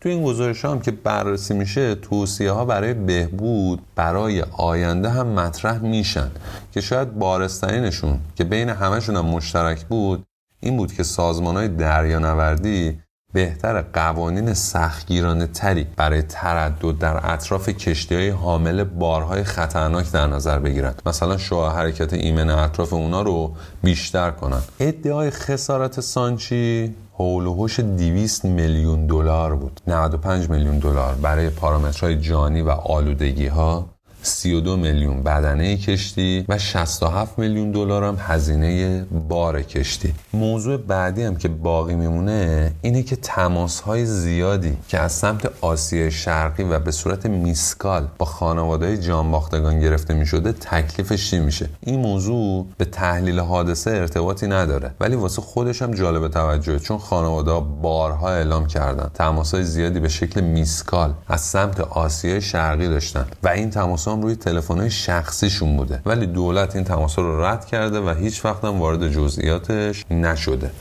تو 0.06 0.10
این 0.10 0.24
گزارش 0.24 0.66
هم 0.66 0.80
که 0.80 0.92
بررسی 0.92 1.54
میشه 1.54 1.96
توصیه 1.96 2.52
ها 2.52 2.66
برای 2.66 2.94
بهبود 2.94 3.82
برای 3.96 4.42
آینده 4.58 5.10
هم 5.10 5.28
مطرح 5.28 5.80
میشن 5.80 6.32
که 6.72 6.82
شاید 6.82 7.20
بارسترینشون 7.20 8.20
که 8.36 8.44
بین 8.44 8.70
همشون 8.70 9.16
هم 9.16 9.26
مشترک 9.26 9.86
بود 9.86 10.24
این 10.60 10.78
بود 10.78 10.94
که 10.94 11.04
سازمان 11.04 11.56
های 11.56 11.68
دریانوردی 11.68 13.00
بهتر 13.36 13.82
قوانین 13.82 14.54
سختگیرانه 14.54 15.48
تری 15.48 15.88
برای 15.98 16.22
تردد 16.22 16.98
در 16.98 17.34
اطراف 17.34 17.70
کشتی 17.70 18.16
های 18.16 18.30
حامل 18.30 18.84
بارهای 18.84 19.44
خطرناک 19.44 20.12
در 20.12 20.28
نظر 20.28 20.60
بگیرند. 20.60 21.02
مثلا 21.06 21.38
شعاع 21.38 21.76
حرکت 21.76 22.14
ایمن 22.14 22.50
اطراف 22.50 22.94
اونا 22.94 23.22
رو 23.22 23.54
بیشتر 23.84 24.32
کنن. 24.32 24.62
ادعای 24.80 25.30
خسارت 25.30 26.00
سانچی 26.00 26.96
حول 27.14 27.46
و 27.46 27.54
حوش 27.54 27.80
200 27.80 28.46
میلیون 28.46 29.08
دلار 29.08 29.56
بود. 29.56 29.82
95 29.88 30.50
میلیون 30.50 30.80
دلار 30.80 31.16
برای 31.16 31.50
پارامترهای 31.50 32.20
جانی 32.20 32.62
و 32.62 32.70
آلودگی 32.70 33.48
ها 33.48 33.95
32 34.26 34.78
میلیون 34.78 35.24
بدنه 35.24 35.78
کشتی 35.78 36.46
و 36.50 36.58
67 36.58 37.40
میلیون 37.40 37.72
دلار 37.72 38.04
هم 38.04 38.18
هزینه 38.20 39.04
بار 39.30 39.62
کشتی. 39.62 40.14
موضوع 40.34 40.78
بعدی 40.78 41.24
هم 41.24 41.36
که 41.36 41.48
باقی 41.48 41.96
میمونه 41.96 42.72
اینه 42.82 43.04
که 43.04 43.16
تماس 43.16 43.80
های 43.80 44.06
زیادی 44.06 44.78
که 44.88 45.00
از 45.00 45.12
سمت 45.12 45.52
آسیای 45.62 46.12
شرقی 46.12 46.64
و 46.64 46.80
به 46.80 46.92
صورت 46.92 47.26
میسکال 47.26 48.08
با 48.18 48.26
خانواده 48.26 48.98
جانباختگان 48.98 49.80
گرفته 49.80 50.14
می‌شده 50.14 50.52
تکلیفش 50.52 51.30
چی 51.30 51.40
میشه؟ 51.40 51.70
این 51.82 52.00
موضوع 52.00 52.68
به 52.78 52.86
تحلیل 52.86 53.40
حادثه 53.40 53.92
ارتباطی 53.92 54.48
نداره 54.48 54.92
ولی 55.00 55.16
واسه 55.16 55.42
خودش 55.42 55.82
هم 55.82 55.92
جالب 55.92 56.28
توجهه 56.28 56.80
چون 56.80 56.98
خانواده 56.98 57.52
بارها 57.82 58.30
اعلام 58.30 58.68
کردن 58.68 59.10
تماس 59.14 59.54
های 59.54 59.64
زیادی 59.64 60.00
به 60.00 60.10
شکل 60.10 60.42
میسکال 60.42 61.14
از 61.28 61.42
سمت 61.42 61.80
آسیای 61.80 62.42
شرقی 62.42 62.88
داشتن 62.88 63.26
و 63.44 63.48
این 63.48 63.70
تماس 63.70 64.08
هم 64.16 64.22
روی 64.22 64.36
تلفن 64.36 64.90
شخصیشون 64.90 65.78
بوده. 65.78 66.02
ولی 66.06 66.28
دولت 66.28 66.76
این 66.76 66.84
تماس 66.84 67.20
رو 67.20 67.46
رد 67.46 67.66
کرده 67.66 68.00
و 68.00 68.10
هیچ 68.10 68.46
وقت 68.46 68.66
هم 68.66 68.80
وارد 68.80 69.12
جزئیاتش 69.12 70.06
نشده. 70.12 70.72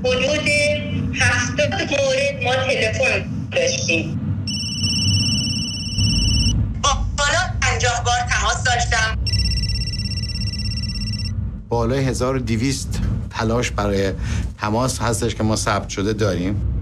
حدود 0.00 0.48
هفتاد 1.14 1.72
مورد 1.72 2.44
ما 2.44 2.54
تلفن 2.54 3.24
داشتیم. 3.52 4.20
بالا 7.18 7.40
پنجاه 7.60 8.04
بار 8.04 8.18
تماس 8.30 8.64
داشتم. 8.64 9.18
بالای 11.68 12.04
1200 12.04 13.00
تلاش 13.30 13.70
برای 13.70 14.12
تماس 14.60 14.98
هستش 14.98 15.34
که 15.34 15.42
ما 15.42 15.56
ثبت 15.56 15.88
شده 15.88 16.12
داریم. 16.12 16.81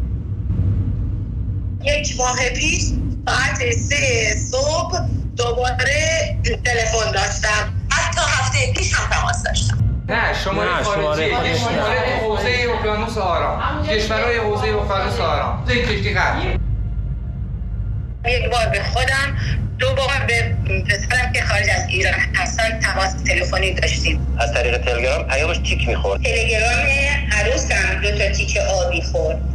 یک 1.85 2.16
ماه 2.18 2.49
پیش 2.49 2.83
ساعت 3.26 3.72
سه 3.72 4.35
صبح 4.51 5.01
دوباره 5.37 6.37
تلفن 6.64 7.12
داشتم. 7.12 7.72
حتی 7.91 8.20
هفته 8.20 8.72
پیش 8.72 8.95
هم 8.95 9.11
تماس 9.11 9.43
داشتم. 9.43 9.78
نه 10.09 10.35
شماره 10.45 10.83
خارجی. 10.83 11.31
شماره 11.59 12.20
حوزه 12.22 12.49
اقیانوس 12.78 13.18
آرام. 13.18 13.87
کشورهای 13.87 14.39
حوزه 14.39 14.66
اقیانوس 14.66 15.20
آرام. 15.20 15.66
یک 15.68 15.89
کشتی 15.89 16.11
یک 18.26 18.51
بار 18.51 18.66
به 18.66 18.83
خودم 18.83 19.37
دو 19.78 19.95
بار 19.95 20.24
به 20.28 20.57
پسرم 20.89 21.33
که 21.33 21.43
خارج 21.43 21.66
از 21.76 21.89
ایران 21.89 22.14
هستن 22.35 22.81
تماس 22.81 23.12
تلفنی 23.26 23.74
داشتیم. 23.74 24.37
از 24.41 24.55
طریق 24.55 24.78
تلگرام 24.78 25.28
پیامش 25.28 25.59
تیک 25.59 25.89
می‌خورد. 25.89 26.22
تلگرام 26.22 26.87
عروسم 27.33 28.01
دو 28.03 28.18
تا 28.18 28.33
تیک 28.33 28.57
آبی 28.57 29.03
خورد. 29.03 29.50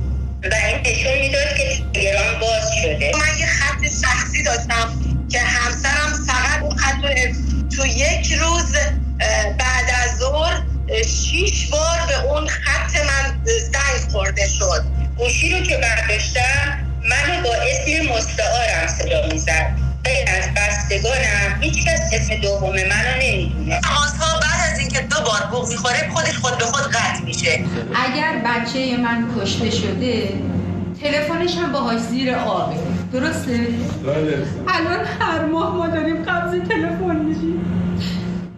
و 0.52 0.56
این 0.56 0.82
نشون 0.86 1.18
می‌داد 1.20 1.56
که 1.58 1.78
تلگرام 1.94 2.40
باز 2.40 2.70
شده. 2.82 3.12
من 3.16 3.40
یه 3.40 3.46
خط 3.46 3.82
شخصی 4.02 4.44
داشتم 4.44 5.00
که 5.32 5.40
همسرم 5.40 6.26
فقط 6.28 6.62
اون 6.62 6.76
خط 6.76 6.96
تو 7.76 7.86
یک 7.86 8.34
روز 8.34 8.76
بعد 9.60 9.86
از 10.04 10.18
ظهر 10.20 10.64
شیش 11.06 11.68
بار 11.68 12.00
به 12.08 12.20
اون 12.20 12.48
خط 12.48 12.96
من 12.96 13.40
زنگ 13.46 14.12
خورده 14.12 14.48
شد. 14.48 14.86
گوشی 15.18 15.52
رو 15.52 15.66
که 15.66 15.78
برداشتم 15.78 16.92
منو 17.10 17.44
با 17.44 17.56
اسم 17.56 18.12
مستعارم 18.14 18.88
صدا 18.88 19.28
می‌زد. 19.28 19.85
غیر 20.06 20.28
از 20.38 20.46
بستگانم. 20.56 21.62
هیچ 21.62 21.86
کس 21.86 22.00
اسم 22.14 22.36
دوم 22.42 22.70
منو 22.70 23.14
نمی‌دونه. 23.22 23.82
تماسها 23.82 24.40
بعد 24.40 24.74
از 24.74 24.80
اینکه 24.80 25.02
دو 25.02 25.16
بار 25.26 25.42
بوق 25.52 25.70
می‌خوره 25.70 26.10
خودش 26.14 26.38
خود 26.38 26.58
به 26.58 26.66
خود 26.66 26.92
قطع 26.92 27.24
میشه. 27.26 27.66
اگر 28.06 28.42
بچه 28.46 28.98
من 28.98 29.28
کشته 29.40 29.70
شده 29.70 30.34
تلفنش 31.02 31.58
هم 31.58 31.72
باهاش 31.72 32.00
زیر 32.00 32.36
آبه. 32.36 32.76
درسته؟ 33.14 33.58
بله. 34.06 34.48
الان 34.68 35.06
هر 35.20 35.46
ماه 35.46 35.76
ما 35.76 35.88
داریم 35.88 36.24
قبض 36.24 36.52
تلفن 36.70 37.16
میشیم. 37.16 37.66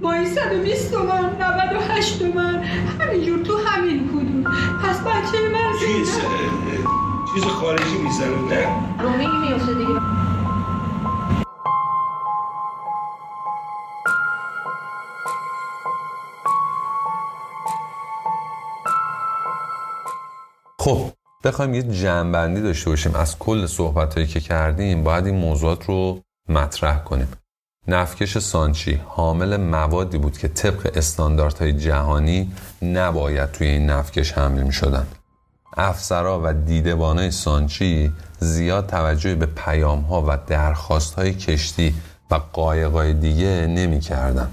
مایی 0.02 0.26
120 0.26 0.92
تومن 0.92 1.30
98 1.42 2.20
تومن. 2.20 2.64
همینجور 3.00 3.46
تو 3.46 3.58
همین 3.68 4.10
حدود 4.10 4.44
پس 4.84 5.00
بچه 5.00 5.38
من 5.54 5.72
چیز 5.80 6.10
چیز 7.34 7.44
خارجی 7.44 7.98
می‌زنه 8.04 8.28
نه؟ 8.28 8.68
رومی 9.04 9.28
میفته 9.28 9.74
دیگه. 9.74 10.00
خب 20.88 21.12
بخوایم 21.44 21.74
یه 21.74 21.84
جمع‌بندی 21.84 22.62
داشته 22.62 22.90
باشیم 22.90 23.16
از 23.16 23.40
کل 23.40 23.66
صحبت 23.66 24.14
هایی 24.14 24.28
که 24.28 24.40
کردیم 24.40 25.04
باید 25.04 25.26
این 25.26 25.36
موضوعات 25.36 25.86
رو 25.86 26.22
مطرح 26.50 27.04
کنیم 27.04 27.28
نفتکش 27.88 28.38
سانچی 28.38 29.02
حامل 29.06 29.58
موادی 29.58 30.18
بود 30.18 30.38
که 30.38 30.48
طبق 30.48 30.92
استانداردهای 30.96 31.74
جهانی 31.74 32.52
نباید 32.82 33.52
توی 33.52 33.68
این 33.68 33.90
نفتکش 33.90 34.32
حمل 34.32 34.64
می 34.64 34.74
شدن. 34.74 35.08
افسرا 35.78 36.42
و 36.44 36.54
دیدبانای 36.54 37.32
سانچی 37.32 38.14
زیاد 38.40 38.88
توجه 38.88 39.36
به 39.36 39.46
پیام 39.46 40.00
ها 40.00 40.26
و 40.28 40.38
درخواست 40.48 41.14
های 41.14 41.34
کشتی 41.34 41.96
و 42.32 42.36
قایقای 42.54 43.14
دیگه 43.14 43.68
نمی 43.68 44.00
کردن. 44.00 44.52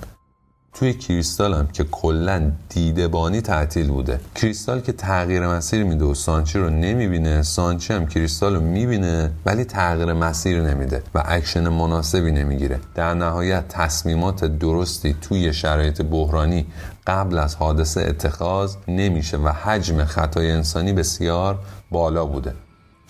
توی 0.75 0.95
کریستال 0.95 1.55
هم 1.55 1.67
که 1.67 1.85
کلا 1.85 2.53
دیدبانی 2.69 3.41
تعطیل 3.41 3.89
بوده. 3.89 4.21
کریستال 4.35 4.81
که 4.81 4.93
تغییر 4.93 5.49
مسیر 5.49 5.85
میده 5.85 6.05
و 6.05 6.15
سانچی 6.15 6.59
رو 6.59 6.71
نمی‌بینه 6.71 7.43
سانچی 7.43 7.93
هم 7.93 8.07
کریستال 8.07 8.55
رو 8.55 8.61
می‌بینه 8.61 9.31
ولی 9.47 9.65
تغییر 9.65 10.13
مسیر 10.13 10.61
نمیده 10.61 11.03
و 11.15 11.23
اکشن 11.27 11.69
مناسبی 11.69 12.33
نمی‌گیره. 12.33 12.81
در 12.95 13.15
نهایت 13.15 13.69
تصمیمات 13.69 14.45
درستی 14.45 15.17
توی 15.21 15.53
شرایط 15.53 16.03
بحرانی 16.03 16.67
قبل 17.07 17.39
از 17.39 17.57
حادثه 17.57 18.01
اتخاذ 18.01 18.77
نمیشه 18.89 19.37
و 19.37 19.49
حجم 19.49 20.05
خطای 20.05 20.51
انسانی 20.51 20.93
بسیار 20.93 21.59
بالا 21.91 22.25
بوده. 22.25 22.55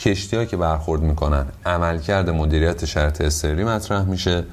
کشتی 0.00 0.46
که 0.46 0.56
برخورد 0.56 1.02
می‌کنن 1.02 1.46
عملکرد 1.66 2.30
مدیریت 2.30 2.84
شرط 2.84 3.20
استری 3.20 3.64
مطرح 3.64 4.04
میشه. 4.04 4.44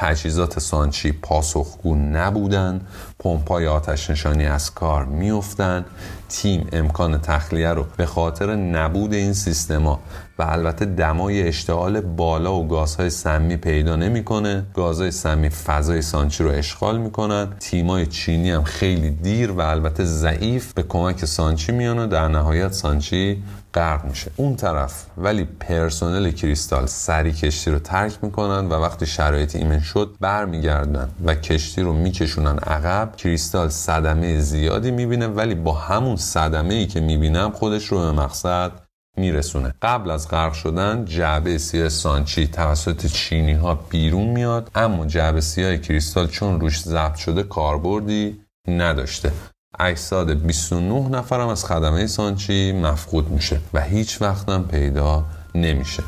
تجهیزات 0.00 0.58
سانچی 0.58 1.12
پاسخگو 1.12 1.94
نبودن. 1.94 2.80
پمپای 3.18 3.66
آتش 3.66 4.10
نشانی 4.10 4.46
از 4.46 4.74
کار 4.74 5.04
میافتند 5.04 5.84
تیم 6.28 6.66
امکان 6.72 7.18
تخلیه 7.18 7.68
رو 7.68 7.86
به 7.96 8.06
خاطر 8.06 8.56
نبود 8.56 9.14
این 9.14 9.32
سیستما 9.32 10.00
و 10.38 10.42
البته 10.42 10.84
دمای 10.84 11.48
اشتعال 11.48 12.00
بالا 12.00 12.54
و 12.54 12.68
گازهای 12.68 13.10
سمی 13.10 13.56
پیدا 13.56 13.96
نمی‌کنه. 13.96 14.64
گازهای 14.74 15.10
سمی 15.10 15.48
فضای 15.48 16.02
سانچی 16.02 16.44
رو 16.44 16.50
اشغال 16.50 16.98
می‌کنن. 16.98 17.48
تیمای 17.60 18.06
چینی 18.06 18.50
هم 18.50 18.64
خیلی 18.64 19.10
دیر 19.10 19.50
و 19.50 19.60
البته 19.60 20.04
ضعیف 20.04 20.72
به 20.72 20.82
کمک 20.82 21.24
سانچی 21.24 21.72
میان 21.72 21.98
و 21.98 22.06
در 22.06 22.28
نهایت 22.28 22.72
سانچی 22.72 23.42
غرق 23.74 24.04
میشه. 24.04 24.30
اون 24.36 24.56
طرف 24.56 25.06
ولی 25.16 25.44
پرسنل 25.44 26.30
کریستال 26.30 26.86
سری 26.86 27.32
کشتی 27.32 27.70
رو 27.70 27.78
ترک 27.78 28.12
می‌کنن 28.22 28.68
و 28.68 28.72
وقتی 28.72 29.06
شرایط 29.06 29.56
ایمن 29.56 29.80
شد 29.80 30.14
برمیگردن 30.20 31.10
و 31.24 31.34
کشتی 31.34 31.82
رو 31.82 31.92
میکشونن 31.92 32.58
عقب. 32.58 33.16
کریستال 33.16 33.68
صدمه 33.68 34.40
زیادی 34.40 34.90
می‌بینه 34.90 35.26
ولی 35.26 35.54
با 35.54 35.72
همون 35.72 36.16
صدمه 36.16 36.74
ای 36.74 36.86
که 36.86 37.00
می‌بینم 37.00 37.50
خودش 37.50 37.86
رو 37.86 37.98
به 37.98 38.12
مقصد 38.12 38.72
میرسونه. 39.16 39.74
قبل 39.82 40.10
از 40.10 40.28
غرق 40.28 40.52
شدن 40.52 41.04
جعبه 41.04 41.58
سیاه 41.58 41.88
سانچی 41.88 42.46
توسط 42.46 43.06
چینی 43.06 43.52
ها 43.52 43.74
بیرون 43.74 44.26
میاد 44.26 44.70
اما 44.74 45.06
جعبه 45.06 45.40
سیاه 45.40 45.76
کریستال 45.76 46.26
چون 46.26 46.60
روش 46.60 46.82
ضبط 46.82 47.16
شده 47.16 47.42
کاربردی 47.42 48.40
نداشته. 48.68 49.32
اجساد 49.80 50.30
29 50.30 51.08
نفرم 51.08 51.48
از 51.48 51.64
خدمه 51.64 52.06
سانچی 52.06 52.72
مفقود 52.72 53.30
میشه 53.30 53.60
و 53.74 53.80
هیچ 53.80 54.22
وقتم 54.22 54.62
پیدا 54.62 55.24
نمیشه. 55.54 56.02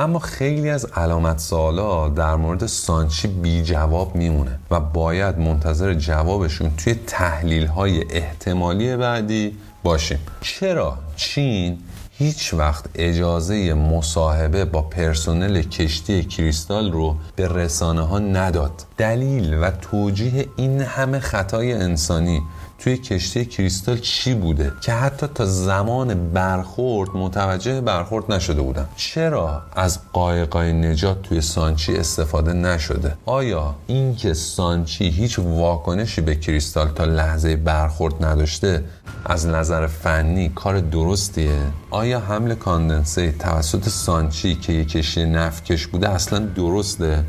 اما 0.00 0.18
خیلی 0.18 0.70
از 0.70 0.84
علامت 0.84 1.38
سوالا 1.38 2.08
در 2.08 2.36
مورد 2.36 2.66
سانچی 2.66 3.28
بی 3.28 3.62
جواب 3.62 4.14
میمونه 4.16 4.58
و 4.70 4.80
باید 4.80 5.38
منتظر 5.38 5.94
جوابشون 5.94 6.76
توی 6.76 6.94
تحلیل 6.94 7.66
های 7.66 8.04
احتمالی 8.10 8.96
بعدی 8.96 9.58
باشیم. 9.82 10.18
چرا 10.40 10.98
چین 11.16 11.78
هیچ 12.18 12.54
وقت 12.54 12.84
اجازه 12.94 13.74
مصاحبه 13.74 14.64
با 14.64 14.82
پرسنل 14.82 15.62
کشتی 15.62 16.24
کریستال 16.24 16.92
رو 16.92 17.16
به 17.36 17.48
رسانه 17.48 18.00
ها 18.00 18.18
نداد. 18.18 18.72
دلیل 18.96 19.54
و 19.54 19.70
توجیه 19.70 20.48
این 20.56 20.80
همه 20.80 21.18
خطای 21.18 21.72
انسانی 21.72 22.42
توی 22.78 22.96
کشتی 22.96 23.44
کریستال 23.44 23.98
چی 23.98 24.34
بوده؟ 24.34 24.72
که 24.80 24.92
حتی 24.92 25.26
تا 25.34 25.44
زمان 25.44 26.32
برخورد 26.32 27.10
متوجه 27.14 27.80
برخورد 27.80 28.32
نشده 28.32 28.62
بودن 28.62 28.88
چرا 28.96 29.62
از 29.76 29.98
قایقای 30.12 30.72
نجات 30.72 31.22
توی 31.22 31.40
سانچی 31.40 31.96
استفاده 31.96 32.52
نشده؟ 32.52 33.16
آیا 33.26 33.74
اینکه 33.86 34.34
سانچی 34.34 35.08
هیچ 35.08 35.38
واکنشی 35.38 36.20
به 36.20 36.34
کریستال 36.34 36.88
تا 36.88 37.04
لحظه 37.04 37.56
برخورد 37.56 38.24
نداشته 38.24 38.84
از 39.24 39.46
نظر 39.46 39.86
فنی 39.86 40.48
کار 40.48 40.80
درستیه؟ 40.80 41.60
آیا 41.90 42.20
حمل 42.20 42.54
کاندنسه 42.54 43.32
توسط 43.32 43.88
سانچی 43.88 44.54
که 44.54 44.72
یک 44.72 44.88
کشتی 44.88 45.24
نفتکش 45.24 45.86
بوده 45.86 46.08
اصلا 46.08 46.38
درسته؟ 46.38 47.24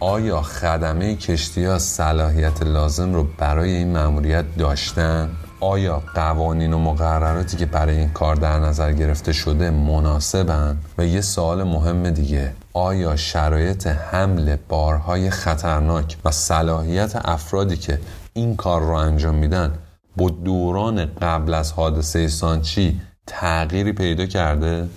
آیا 0.00 0.42
خدمه 0.42 1.14
کشتی 1.14 1.64
ها 1.64 1.78
صلاحیت 1.78 2.62
لازم 2.62 3.14
رو 3.14 3.26
برای 3.38 3.70
این 3.70 3.92
مأموریت 3.92 4.44
داشتن؟ 4.58 5.30
آیا 5.60 6.02
قوانین 6.14 6.72
و 6.72 6.78
مقرراتی 6.78 7.56
که 7.56 7.66
برای 7.66 7.96
این 7.96 8.08
کار 8.08 8.36
در 8.36 8.58
نظر 8.58 8.92
گرفته 8.92 9.32
شده 9.32 9.70
مناسبن؟ 9.70 10.78
و 10.98 11.06
یه 11.06 11.20
سوال 11.20 11.62
مهم 11.62 12.10
دیگه 12.10 12.52
آیا 12.72 13.16
شرایط 13.16 13.86
حمل 13.86 14.56
بارهای 14.68 15.30
خطرناک 15.30 16.16
و 16.24 16.30
صلاحیت 16.30 17.16
افرادی 17.24 17.76
که 17.76 17.98
این 18.32 18.56
کار 18.56 18.80
رو 18.80 18.92
انجام 18.92 19.34
میدن 19.34 19.72
با 20.16 20.30
دوران 20.30 21.06
قبل 21.06 21.54
از 21.54 21.72
حادثه 21.72 22.28
سانچی 22.28 23.00
تغییری 23.26 23.92
پیدا 23.92 24.26
کرده؟ 24.26 24.88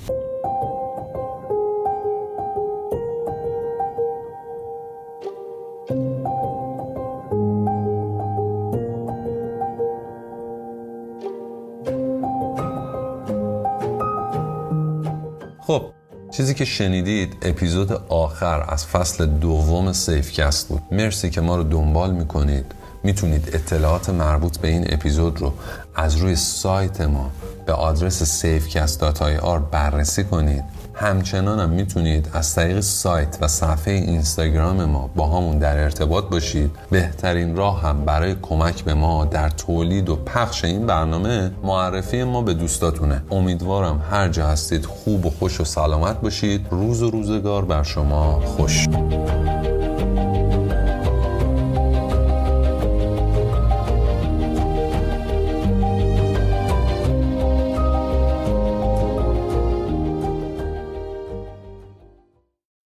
چیزی 16.31 16.53
که 16.53 16.65
شنیدید 16.65 17.37
اپیزود 17.41 17.91
آخر 18.09 18.65
از 18.67 18.85
فصل 18.85 19.25
دوم 19.25 19.93
سیفکست 19.93 20.67
بود. 20.67 20.81
مرسی 20.91 21.29
که 21.29 21.41
ما 21.41 21.55
رو 21.55 21.63
دنبال 21.63 22.11
می‌کنید. 22.11 22.65
می‌تونید 23.03 23.49
اطلاعات 23.53 24.09
مربوط 24.09 24.57
به 24.57 24.67
این 24.67 24.93
اپیزود 24.93 25.41
رو 25.41 25.53
از 25.95 26.15
روی 26.15 26.35
سایت 26.35 27.01
ما 27.01 27.31
به 27.65 27.73
آدرس 27.73 28.45
safecast.ir 28.45 29.59
بررسی 29.71 30.23
کنید. 30.23 30.63
همچنان 31.01 31.59
هم 31.59 31.69
می‌تونید 31.69 32.29
از 32.33 32.55
طریق 32.55 32.79
سایت 32.79 33.37
و 33.41 33.47
صفحه 33.47 33.93
اینستاگرام 33.93 34.85
ما 34.85 35.09
با 35.15 35.27
همون 35.27 35.57
در 35.57 35.77
ارتباط 35.77 36.23
باشید. 36.29 36.71
بهترین 36.91 37.55
راه 37.55 37.81
هم 37.81 38.05
برای 38.05 38.35
کمک 38.41 38.83
به 38.83 38.93
ما 38.93 39.25
در 39.25 39.49
تولید 39.49 40.09
و 40.09 40.15
پخش 40.15 40.65
این 40.65 40.85
برنامه 40.85 41.51
معرفی 41.63 42.23
ما 42.23 42.41
به 42.41 42.53
دوستاتونه. 42.53 43.21
امیدوارم 43.31 44.01
هر 44.11 44.27
جا 44.29 44.47
هستید 44.47 44.85
خوب 44.85 45.25
و 45.25 45.29
خوش 45.29 45.61
و 45.61 45.63
سلامت 45.63 46.21
باشید. 46.21 46.67
روز 46.71 47.03
و 47.03 47.09
روزگار 47.09 47.65
بر 47.65 47.83
شما 47.83 48.39
خوش. 48.39 48.87